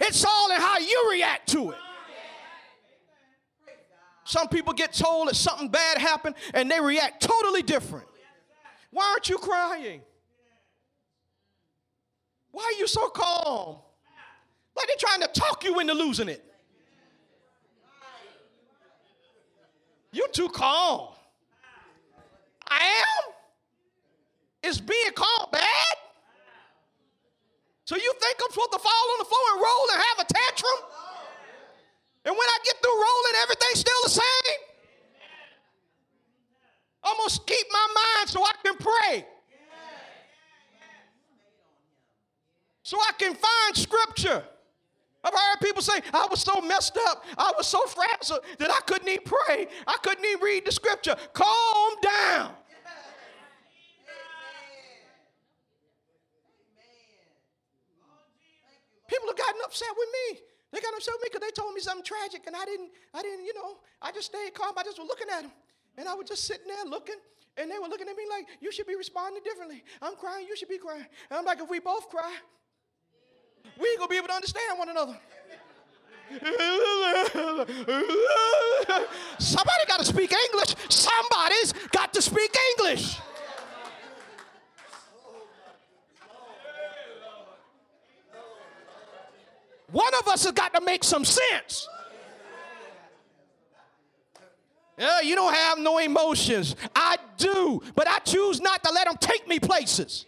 It's 0.00 0.24
all 0.24 0.50
in 0.50 0.60
how 0.60 0.78
you 0.78 1.08
react 1.10 1.48
to 1.50 1.70
it. 1.70 1.78
Some 4.24 4.48
people 4.48 4.72
get 4.72 4.92
told 4.92 5.28
that 5.28 5.36
something 5.36 5.68
bad 5.68 5.98
happened 5.98 6.34
and 6.52 6.70
they 6.70 6.80
react 6.80 7.22
totally 7.22 7.62
different. 7.62 8.06
Why 8.90 9.08
aren't 9.10 9.28
you 9.28 9.38
crying? 9.38 10.00
Why 12.50 12.64
are 12.64 12.78
you 12.78 12.88
so 12.88 13.08
calm? 13.08 13.76
Like 14.76 14.88
they're 14.88 14.96
trying 14.98 15.20
to 15.20 15.28
talk 15.28 15.62
you 15.62 15.78
into 15.78 15.94
losing 15.94 16.28
it. 16.28 16.42
You're 20.10 20.28
too 20.28 20.48
calm. 20.48 21.08
I 22.66 22.78
am? 22.78 23.32
Is 24.70 24.80
being 24.80 25.12
calm? 25.14 25.50
So 27.86 27.94
you 27.94 28.12
think 28.18 28.36
I'm 28.42 28.50
supposed 28.50 28.72
to 28.72 28.80
fall 28.80 29.06
on 29.14 29.18
the 29.18 29.24
floor 29.30 29.46
and 29.54 29.60
roll 29.62 29.86
and 29.94 30.02
have 30.02 30.18
a 30.18 30.26
tantrum? 30.26 30.80
And 32.26 32.34
when 32.34 32.48
I 32.48 32.58
get 32.64 32.74
through 32.82 32.98
rolling, 32.98 33.36
everything's 33.42 33.80
still 33.80 34.02
the 34.02 34.10
same? 34.10 34.58
I'm 37.04 37.16
going 37.16 37.30
to 37.30 37.40
keep 37.46 37.66
my 37.70 37.86
mind 37.94 38.28
so 38.28 38.42
I 38.42 38.52
can 38.64 38.76
pray. 38.76 39.26
So 42.82 42.98
I 42.98 43.12
can 43.18 43.34
find 43.34 43.76
scripture. 43.76 44.42
I've 45.22 45.32
heard 45.32 45.60
people 45.62 45.82
say, 45.82 46.00
I 46.12 46.26
was 46.28 46.40
so 46.40 46.60
messed 46.60 46.98
up, 47.08 47.24
I 47.38 47.52
was 47.56 47.68
so 47.68 47.80
frazzled 47.86 48.40
that 48.58 48.70
I 48.70 48.80
couldn't 48.86 49.08
even 49.08 49.22
pray. 49.24 49.68
I 49.86 49.96
couldn't 50.02 50.24
even 50.24 50.40
read 50.40 50.66
the 50.66 50.72
scripture. 50.72 51.14
Calm 51.32 51.94
down. 52.02 52.50
People 59.08 59.28
have 59.28 59.38
gotten 59.38 59.60
upset 59.64 59.88
with 59.96 60.08
me. 60.12 60.40
They 60.72 60.80
got 60.80 60.94
upset 60.94 61.14
with 61.14 61.22
me 61.22 61.28
because 61.32 61.46
they 61.46 61.54
told 61.54 61.74
me 61.74 61.80
something 61.80 62.04
tragic, 62.04 62.42
and 62.46 62.56
I 62.56 62.64
didn't, 62.64 62.90
I 63.14 63.22
didn't, 63.22 63.44
you 63.44 63.54
know, 63.54 63.78
I 64.02 64.12
just 64.12 64.26
stayed 64.26 64.52
calm. 64.54 64.74
I 64.76 64.82
just 64.82 64.98
was 64.98 65.08
looking 65.08 65.28
at 65.30 65.42
them. 65.42 65.52
And 65.96 66.08
I 66.08 66.14
was 66.14 66.28
just 66.28 66.44
sitting 66.44 66.66
there 66.66 66.84
looking, 66.84 67.16
and 67.56 67.70
they 67.70 67.78
were 67.78 67.88
looking 67.88 68.08
at 68.08 68.16
me 68.16 68.24
like, 68.28 68.46
you 68.60 68.70
should 68.70 68.86
be 68.86 68.96
responding 68.96 69.42
differently. 69.42 69.82
I'm 70.02 70.16
crying, 70.16 70.46
you 70.48 70.56
should 70.56 70.68
be 70.68 70.78
crying. 70.78 71.06
And 71.30 71.38
I'm 71.38 71.44
like, 71.44 71.60
if 71.60 71.70
we 71.70 71.78
both 71.80 72.08
cry, 72.08 72.34
we 73.80 73.88
ain't 73.88 73.98
gonna 73.98 74.10
be 74.10 74.16
able 74.16 74.28
to 74.28 74.34
understand 74.34 74.78
one 74.78 74.88
another. 74.90 75.16
Somebody 79.38 79.84
got 79.86 80.00
to 80.00 80.04
speak 80.04 80.32
English. 80.32 80.74
Somebody's 80.88 81.72
got 81.92 82.12
to 82.12 82.20
speak 82.20 82.54
English. 82.78 83.20
One 89.96 90.12
of 90.20 90.28
us 90.28 90.44
has 90.44 90.52
got 90.52 90.74
to 90.74 90.82
make 90.82 91.02
some 91.02 91.24
sense. 91.24 91.88
Yeah, 94.98 95.22
you 95.22 95.34
don't 95.34 95.54
have 95.54 95.78
no 95.78 95.96
emotions. 95.96 96.76
I 96.94 97.16
do, 97.38 97.80
but 97.94 98.06
I 98.06 98.18
choose 98.18 98.60
not 98.60 98.84
to 98.84 98.92
let 98.92 99.06
them 99.06 99.16
take 99.18 99.48
me 99.48 99.58
places. 99.58 100.26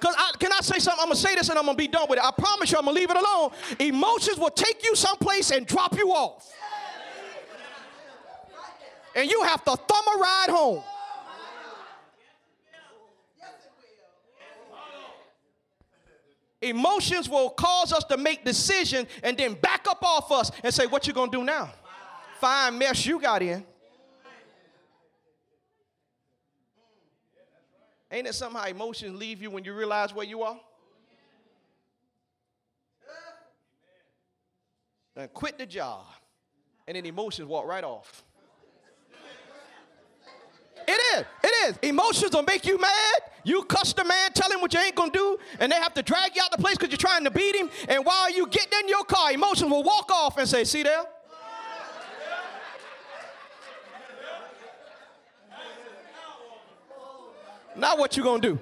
Because 0.00 0.16
can 0.40 0.52
I 0.52 0.60
say 0.62 0.80
something? 0.80 1.00
I'm 1.00 1.10
going 1.10 1.16
to 1.16 1.22
say 1.22 1.36
this 1.36 1.48
and 1.48 1.56
I'm 1.56 1.64
going 1.64 1.76
to 1.76 1.80
be 1.80 1.86
done 1.86 2.06
with 2.08 2.18
it. 2.18 2.24
I 2.24 2.32
promise 2.36 2.72
you, 2.72 2.78
I'm 2.78 2.84
going 2.84 2.96
to 2.96 3.00
leave 3.00 3.10
it 3.10 3.16
alone. 3.16 3.50
Emotions 3.78 4.36
will 4.36 4.50
take 4.50 4.84
you 4.84 4.96
someplace 4.96 5.52
and 5.52 5.64
drop 5.64 5.96
you 5.96 6.10
off. 6.10 6.52
And 9.14 9.30
you 9.30 9.44
have 9.44 9.62
to 9.62 9.76
thumb 9.76 10.04
a 10.16 10.18
ride 10.18 10.48
home. 10.48 10.82
Emotions 16.60 17.28
will 17.28 17.50
cause 17.50 17.92
us 17.92 18.02
to 18.04 18.16
make 18.16 18.44
decisions 18.44 19.06
and 19.22 19.36
then 19.36 19.54
back 19.54 19.86
up 19.88 20.02
off 20.02 20.32
us 20.32 20.50
and 20.64 20.74
say, 20.74 20.86
What 20.86 21.06
you 21.06 21.12
gonna 21.12 21.30
do 21.30 21.44
now? 21.44 21.70
Fine 22.40 22.78
mess 22.78 23.06
you 23.06 23.20
got 23.20 23.42
in. 23.42 23.64
Ain't 28.10 28.26
it 28.26 28.34
somehow 28.34 28.64
emotions 28.64 29.16
leave 29.18 29.42
you 29.42 29.50
when 29.50 29.64
you 29.64 29.74
realize 29.74 30.14
where 30.14 30.26
you 30.26 30.42
are? 30.42 30.58
Then 35.14 35.28
quit 35.34 35.58
the 35.58 35.66
job, 35.66 36.06
and 36.86 36.96
then 36.96 37.04
emotions 37.04 37.48
walk 37.48 37.66
right 37.66 37.84
off. 37.84 38.24
It 40.86 41.18
is. 41.18 41.24
It 41.44 41.68
is. 41.68 41.88
Emotions 41.90 42.32
will 42.32 42.44
make 42.44 42.64
you 42.64 42.78
mad. 42.78 43.14
You 43.48 43.62
cuss 43.62 43.94
the 43.94 44.04
man, 44.04 44.30
tell 44.34 44.52
him 44.52 44.60
what 44.60 44.74
you 44.74 44.80
ain't 44.80 44.94
gonna 44.94 45.10
do, 45.10 45.38
and 45.58 45.72
they 45.72 45.76
have 45.76 45.94
to 45.94 46.02
drag 46.02 46.36
you 46.36 46.42
out 46.42 46.50
the 46.50 46.58
place 46.58 46.76
because 46.76 46.90
you're 46.90 46.98
trying 46.98 47.24
to 47.24 47.30
beat 47.30 47.56
him. 47.56 47.70
And 47.88 48.04
while 48.04 48.30
you 48.30 48.46
get 48.46 48.70
in 48.82 48.88
your 48.90 49.04
car, 49.04 49.32
emotions 49.32 49.70
will 49.70 49.82
walk 49.82 50.10
off 50.12 50.36
and 50.36 50.46
say, 50.46 50.64
"See 50.64 50.82
there." 50.82 51.06
Now 57.74 57.96
what 57.96 58.18
you 58.18 58.22
gonna 58.22 58.42
do? 58.42 58.58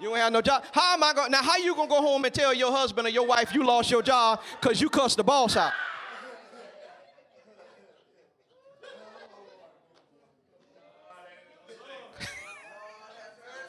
You 0.00 0.14
ain't 0.14 0.18
have 0.20 0.32
no 0.32 0.40
job. 0.40 0.64
How 0.72 0.94
am 0.94 1.02
I 1.02 1.12
gonna 1.12 1.28
Now 1.28 1.42
how 1.42 1.58
you 1.58 1.74
gonna 1.74 1.90
go 1.90 2.00
home 2.00 2.24
and 2.24 2.32
tell 2.32 2.54
your 2.54 2.72
husband 2.72 3.06
or 3.06 3.10
your 3.10 3.26
wife 3.26 3.52
you 3.52 3.66
lost 3.66 3.90
your 3.90 4.00
job 4.00 4.40
because 4.58 4.80
you 4.80 4.88
cussed 4.88 5.18
the 5.18 5.24
boss 5.24 5.58
out? 5.58 5.74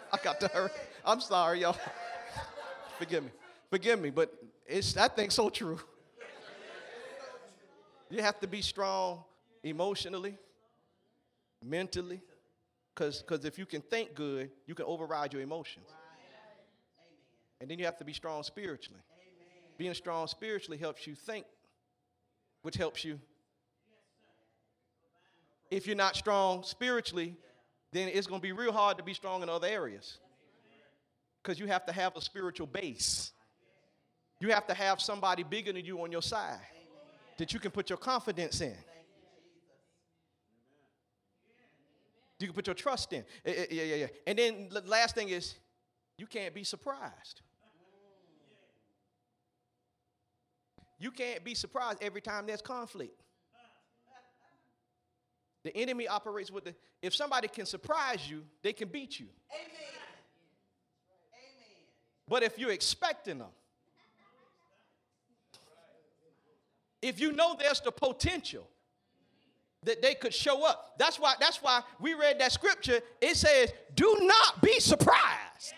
I 0.14 0.18
got 0.24 0.40
to 0.42 0.48
hurry. 0.48 0.70
I'm 1.06 1.22
sorry, 1.22 1.62
y'all. 1.62 1.78
Forgive 2.98 3.24
me. 3.24 3.32
Forgive 3.70 4.00
me, 4.00 4.10
but 4.10 4.34
it's 4.66 4.94
that 4.94 5.16
thing's 5.16 5.36
so 5.36 5.50
true. 5.50 5.80
You 8.12 8.24
have 8.24 8.40
to 8.40 8.48
be 8.48 8.64
strong 8.64 9.24
emotionally, 9.64 10.36
mentally, 11.64 12.22
because 12.96 13.22
because 13.22 13.46
if 13.46 13.60
you 13.60 13.68
can 13.68 13.82
think 13.82 14.16
good, 14.16 14.50
you 14.66 14.74
can 14.74 14.86
override 14.86 15.32
your 15.32 15.44
emotions. 15.44 15.86
And 17.62 17.70
then 17.70 17.78
you 17.78 17.86
have 17.86 17.98
to 17.98 18.04
be 18.04 18.14
strong 18.14 18.42
spiritually. 18.42 19.02
Being 19.78 19.94
strong 19.94 20.26
spiritually 20.26 20.80
helps 20.80 21.06
you 21.06 21.14
think, 21.14 21.46
which 22.64 22.78
helps 22.78 23.06
you. 23.06 23.20
If 25.70 25.86
you're 25.86 25.96
not 25.96 26.16
strong 26.16 26.64
spiritually, 26.64 27.36
then 27.92 28.10
it's 28.14 28.28
going 28.28 28.40
to 28.42 28.48
be 28.48 28.52
real 28.52 28.72
hard 28.72 28.98
to 28.98 29.04
be 29.04 29.14
strong 29.14 29.42
in 29.44 29.50
other 29.50 29.68
areas. 29.68 30.20
Because 31.42 31.60
you 31.60 31.68
have 31.68 31.86
to 31.86 31.92
have 31.92 32.16
a 32.16 32.22
spiritual 32.22 32.68
base. 32.68 33.32
You 34.40 34.50
have 34.50 34.68
to 34.68 34.74
have 34.74 35.02
somebody 35.02 35.44
bigger 35.44 35.74
than 35.74 35.86
you 35.86 36.02
on 36.02 36.12
your 36.12 36.22
side 36.22 36.60
that 37.38 37.54
you 37.54 37.60
can 37.60 37.72
put 37.72 37.90
your 37.90 37.98
confidence 37.98 38.62
in. 38.62 38.76
You 42.40 42.48
can 42.48 42.56
put 42.56 42.68
your 42.68 42.74
trust 42.74 43.12
in. 43.12 43.26
Eh, 43.46 43.54
eh, 43.58 43.66
yeah, 43.72 43.84
yeah, 43.84 43.96
yeah. 43.96 44.08
And 44.28 44.40
then 44.40 44.70
the 44.72 44.82
last 44.82 45.16
thing 45.16 45.30
is, 45.30 45.56
you 46.18 46.26
can't 46.26 46.54
be 46.54 46.64
surprised. 46.64 47.42
You 51.00 51.12
can't 51.12 51.44
be 51.44 51.56
surprised 51.56 52.00
every 52.02 52.22
time 52.22 52.46
there's 52.46 52.62
conflict. 52.62 53.22
The 55.64 55.76
enemy 55.76 56.08
operates 56.08 56.52
with 56.52 56.64
the, 56.64 56.76
if 57.02 57.14
somebody 57.14 57.48
can 57.48 57.66
surprise 57.66 58.30
you, 58.30 58.44
they 58.62 58.74
can 58.74 58.88
beat 58.88 59.20
you. 59.20 59.28
Amen. 59.54 59.72
Amen. 61.34 61.78
But 62.28 62.44
if 62.44 62.58
you're 62.58 62.72
expecting 62.72 63.40
them, 63.40 63.50
if 67.02 67.20
you 67.20 67.32
know 67.34 67.56
there's 67.60 67.82
the 67.82 67.92
potential 67.92 68.68
that 69.84 70.02
they 70.02 70.14
could 70.14 70.34
show 70.34 70.66
up, 70.66 70.96
that's 70.98 71.20
why, 71.20 71.36
that's 71.40 71.62
why 71.62 71.82
we 72.00 72.14
read 72.14 72.40
that 72.40 72.52
scripture. 72.52 73.00
It 73.22 73.36
says, 73.36 73.72
do 73.96 74.18
not 74.22 74.62
be 74.62 74.80
surprised 74.80 75.74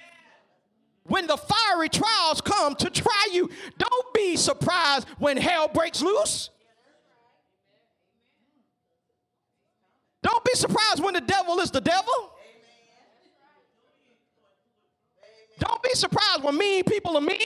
when 1.03 1.27
the 1.27 1.37
fiery 1.37 1.89
trials 1.89 2.41
come 2.41 2.75
to 2.75 2.89
try 2.89 3.27
you. 3.31 3.49
Don't 3.77 4.13
be 4.13 4.35
surprised 4.35 5.07
when 5.17 5.37
hell 5.37 5.67
breaks 5.67 6.01
loose. 6.01 6.49
Don't 10.23 10.43
be 10.45 10.53
surprised 10.53 11.03
when 11.03 11.13
the 11.13 11.21
devil 11.21 11.59
is 11.59 11.71
the 11.71 11.81
devil. 11.81 12.31
Don't 15.59 15.83
be 15.83 15.91
surprised 15.93 16.43
when 16.43 16.57
mean 16.57 16.83
people 16.83 17.17
are 17.17 17.21
mean. 17.21 17.39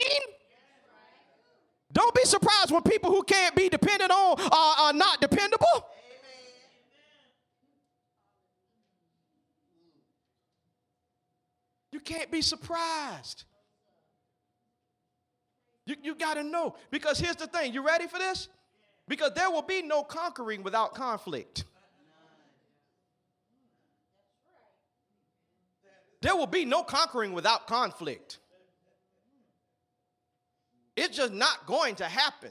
Don't 1.92 2.14
be 2.14 2.24
surprised 2.24 2.70
when 2.70 2.82
people 2.82 3.10
who 3.10 3.22
can't 3.22 3.54
be 3.54 3.68
depended 3.68 4.10
on 4.10 4.40
are, 4.40 4.74
are 4.86 4.92
not 4.92 5.20
dependable. 5.20 5.86
You 11.92 12.00
can't 12.00 12.30
be 12.30 12.42
surprised. 12.42 13.44
You, 15.86 15.96
you 16.02 16.14
got 16.14 16.34
to 16.34 16.42
know. 16.42 16.76
Because 16.90 17.18
here's 17.18 17.36
the 17.36 17.46
thing 17.46 17.72
you 17.72 17.86
ready 17.86 18.06
for 18.06 18.18
this? 18.18 18.48
Because 19.08 19.32
there 19.34 19.50
will 19.50 19.62
be 19.62 19.82
no 19.82 20.02
conquering 20.02 20.62
without 20.62 20.94
conflict. 20.94 21.64
There 26.26 26.34
will 26.34 26.48
be 26.48 26.64
no 26.64 26.82
conquering 26.82 27.34
without 27.34 27.68
conflict. 27.68 28.38
It's 30.96 31.16
just 31.16 31.32
not 31.32 31.66
going 31.66 31.94
to 31.96 32.04
happen. 32.04 32.50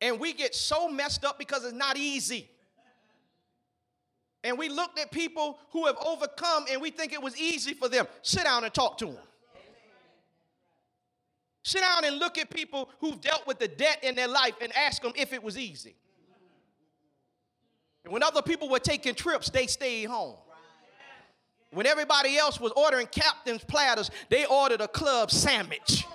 And 0.00 0.18
we 0.18 0.32
get 0.32 0.54
so 0.54 0.88
messed 0.88 1.22
up 1.22 1.38
because 1.38 1.66
it's 1.66 1.74
not 1.74 1.98
easy. 1.98 2.48
And 4.42 4.56
we 4.56 4.70
looked 4.70 4.98
at 4.98 5.10
people 5.10 5.58
who 5.72 5.84
have 5.84 5.96
overcome 5.98 6.64
and 6.70 6.80
we 6.80 6.90
think 6.90 7.12
it 7.12 7.22
was 7.22 7.38
easy 7.38 7.74
for 7.74 7.90
them. 7.90 8.06
Sit 8.22 8.44
down 8.44 8.64
and 8.64 8.72
talk 8.72 8.96
to 8.98 9.04
them. 9.04 9.18
Sit 11.64 11.82
down 11.82 12.06
and 12.06 12.18
look 12.18 12.38
at 12.38 12.48
people 12.48 12.88
who've 13.00 13.20
dealt 13.20 13.46
with 13.46 13.58
the 13.58 13.68
debt 13.68 13.98
in 14.02 14.14
their 14.14 14.28
life 14.28 14.54
and 14.62 14.74
ask 14.74 15.02
them 15.02 15.12
if 15.14 15.34
it 15.34 15.42
was 15.42 15.58
easy. 15.58 15.94
And 18.04 18.14
when 18.14 18.22
other 18.22 18.40
people 18.40 18.70
were 18.70 18.78
taking 18.78 19.14
trips, 19.14 19.50
they 19.50 19.66
stayed 19.66 20.06
home. 20.06 20.36
When 21.70 21.86
everybody 21.86 22.36
else 22.36 22.58
was 22.58 22.72
ordering 22.76 23.06
captain's 23.08 23.62
platters, 23.62 24.10
they 24.30 24.46
ordered 24.46 24.80
a 24.80 24.88
club 24.88 25.30
sandwich. 25.30 26.06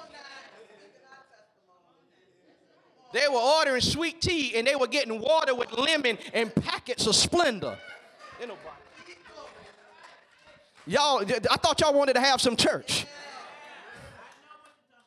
They 3.14 3.28
were 3.30 3.38
ordering 3.38 3.82
sweet 3.82 4.22
tea 4.22 4.56
and 4.56 4.66
they 4.66 4.76
were 4.76 4.88
getting 4.88 5.20
water 5.20 5.54
with 5.54 5.72
lemon 5.72 6.18
and 6.34 6.54
packets 6.56 7.06
of 7.06 7.14
Splenda. 7.14 7.78
Y'all, 10.86 11.24
I 11.24 11.56
thought 11.58 11.80
y'all 11.80 11.94
wanted 11.94 12.14
to 12.14 12.20
have 12.20 12.42
some 12.42 12.58
church. 12.58 13.06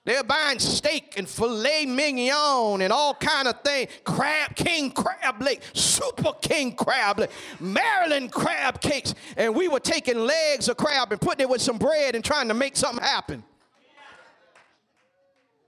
They're 0.06 0.22
buying 0.22 0.60
steak 0.60 1.14
and 1.16 1.28
filet 1.28 1.84
mignon 1.84 2.80
and 2.80 2.92
all 2.92 3.12
kind 3.12 3.48
of 3.48 3.60
things. 3.62 3.90
Crab, 4.04 4.54
king 4.54 4.92
crab 4.92 5.42
leg, 5.42 5.60
super 5.72 6.32
king 6.40 6.76
crab 6.76 7.18
leg, 7.18 7.30
Maryland 7.58 8.30
crab 8.30 8.80
cakes. 8.80 9.16
And 9.36 9.52
we 9.52 9.66
were 9.66 9.80
taking 9.80 10.16
legs 10.18 10.68
of 10.68 10.76
crab 10.76 11.10
and 11.10 11.20
putting 11.20 11.42
it 11.42 11.48
with 11.48 11.60
some 11.60 11.76
bread 11.76 12.14
and 12.14 12.24
trying 12.24 12.46
to 12.46 12.54
make 12.54 12.76
something 12.76 13.02
happen. 13.02 13.42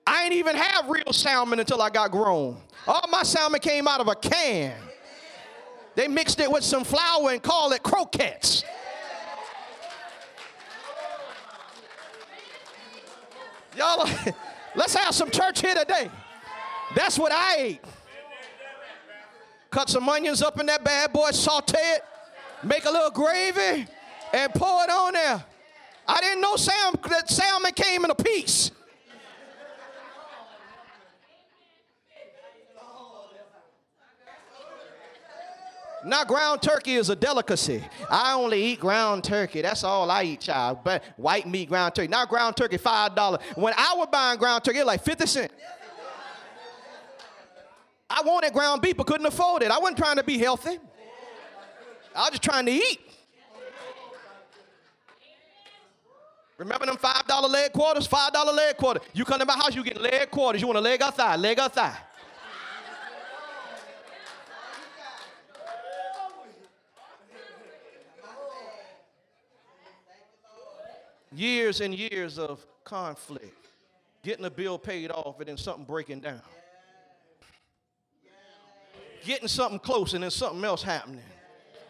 I 0.07 0.23
ain't 0.23 0.35
even 0.35 0.55
have 0.55 0.89
real 0.89 1.13
salmon 1.13 1.59
until 1.59 1.83
I 1.83 1.91
got 1.91 2.13
grown. 2.13 2.59
All 2.87 3.09
my 3.11 3.25
salmon 3.25 3.59
came 3.59 3.89
out 3.89 4.01
of 4.01 4.07
a 4.07 4.15
can. 4.15 4.73
They 5.97 6.07
mixed 6.07 6.39
it 6.39 6.49
with 6.49 6.63
some 6.63 6.85
flour 6.85 7.33
and 7.33 7.43
called 7.43 7.73
it 7.73 7.83
croquettes. 7.83 8.63
Y'all, 13.77 14.09
let's 14.75 14.95
have 14.95 15.15
some 15.15 15.31
church 15.31 15.61
here 15.61 15.75
today. 15.75 16.11
That's 16.95 17.19
what 17.19 17.33
I 17.33 17.57
ate. 17.57 17.81
Cut 19.71 19.91
some 19.91 20.09
onions 20.09 20.43
up 20.43 20.59
in 20.59 20.67
that 20.67 20.83
bad 20.83 21.13
boy, 21.13 21.31
saute 21.31 21.77
it, 21.79 22.03
make 22.63 22.87
a 22.87 22.91
little 22.91 23.11
gravy, 23.11 23.87
and 24.33 24.55
pour 24.55 24.83
it 24.85 24.91
on 24.91 25.13
there. 25.13 25.45
I 26.07 26.21
didn't 26.21 26.41
know 26.41 26.57
Sam, 26.57 26.95
that 27.11 27.29
salmon 27.29 27.73
came 27.73 28.05
in 28.05 28.11
a 28.11 28.15
piece. 28.15 28.71
Now, 36.09 36.25
ground 36.25 36.63
turkey 36.63 36.95
is 36.95 37.11
a 37.11 37.17
delicacy. 37.17 37.85
I 38.09 38.33
only 38.33 38.63
eat 38.63 38.81
ground 38.81 39.25
turkey. 39.25 39.61
That's 39.61 39.85
all 39.85 40.11
I 40.11 40.23
eat, 40.25 40.41
child. 40.41 40.79
But 40.83 41.05
white 41.17 41.47
meat 41.47 41.69
ground 41.69 41.95
turkey. 41.95 42.09
Now, 42.09 42.25
ground 42.25 42.57
turkey, 42.57 42.79
$5. 42.79 43.43
When 43.57 43.75
I 43.77 43.95
was 43.95 44.09
buying 44.11 44.39
ground 44.39 44.65
turkey, 44.65 44.79
it 44.79 44.83
was 44.83 44.87
like 44.87 45.05
50 45.05 45.27
cents. 45.27 45.55
I 48.09 48.23
wanted 48.25 48.55
ground 48.55 48.81
beef 48.81 48.97
but 48.97 49.07
couldn't 49.07 49.27
afford 49.27 49.63
it. 49.63 49.71
I 49.71 49.79
wasn't 49.79 49.99
trying 49.99 50.17
to 50.17 50.25
be 50.25 50.39
healthy. 50.39 50.79
I 52.17 52.21
was 52.21 52.31
just 52.31 52.43
trying 52.43 52.65
to 52.65 52.73
eat. 52.73 53.01
Remember 56.57 56.87
them 56.87 56.97
$5 56.97 57.51
leg 57.51 57.73
quarters? 57.73 58.09
$5 58.09 58.57
leg 58.57 58.77
quarter. 58.79 59.01
You 59.13 59.27
come 59.27 59.39
to 59.39 59.45
my 59.45 59.53
house, 59.53 59.75
you 59.75 59.85
get 59.85 60.01
leg 60.01 60.31
quarters. 60.31 60.63
You 60.63 60.67
want 60.67 60.79
a 60.79 60.81
leg 60.81 61.03
or 61.03 61.11
thigh? 61.11 61.37
Leg 61.37 61.61
or 61.61 61.69
thigh. 61.69 61.97
Years 71.39 71.81
and 71.81 71.95
years 71.95 72.39
of 72.39 72.67
conflict, 72.85 73.67
getting 74.23 74.45
a 74.45 74.51
bill 74.51 74.79
paid 74.79 75.11
off 75.11 75.39
and 75.39 75.49
then 75.49 75.57
something 75.57 75.85
breaking 75.85 76.21
down, 76.21 76.41
getting 79.25 79.49
something 79.49 79.79
close 79.79 80.15
and 80.15 80.25
then 80.25 80.31
something 80.31 80.65
else 80.65 80.83
happening. 80.83 81.23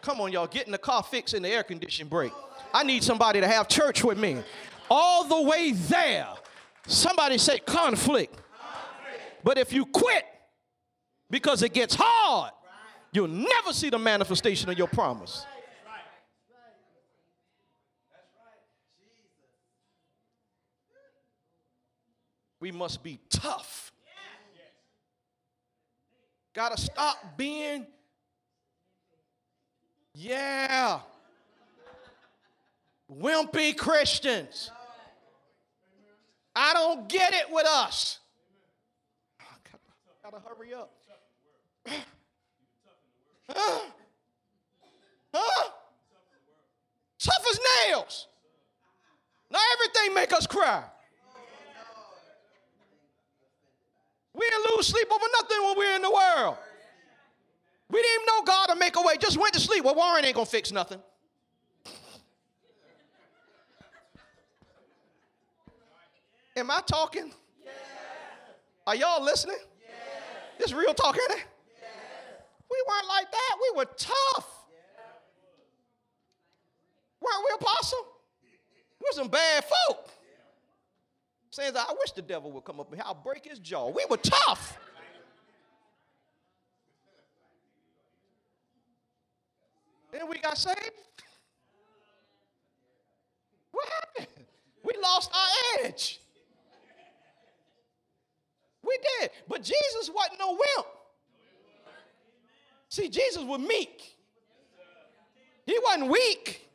Come 0.01 0.21
on, 0.21 0.31
y'all, 0.31 0.47
getting 0.47 0.71
the 0.71 0.77
car 0.77 1.03
fixed 1.03 1.33
and 1.33 1.43
the 1.43 1.49
air 1.49 1.63
conditioning 1.63 2.09
break. 2.09 2.31
I 2.73 2.83
need 2.83 3.03
somebody 3.03 3.41
to 3.41 3.47
have 3.47 3.67
church 3.67 4.03
with 4.03 4.17
me. 4.17 4.37
All 4.89 5.25
the 5.25 5.41
way 5.41 5.71
there. 5.71 6.27
Somebody 6.87 7.37
say 7.37 7.59
conflict. 7.59 8.33
conflict. 8.33 9.43
But 9.43 9.57
if 9.57 9.73
you 9.73 9.85
quit 9.85 10.23
because 11.29 11.61
it 11.63 11.73
gets 11.73 11.95
hard, 11.97 12.51
you'll 13.11 13.27
never 13.27 13.73
see 13.73 13.89
the 13.89 13.99
manifestation 13.99 14.69
of 14.69 14.77
your 14.77 14.87
promise. 14.87 15.45
We 22.59 22.71
must 22.71 23.03
be 23.03 23.19
tough. 23.29 23.91
Got 26.53 26.75
to 26.75 26.81
stop 26.81 27.37
being, 27.37 27.85
yeah, 30.13 30.99
wimpy 33.11 33.77
Christians. 33.77 34.71
I 36.55 36.73
don't 36.73 37.07
get 37.07 37.33
it 37.33 37.45
with 37.51 37.67
us. 37.67 38.19
Gotta, 39.39 39.83
gotta 40.23 40.43
hurry 40.47 40.73
up. 40.73 40.91
huh? 43.49 43.79
Huh? 45.33 45.69
Tough 47.19 47.45
as 47.51 47.59
nails. 47.87 48.27
Now 49.51 49.59
everything 49.73 50.13
make 50.15 50.33
us 50.33 50.47
cry. 50.47 50.83
We 54.33 54.47
didn't 54.49 54.77
lose 54.77 54.87
sleep 54.87 55.07
over 55.11 55.25
nothing 55.33 55.57
when 55.63 55.79
we 55.79 55.87
were 55.87 55.95
in 55.95 56.01
the 56.01 56.11
world. 56.11 56.57
We 57.89 58.01
didn't 58.01 58.21
even 58.21 58.25
know 58.27 58.43
God 58.43 58.67
to 58.67 58.75
make 58.75 58.95
a 58.95 59.01
way. 59.01 59.17
Just 59.19 59.37
went 59.37 59.53
to 59.53 59.59
sleep. 59.59 59.83
Well, 59.83 59.95
Warren 59.95 60.23
ain't 60.23 60.35
gonna 60.35 60.45
fix 60.45 60.71
nothing. 60.71 61.01
Am 66.55 66.69
I 66.69 66.81
talking? 66.85 67.31
Yes. 67.63 67.73
Are 68.85 68.95
y'all 68.95 69.23
listening? 69.23 69.55
Yes. 69.81 70.23
This 70.59 70.73
real 70.73 70.93
talk, 70.93 71.15
ain't 71.15 71.39
it? 71.39 71.45
Yes. 71.81 71.89
We 72.69 72.77
weren't 72.87 73.07
like 73.07 73.31
that. 73.31 73.57
We 73.61 73.77
were 73.77 73.85
tough. 73.85 74.47
Weren't 77.21 77.45
we, 77.49 77.65
Apostle? 77.65 78.05
We're 79.01 79.11
some 79.13 79.29
bad 79.29 79.63
folk 79.63 80.09
saying, 81.49 81.73
I 81.75 81.93
wish 81.99 82.11
the 82.11 82.21
devil 82.21 82.51
would 82.51 82.63
come 82.63 82.79
up 82.79 82.93
here. 82.93 83.03
I'll 83.05 83.13
break 83.13 83.45
his 83.45 83.59
jaw. 83.59 83.89
We 83.89 84.05
were 84.09 84.17
tough. 84.17 84.77
Then 90.11 90.27
we 90.27 90.39
got 90.39 90.57
saved. 90.57 90.77
What 93.71 93.87
happened? 94.01 94.45
We 94.83 94.93
lost 95.01 95.31
our 95.33 95.85
edge. 95.85 96.19
We 98.83 98.97
did. 99.19 99.31
But 99.47 99.61
Jesus 99.61 100.09
wasn't 100.13 100.39
no 100.39 100.51
wimp. 100.51 100.87
See, 102.89 103.07
Jesus 103.07 103.43
was 103.43 103.59
meek. 103.59 104.17
He 105.65 105.77
wasn't 105.83 106.09
weak. 106.09 106.68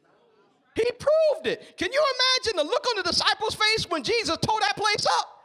He 0.75 0.91
proved 0.99 1.47
it. 1.47 1.77
Can 1.77 1.93
you 1.93 2.03
imagine 2.03 2.57
the 2.57 2.65
look 2.65 2.85
on 2.89 2.97
the 2.97 3.05
disciples' 3.05 3.55
face 3.55 3.89
when 3.89 4.03
Jesus 4.03 4.37
tore 4.39 4.59
that 4.61 4.77
place 4.77 5.07
up? 5.07 5.43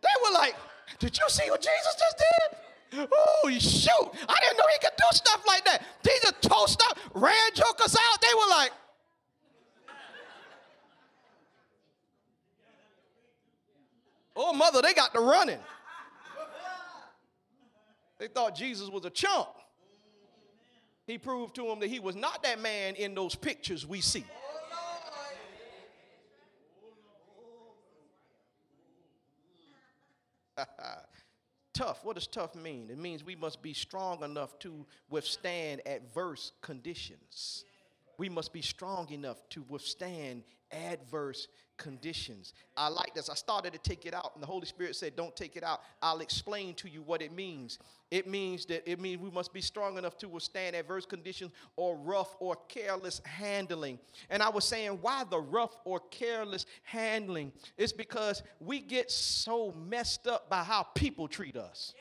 They 0.00 0.08
were 0.24 0.34
like, 0.34 0.56
Did 0.98 1.16
you 1.16 1.24
see 1.28 1.50
what 1.50 1.60
Jesus 1.60 1.96
just 1.98 2.18
did? 2.18 3.08
Oh, 3.12 3.50
shoot. 3.58 4.10
I 4.28 4.36
didn't 4.40 4.58
know 4.58 4.64
he 4.72 4.78
could 4.80 4.96
do 4.96 5.04
stuff 5.12 5.42
like 5.46 5.64
that. 5.64 5.82
Jesus 6.04 6.32
tore 6.42 6.68
stuff, 6.68 6.98
ran 7.14 7.50
jokers 7.54 7.96
out. 7.96 8.20
They 8.20 8.34
were 8.34 8.50
like, 8.50 8.70
Oh, 14.34 14.54
mother, 14.54 14.80
they 14.80 14.94
got 14.94 15.12
to 15.12 15.20
running. 15.20 15.58
They 18.18 18.28
thought 18.28 18.54
Jesus 18.54 18.88
was 18.88 19.04
a 19.04 19.10
chump 19.10 19.48
he 21.06 21.18
proved 21.18 21.54
to 21.56 21.66
him 21.66 21.80
that 21.80 21.88
he 21.88 22.00
was 22.00 22.16
not 22.16 22.42
that 22.42 22.60
man 22.60 22.94
in 22.94 23.14
those 23.14 23.34
pictures 23.34 23.86
we 23.86 24.00
see. 24.00 24.24
tough. 31.74 32.04
What 32.04 32.14
does 32.16 32.26
tough 32.26 32.54
mean? 32.54 32.88
It 32.90 32.98
means 32.98 33.24
we 33.24 33.36
must 33.36 33.62
be 33.62 33.72
strong 33.72 34.22
enough 34.22 34.58
to 34.60 34.86
withstand 35.10 35.80
adverse 35.86 36.52
conditions. 36.60 37.64
we 38.18 38.28
must 38.28 38.52
be 38.52 38.62
strong 38.62 39.10
enough 39.10 39.48
to 39.48 39.64
withstand 39.68 40.44
adverse 40.72 41.48
conditions. 41.76 42.54
I 42.76 42.88
like 42.88 43.14
this. 43.14 43.28
I 43.28 43.34
started 43.34 43.72
to 43.72 43.78
take 43.78 44.06
it 44.06 44.14
out, 44.14 44.32
and 44.34 44.42
the 44.42 44.46
Holy 44.46 44.66
Spirit 44.66 44.96
said, 44.96 45.16
Don't 45.16 45.34
take 45.34 45.56
it 45.56 45.64
out. 45.64 45.80
I'll 46.00 46.20
explain 46.20 46.74
to 46.74 46.88
you 46.88 47.02
what 47.02 47.22
it 47.22 47.32
means. 47.32 47.78
It 48.10 48.26
means 48.26 48.66
that 48.66 48.88
it 48.90 49.00
means 49.00 49.20
we 49.20 49.30
must 49.30 49.54
be 49.54 49.62
strong 49.62 49.96
enough 49.96 50.18
to 50.18 50.28
withstand 50.28 50.76
adverse 50.76 51.06
conditions 51.06 51.50
or 51.76 51.96
rough 51.96 52.36
or 52.40 52.56
careless 52.68 53.22
handling. 53.24 53.98
And 54.28 54.42
I 54.42 54.50
was 54.50 54.66
saying, 54.66 54.98
why 55.00 55.24
the 55.24 55.40
rough 55.40 55.74
or 55.84 55.98
careless 56.10 56.66
handling? 56.82 57.52
It's 57.78 57.92
because 57.92 58.42
we 58.60 58.80
get 58.80 59.10
so 59.10 59.72
messed 59.72 60.26
up 60.26 60.50
by 60.50 60.62
how 60.62 60.82
people 60.94 61.26
treat 61.26 61.56
us. 61.56 61.94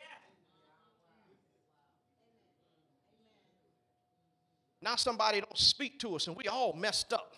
Now 4.82 4.96
somebody 4.98 5.40
don't 5.40 5.58
speak 5.58 6.00
to 6.00 6.16
us 6.16 6.28
and 6.28 6.36
we 6.36 6.48
all 6.48 6.74
messed 6.74 7.14
up. 7.14 7.36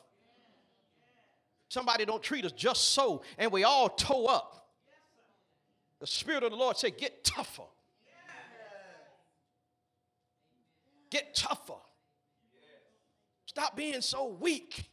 Somebody 1.73 2.05
don't 2.05 2.21
treat 2.21 2.45
us 2.45 2.51
just 2.51 2.89
so 2.89 3.23
and 3.35 3.51
we 3.51 3.63
all 3.63 3.89
toe 3.89 4.27
up. 4.27 4.67
The 5.99 6.05
Spirit 6.05 6.43
of 6.43 6.51
the 6.51 6.55
Lord 6.55 6.77
said, 6.77 6.99
get 6.99 7.23
tougher. 7.23 7.63
Get 11.09 11.33
tougher. 11.33 11.73
Stop 13.47 13.75
being 13.75 14.01
so 14.01 14.37
weak. 14.39 14.87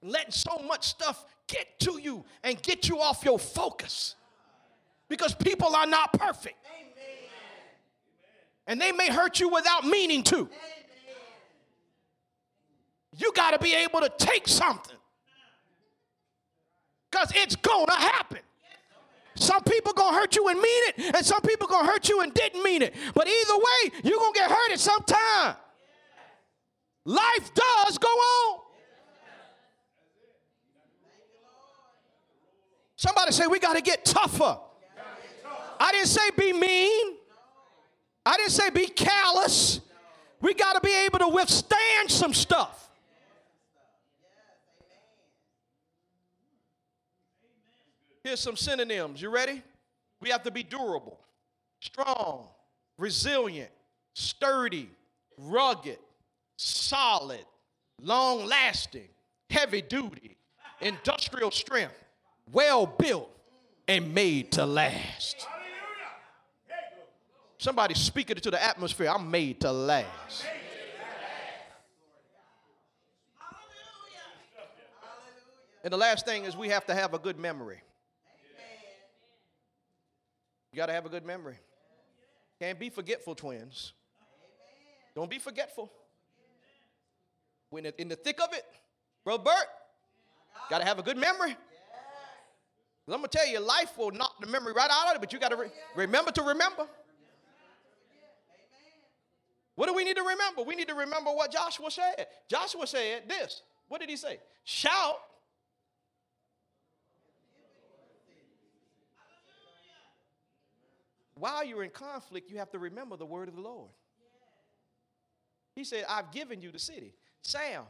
Letting 0.00 0.30
so 0.30 0.62
much 0.68 0.86
stuff 0.86 1.24
get 1.48 1.80
to 1.80 1.98
you 2.00 2.24
and 2.44 2.62
get 2.62 2.88
you 2.88 3.00
off 3.00 3.24
your 3.24 3.40
focus. 3.40 4.14
Because 5.08 5.34
people 5.34 5.74
are 5.74 5.86
not 5.86 6.12
perfect. 6.12 6.64
And 8.68 8.80
they 8.80 8.92
may 8.92 9.10
hurt 9.10 9.40
you 9.40 9.48
without 9.48 9.84
meaning 9.84 10.22
to. 10.22 10.48
You 13.16 13.32
got 13.32 13.50
to 13.50 13.58
be 13.58 13.74
able 13.74 13.98
to 13.98 14.12
take 14.16 14.46
something. 14.46 14.97
Because 17.18 17.42
it's 17.42 17.56
to 17.86 17.94
happen. 17.94 18.38
Some 19.34 19.62
people 19.62 19.92
to 20.10 20.16
hurt 20.16 20.36
you 20.36 20.48
and 20.48 20.60
mean 20.60 20.82
it, 20.88 21.14
and 21.16 21.24
some 21.24 21.40
people 21.42 21.68
to 21.68 21.74
hurt 21.74 22.08
you 22.08 22.20
and 22.20 22.32
didn't 22.34 22.62
mean 22.62 22.82
it. 22.82 22.94
But 23.14 23.28
either 23.28 23.56
way, 23.56 24.00
you're 24.04 24.18
to 24.32 24.38
get 24.38 24.50
hurt 24.50 24.72
at 24.72 24.80
some 24.80 25.02
time. 25.02 25.56
Life 27.04 27.54
does 27.54 27.98
go 27.98 28.08
on. 28.08 28.60
Somebody 32.96 33.32
say, 33.32 33.46
We 33.46 33.58
got 33.58 33.74
to 33.74 33.82
get 33.82 34.04
tougher. 34.04 34.58
I 35.80 35.92
didn't 35.92 36.08
say 36.08 36.30
be 36.36 36.52
mean, 36.52 37.14
I 38.26 38.36
didn't 38.36 38.50
say 38.50 38.70
be 38.70 38.86
callous. 38.86 39.80
We 40.40 40.54
got 40.54 40.74
to 40.74 40.80
be 40.80 40.94
able 41.04 41.20
to 41.20 41.28
withstand 41.28 42.10
some 42.10 42.34
stuff. 42.34 42.87
Here's 48.28 48.40
some 48.40 48.56
synonyms. 48.56 49.22
You 49.22 49.30
ready? 49.30 49.62
We 50.20 50.28
have 50.28 50.42
to 50.42 50.50
be 50.50 50.62
durable, 50.62 51.18
strong, 51.80 52.48
resilient, 52.98 53.70
sturdy, 54.12 54.90
rugged, 55.38 55.96
solid, 56.58 57.46
long 58.02 58.44
lasting, 58.44 59.08
heavy 59.48 59.80
duty, 59.80 60.36
industrial 60.82 61.50
strength, 61.50 61.94
well 62.52 62.84
built, 62.84 63.30
and 63.88 64.12
made 64.12 64.52
to 64.52 64.66
last. 64.66 65.46
Somebody 67.56 67.94
speak 67.94 68.28
it 68.28 68.42
to 68.42 68.50
the 68.50 68.62
atmosphere. 68.62 69.08
I'm 69.08 69.30
made 69.30 69.62
to 69.62 69.72
last. 69.72 70.44
And 75.82 75.90
the 75.90 75.96
last 75.96 76.26
thing 76.26 76.44
is 76.44 76.54
we 76.54 76.68
have 76.68 76.84
to 76.88 76.94
have 76.94 77.14
a 77.14 77.18
good 77.18 77.38
memory. 77.38 77.80
You 80.72 80.76
got 80.76 80.86
to 80.86 80.92
have 80.92 81.06
a 81.06 81.08
good 81.08 81.24
memory. 81.24 81.58
Can't 82.60 82.78
be 82.78 82.90
forgetful 82.90 83.34
twins. 83.34 83.92
Don't 85.14 85.30
be 85.30 85.38
forgetful. 85.38 85.90
When 87.70 87.86
in 87.86 88.08
the 88.08 88.16
thick 88.16 88.40
of 88.42 88.54
it, 88.54 88.64
bro, 89.24 89.38
Bert, 89.38 89.54
got 90.70 90.78
to 90.78 90.84
have 90.84 90.98
a 90.98 91.02
good 91.02 91.16
memory. 91.16 91.56
I'm 93.10 93.22
to 93.22 93.28
tell 93.28 93.46
you, 93.46 93.58
life 93.60 93.96
will 93.96 94.10
knock 94.10 94.38
the 94.40 94.46
memory 94.46 94.74
right 94.74 94.90
out 94.90 95.08
of 95.08 95.16
it, 95.16 95.20
but 95.20 95.32
you 95.32 95.38
got 95.38 95.50
to 95.50 95.56
re- 95.56 95.70
remember 95.96 96.30
to 96.32 96.42
remember. 96.42 96.86
What 99.76 99.86
do 99.86 99.94
we 99.94 100.04
need 100.04 100.16
to 100.16 100.22
remember? 100.22 100.62
We 100.62 100.74
need 100.74 100.88
to 100.88 100.94
remember 100.94 101.30
what 101.30 101.52
Joshua 101.52 101.90
said. 101.90 102.26
Joshua 102.48 102.86
said 102.86 103.22
this. 103.28 103.62
What 103.88 104.00
did 104.00 104.10
he 104.10 104.16
say? 104.16 104.38
Shout 104.64 105.20
while 111.38 111.64
you're 111.64 111.82
in 111.82 111.90
conflict, 111.90 112.50
you 112.50 112.58
have 112.58 112.70
to 112.70 112.78
remember 112.78 113.16
the 113.16 113.26
word 113.26 113.48
of 113.48 113.54
the 113.54 113.60
Lord. 113.60 113.90
He 115.74 115.84
said, 115.84 116.04
I've 116.08 116.32
given 116.32 116.60
you 116.60 116.72
the 116.72 116.78
city. 116.78 117.14
Sam, 117.42 117.84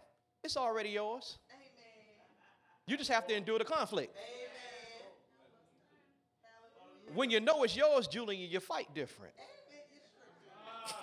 it's 0.45 0.57
already 0.57 0.91
yours. 0.91 1.39
You 2.87 2.97
just 2.97 3.11
have 3.11 3.27
to 3.27 3.35
endure 3.35 3.59
the 3.59 3.65
conflict. 3.65 4.15
When 7.15 7.31
you 7.31 7.41
know 7.41 7.63
it's 7.63 7.75
yours, 7.77 8.07
Julian, 8.07 8.51
you 8.51 8.61
fight 8.61 8.89
different. 8.95 9.33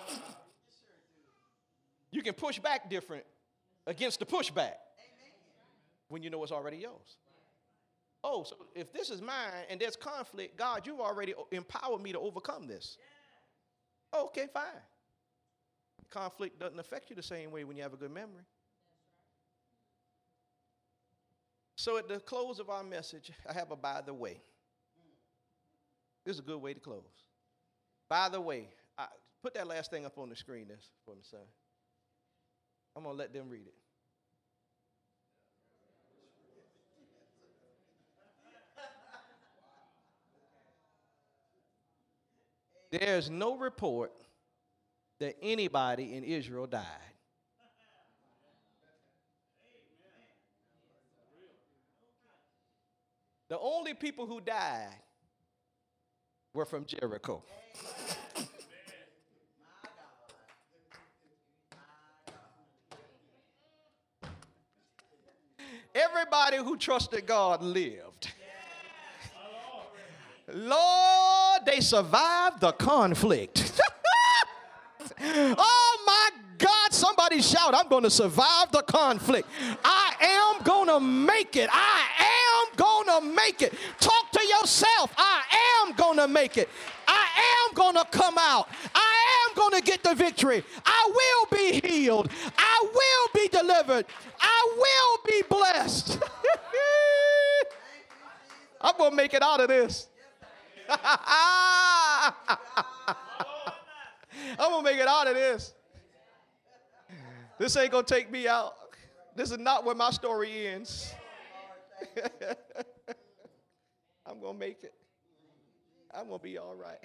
you 2.12 2.22
can 2.22 2.34
push 2.34 2.58
back 2.60 2.88
different 2.88 3.24
against 3.86 4.20
the 4.20 4.26
pushback 4.26 4.74
when 6.08 6.22
you 6.22 6.30
know 6.30 6.42
it's 6.42 6.52
already 6.52 6.78
yours. 6.78 7.16
Oh, 8.28 8.42
so 8.42 8.56
if 8.74 8.92
this 8.92 9.08
is 9.10 9.22
mine 9.22 9.66
and 9.70 9.80
there's 9.80 9.94
conflict, 9.94 10.58
God, 10.58 10.84
you've 10.84 10.98
already 10.98 11.32
empowered 11.52 12.02
me 12.02 12.10
to 12.10 12.18
overcome 12.18 12.66
this. 12.66 12.98
okay, 14.12 14.48
fine. 14.52 14.64
Conflict 16.10 16.58
doesn't 16.58 16.80
affect 16.80 17.08
you 17.08 17.14
the 17.14 17.22
same 17.22 17.52
way 17.52 17.62
when 17.62 17.76
you 17.76 17.84
have 17.84 17.92
a 17.92 17.96
good 17.96 18.10
memory. 18.10 18.42
So 21.76 21.98
at 21.98 22.08
the 22.08 22.18
close 22.18 22.58
of 22.58 22.68
our 22.68 22.82
message, 22.82 23.30
I 23.48 23.52
have 23.52 23.70
a 23.70 23.76
by 23.76 24.00
the 24.04 24.12
way. 24.12 24.40
This 26.24 26.34
is 26.34 26.40
a 26.40 26.42
good 26.42 26.60
way 26.60 26.74
to 26.74 26.80
close. 26.80 27.04
By 28.08 28.28
the 28.28 28.40
way, 28.40 28.70
I, 28.98 29.06
put 29.40 29.54
that 29.54 29.68
last 29.68 29.92
thing 29.92 30.04
up 30.04 30.18
on 30.18 30.30
the 30.30 30.36
screen 30.36 30.66
there 30.66 30.78
for 31.04 31.14
me, 31.14 31.20
son. 31.22 31.38
I'm 32.96 33.04
going 33.04 33.14
to 33.14 33.18
let 33.18 33.32
them 33.32 33.48
read 33.48 33.68
it. 33.68 33.74
There's 42.90 43.30
no 43.30 43.56
report 43.56 44.12
that 45.18 45.36
anybody 45.42 46.14
in 46.14 46.24
Israel 46.24 46.66
died. 46.66 46.84
The 53.48 53.58
only 53.58 53.94
people 53.94 54.26
who 54.26 54.40
died 54.40 54.88
were 56.52 56.64
from 56.64 56.84
Jericho. 56.84 57.42
Everybody 65.94 66.58
who 66.58 66.76
trusted 66.76 67.26
God 67.26 67.62
lived. 67.62 68.30
Lord, 70.52 71.35
they 71.66 71.80
survived 71.80 72.60
the 72.60 72.72
conflict. 72.72 73.80
oh 75.20 76.02
my 76.06 76.30
God, 76.58 76.92
somebody 76.92 77.42
shout, 77.42 77.74
I'm 77.74 77.88
going 77.88 78.04
to 78.04 78.10
survive 78.10 78.70
the 78.72 78.82
conflict. 78.82 79.48
I 79.84 80.14
am 80.20 80.62
going 80.64 80.88
to 80.88 81.00
make 81.00 81.56
it. 81.56 81.68
I 81.70 82.06
am 82.18 82.76
going 82.76 83.06
to 83.20 83.34
make 83.34 83.60
it. 83.62 83.74
Talk 84.00 84.30
to 84.32 84.46
yourself. 84.46 85.12
I 85.18 85.42
am 85.84 85.94
going 85.94 86.16
to 86.16 86.28
make 86.28 86.56
it. 86.56 86.68
I 87.06 87.66
am 87.68 87.74
going 87.74 87.94
to 87.96 88.04
come 88.10 88.36
out. 88.38 88.68
I 88.94 89.48
am 89.48 89.56
going 89.56 89.80
to 89.80 89.82
get 89.82 90.02
the 90.02 90.14
victory. 90.14 90.64
I 90.84 91.10
will 91.10 91.58
be 91.58 91.86
healed. 91.86 92.30
I 92.56 92.88
will 92.94 93.42
be 93.42 93.48
delivered. 93.48 94.06
I 94.40 94.76
will 94.76 95.18
be 95.26 95.42
blessed. 95.48 96.18
I'm 98.80 98.96
going 98.96 99.10
to 99.10 99.16
make 99.16 99.34
it 99.34 99.42
out 99.42 99.60
of 99.60 99.68
this. 99.68 100.08
I'm 104.58 104.70
gonna 104.70 104.82
make 104.82 104.98
it 104.98 105.08
out 105.08 105.26
of 105.26 105.34
this. 105.34 105.74
This 107.58 107.76
ain't 107.76 107.90
gonna 107.90 108.04
take 108.04 108.30
me 108.30 108.46
out. 108.46 108.74
This 109.34 109.50
is 109.50 109.58
not 109.58 109.84
where 109.84 109.94
my 109.94 110.10
story 110.10 110.66
ends. 110.68 111.12
I'm 114.26 114.40
gonna 114.40 114.58
make 114.58 114.82
it. 114.82 114.94
I'm 116.14 116.26
gonna 116.26 116.38
be 116.38 116.58
all 116.58 116.74
right. 116.74 116.98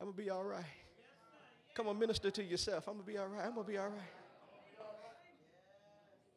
I'm 0.00 0.06
gonna 0.06 0.16
be 0.16 0.30
all 0.30 0.44
right. 0.44 0.64
Come 1.74 1.88
on, 1.88 1.98
minister 1.98 2.30
to 2.30 2.42
yourself. 2.42 2.88
I'm 2.88 2.94
gonna 2.94 3.04
be 3.04 3.18
all 3.18 3.26
right. 3.26 3.44
I'm 3.44 3.54
gonna 3.54 3.66
be 3.66 3.78
all 3.78 3.88
right. 3.88 4.00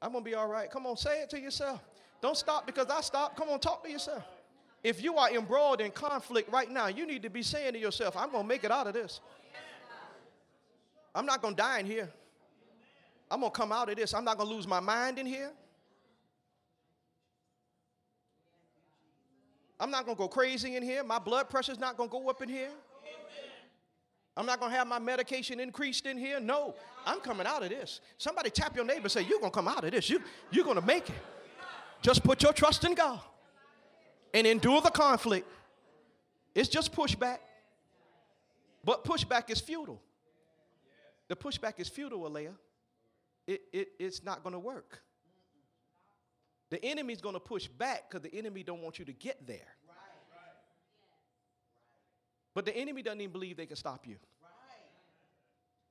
I'm 0.03 0.11
to 0.11 0.21
be 0.21 0.35
all 0.35 0.47
right. 0.47 0.69
Come 0.69 0.85
on, 0.85 0.97
say 0.97 1.21
it 1.21 1.29
to 1.29 1.39
yourself. 1.39 1.81
Don't 2.21 2.35
stop 2.35 2.65
because 2.65 2.87
I 2.87 2.99
stop. 2.99 3.37
Come 3.37 3.47
on, 3.49 3.59
talk 3.59 3.83
to 3.85 3.89
yourself. 3.89 4.23
If 4.83 5.01
you 5.01 5.15
are 5.15 5.31
embroiled 5.31 5.79
in 5.79 5.91
conflict 5.91 6.51
right 6.51 6.69
now, 6.69 6.87
you 6.87 7.07
need 7.07 7.23
to 7.23 7.29
be 7.29 7.41
saying 7.41 7.73
to 7.73 7.79
yourself, 7.79 8.17
I'm 8.17 8.29
going 8.31 8.43
to 8.43 8.47
make 8.47 8.65
it 8.65 8.71
out 8.71 8.85
of 8.85 8.93
this. 8.93 9.21
I'm 11.15 11.25
not 11.25 11.41
going 11.41 11.55
to 11.55 11.61
die 11.61 11.79
in 11.79 11.85
here. 11.85 12.11
I'm 13.31 13.39
going 13.39 13.51
to 13.51 13.57
come 13.57 13.71
out 13.71 13.89
of 13.89 13.95
this. 13.95 14.13
I'm 14.13 14.25
not 14.25 14.37
going 14.37 14.49
to 14.49 14.55
lose 14.55 14.67
my 14.67 14.81
mind 14.81 15.19
in 15.19 15.25
here. 15.25 15.51
I'm 19.79 19.89
not 19.89 20.05
going 20.05 20.17
to 20.17 20.19
go 20.19 20.27
crazy 20.27 20.75
in 20.75 20.83
here. 20.83 21.03
My 21.03 21.19
blood 21.19 21.49
pressure's 21.49 21.79
not 21.79 21.95
going 21.95 22.09
to 22.09 22.11
go 22.11 22.29
up 22.29 22.41
in 22.41 22.49
here. 22.49 22.71
I'm 24.35 24.45
not 24.45 24.59
going 24.59 24.71
to 24.71 24.77
have 24.77 24.87
my 24.87 24.99
medication 24.99 25.59
increased 25.59 26.07
in 26.07 26.17
here. 26.17 26.39
No, 26.39 26.75
I'm 27.05 27.19
coming 27.19 27.45
out 27.45 27.63
of 27.63 27.69
this. 27.69 28.01
Somebody 28.17 28.49
tap 28.49 28.75
your 28.75 28.83
neighbor 28.83 29.03
and 29.03 29.11
say, 29.11 29.21
You're 29.21 29.39
going 29.39 29.51
to 29.51 29.55
come 29.55 29.67
out 29.67 29.83
of 29.83 29.91
this. 29.91 30.09
You, 30.09 30.19
you're 30.51 30.65
going 30.65 30.79
to 30.79 30.85
make 30.85 31.09
it. 31.09 31.15
Just 32.01 32.23
put 32.23 32.41
your 32.41 32.51
trust 32.51 32.83
in 32.83 32.95
God 32.95 33.19
and 34.33 34.47
endure 34.47 34.81
the 34.81 34.89
conflict. 34.89 35.47
It's 36.55 36.69
just 36.69 36.93
pushback. 36.93 37.39
But 38.83 39.05
pushback 39.05 39.49
is 39.49 39.61
futile. 39.61 40.01
The 41.27 41.35
pushback 41.35 41.79
is 41.79 41.87
futile, 41.87 42.27
Alea. 42.27 42.51
It, 43.47 43.61
it, 43.71 43.87
it's 43.99 44.23
not 44.23 44.43
going 44.43 44.53
to 44.53 44.59
work. 44.59 45.01
The 46.69 46.83
enemy's 46.83 47.21
going 47.21 47.35
to 47.35 47.39
push 47.39 47.67
back 47.67 48.09
because 48.09 48.23
the 48.29 48.37
enemy 48.37 48.63
don't 48.63 48.81
want 48.81 48.99
you 48.99 49.05
to 49.05 49.13
get 49.13 49.45
there. 49.45 49.59
But 52.53 52.65
the 52.65 52.75
enemy 52.75 53.01
doesn't 53.01 53.21
even 53.21 53.31
believe 53.31 53.57
they 53.57 53.65
can 53.65 53.75
stop 53.75 54.07
you. 54.07 54.17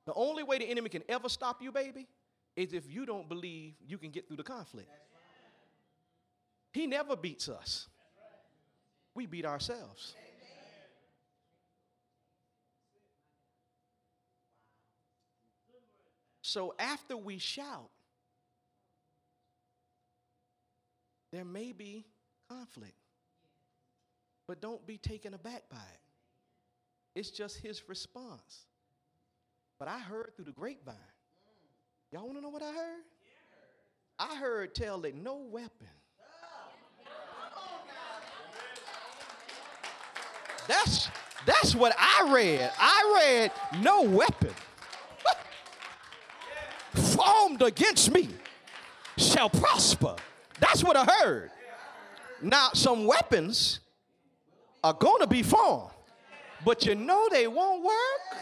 The 0.05 0.13
only 0.13 0.43
way 0.43 0.57
the 0.57 0.65
enemy 0.69 0.89
can 0.89 1.03
ever 1.07 1.29
stop 1.29 1.61
you, 1.61 1.71
baby, 1.71 2.07
is 2.55 2.73
if 2.73 2.89
you 2.91 3.05
don't 3.05 3.27
believe 3.27 3.73
you 3.85 3.97
can 3.97 4.11
get 4.11 4.27
through 4.27 4.37
the 4.37 4.43
conflict. 4.43 4.89
He 6.71 6.87
never 6.87 7.15
beats 7.15 7.49
us. 7.49 7.87
We 9.15 9.25
beat 9.25 9.45
ourselves. 9.45 10.15
So 16.41 16.75
after 16.77 17.17
we 17.17 17.37
shout, 17.39 17.89
there 21.31 21.45
may 21.45 21.71
be 21.71 22.05
conflict. 22.49 22.93
But 24.47 24.61
don't 24.61 24.85
be 24.85 24.97
taken 24.97 25.33
aback 25.33 25.63
by 25.69 25.77
it. 25.77 25.99
It's 27.15 27.31
just 27.31 27.57
his 27.57 27.87
response. 27.87 28.65
But 29.79 29.87
I 29.87 29.99
heard 29.99 30.33
through 30.35 30.45
the 30.45 30.51
grapevine. 30.51 30.95
Y'all 32.11 32.25
want 32.25 32.37
to 32.37 32.41
know 32.41 32.49
what 32.49 32.61
I 32.61 32.71
heard? 32.71 33.03
I 34.19 34.35
heard 34.35 34.75
tell 34.75 34.99
that 34.99 35.15
no 35.15 35.37
weapon. 35.37 35.87
That's 40.67 41.09
that's 41.45 41.75
what 41.75 41.93
I 41.97 42.31
read. 42.33 42.71
I 42.79 43.21
read 43.25 43.81
no 43.81 44.03
weapon 44.03 44.53
formed 46.93 47.61
against 47.61 48.11
me 48.11 48.29
shall 49.17 49.49
prosper. 49.49 50.15
That's 50.59 50.83
what 50.83 50.95
I 50.95 51.05
heard. 51.05 51.51
Now, 52.41 52.69
some 52.73 53.05
weapons 53.05 53.79
are 54.83 54.93
going 54.93 55.21
to 55.21 55.27
be 55.27 55.43
formed, 55.43 55.91
but 56.65 56.85
you 56.85 56.95
know 56.95 57.27
they 57.31 57.47
won't 57.47 57.83
work. 57.83 58.39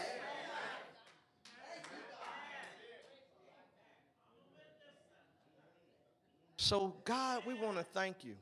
So, 6.56 6.94
God, 7.04 7.42
we 7.46 7.54
want 7.54 7.76
to 7.76 7.82
thank 7.82 8.24
you 8.24 8.34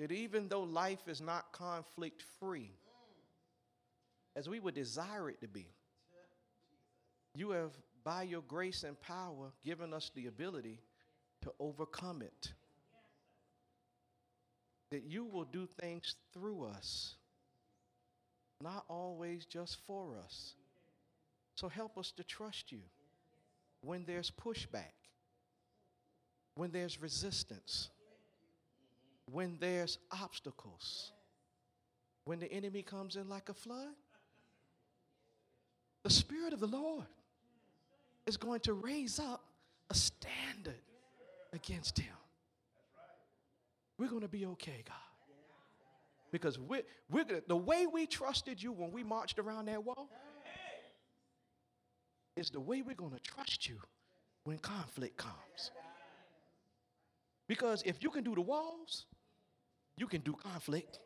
that 0.00 0.10
even 0.12 0.48
though 0.48 0.62
life 0.62 1.08
is 1.08 1.20
not 1.20 1.52
conflict 1.52 2.24
free, 2.40 2.70
as 4.34 4.48
we 4.48 4.58
would 4.58 4.74
desire 4.74 5.28
it 5.28 5.42
to 5.42 5.46
be, 5.46 5.66
you 7.34 7.50
have, 7.50 7.72
by 8.02 8.22
your 8.22 8.40
grace 8.48 8.82
and 8.82 8.98
power, 9.02 9.52
given 9.62 9.92
us 9.92 10.10
the 10.14 10.26
ability 10.26 10.80
to 11.42 11.52
overcome 11.60 12.22
it. 12.22 12.52
That 14.90 15.04
you 15.04 15.26
will 15.26 15.44
do 15.44 15.68
things 15.78 16.16
through 16.32 16.64
us, 16.64 17.16
not 18.62 18.84
always 18.88 19.44
just 19.44 19.76
for 19.86 20.16
us. 20.24 20.54
So 21.56 21.68
help 21.68 21.98
us 21.98 22.10
to 22.12 22.24
trust 22.24 22.72
you 22.72 22.80
when 23.82 24.04
there's 24.06 24.30
pushback, 24.30 24.96
when 26.54 26.70
there's 26.70 27.02
resistance, 27.02 27.90
when 29.32 29.56
there's 29.60 29.98
obstacles, 30.10 31.12
when 32.24 32.38
the 32.38 32.50
enemy 32.52 32.82
comes 32.82 33.16
in 33.16 33.28
like 33.28 33.48
a 33.48 33.54
flood. 33.54 33.94
The 36.04 36.10
Spirit 36.10 36.52
of 36.52 36.60
the 36.60 36.66
Lord 36.66 37.06
is 38.26 38.36
going 38.36 38.60
to 38.60 38.72
raise 38.72 39.18
up 39.18 39.44
a 39.90 39.94
standard 39.94 40.80
against 41.52 41.98
him. 41.98 42.14
We're 43.98 44.08
going 44.08 44.22
to 44.22 44.28
be 44.28 44.46
okay, 44.46 44.82
God. 44.86 44.96
Because 46.32 46.58
we're, 46.58 46.84
we're 47.10 47.24
gonna, 47.24 47.42
the 47.46 47.56
way 47.56 47.86
we 47.86 48.06
trusted 48.06 48.62
you 48.62 48.72
when 48.72 48.92
we 48.92 49.02
marched 49.02 49.38
around 49.38 49.66
that 49.66 49.84
wall 49.84 50.08
is 52.36 52.50
the 52.50 52.60
way 52.60 52.82
we're 52.82 52.94
going 52.94 53.12
to 53.12 53.20
trust 53.20 53.68
you 53.68 53.76
when 54.44 54.58
conflict 54.58 55.16
comes. 55.16 55.72
Because 57.48 57.82
if 57.84 58.00
you 58.00 58.10
can 58.10 58.22
do 58.22 58.34
the 58.34 58.40
walls, 58.40 59.06
you 60.00 60.06
can 60.06 60.22
do 60.22 60.32
conflict. 60.32 60.98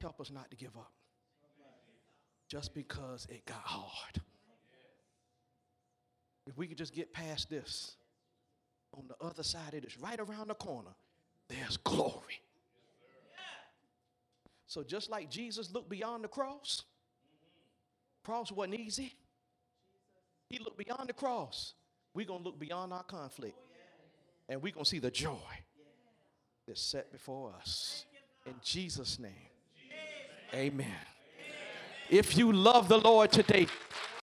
Help 0.00 0.20
us 0.20 0.32
not 0.32 0.50
to 0.50 0.56
give 0.56 0.76
up 0.76 0.92
just 2.48 2.74
because 2.74 3.28
it 3.30 3.46
got 3.46 3.62
hard. 3.62 4.20
If 6.48 6.58
we 6.58 6.66
could 6.66 6.76
just 6.76 6.92
get 6.92 7.12
past 7.12 7.48
this, 7.48 7.94
on 8.92 9.04
the 9.08 9.14
other 9.24 9.44
side 9.44 9.74
of 9.74 9.82
this, 9.82 9.96
right 9.98 10.18
around 10.18 10.48
the 10.48 10.54
corner, 10.54 10.90
there's 11.48 11.76
glory. 11.76 12.42
So 14.66 14.82
just 14.82 15.08
like 15.08 15.30
Jesus 15.30 15.70
looked 15.72 15.88
beyond 15.88 16.24
the 16.24 16.28
cross, 16.28 16.82
cross 18.24 18.50
wasn't 18.50 18.74
easy. 18.74 19.14
He 20.48 20.58
looked 20.58 20.78
beyond 20.78 21.08
the 21.08 21.12
cross. 21.12 21.74
We're 22.14 22.26
going 22.26 22.40
to 22.40 22.48
look 22.48 22.58
beyond 22.58 22.92
our 22.92 23.04
conflict. 23.04 23.56
And 24.48 24.62
we're 24.62 24.72
going 24.72 24.84
to 24.84 24.90
see 24.90 24.98
the 24.98 25.10
joy 25.10 25.36
that's 26.66 26.82
set 26.82 27.10
before 27.12 27.54
us. 27.58 28.06
In 28.46 28.54
Jesus' 28.62 29.18
name, 29.18 29.50
amen. 30.54 30.86
If 32.10 32.36
you 32.36 32.52
love 32.52 32.88
the 32.88 32.98
Lord 32.98 33.32
today, 33.32 33.66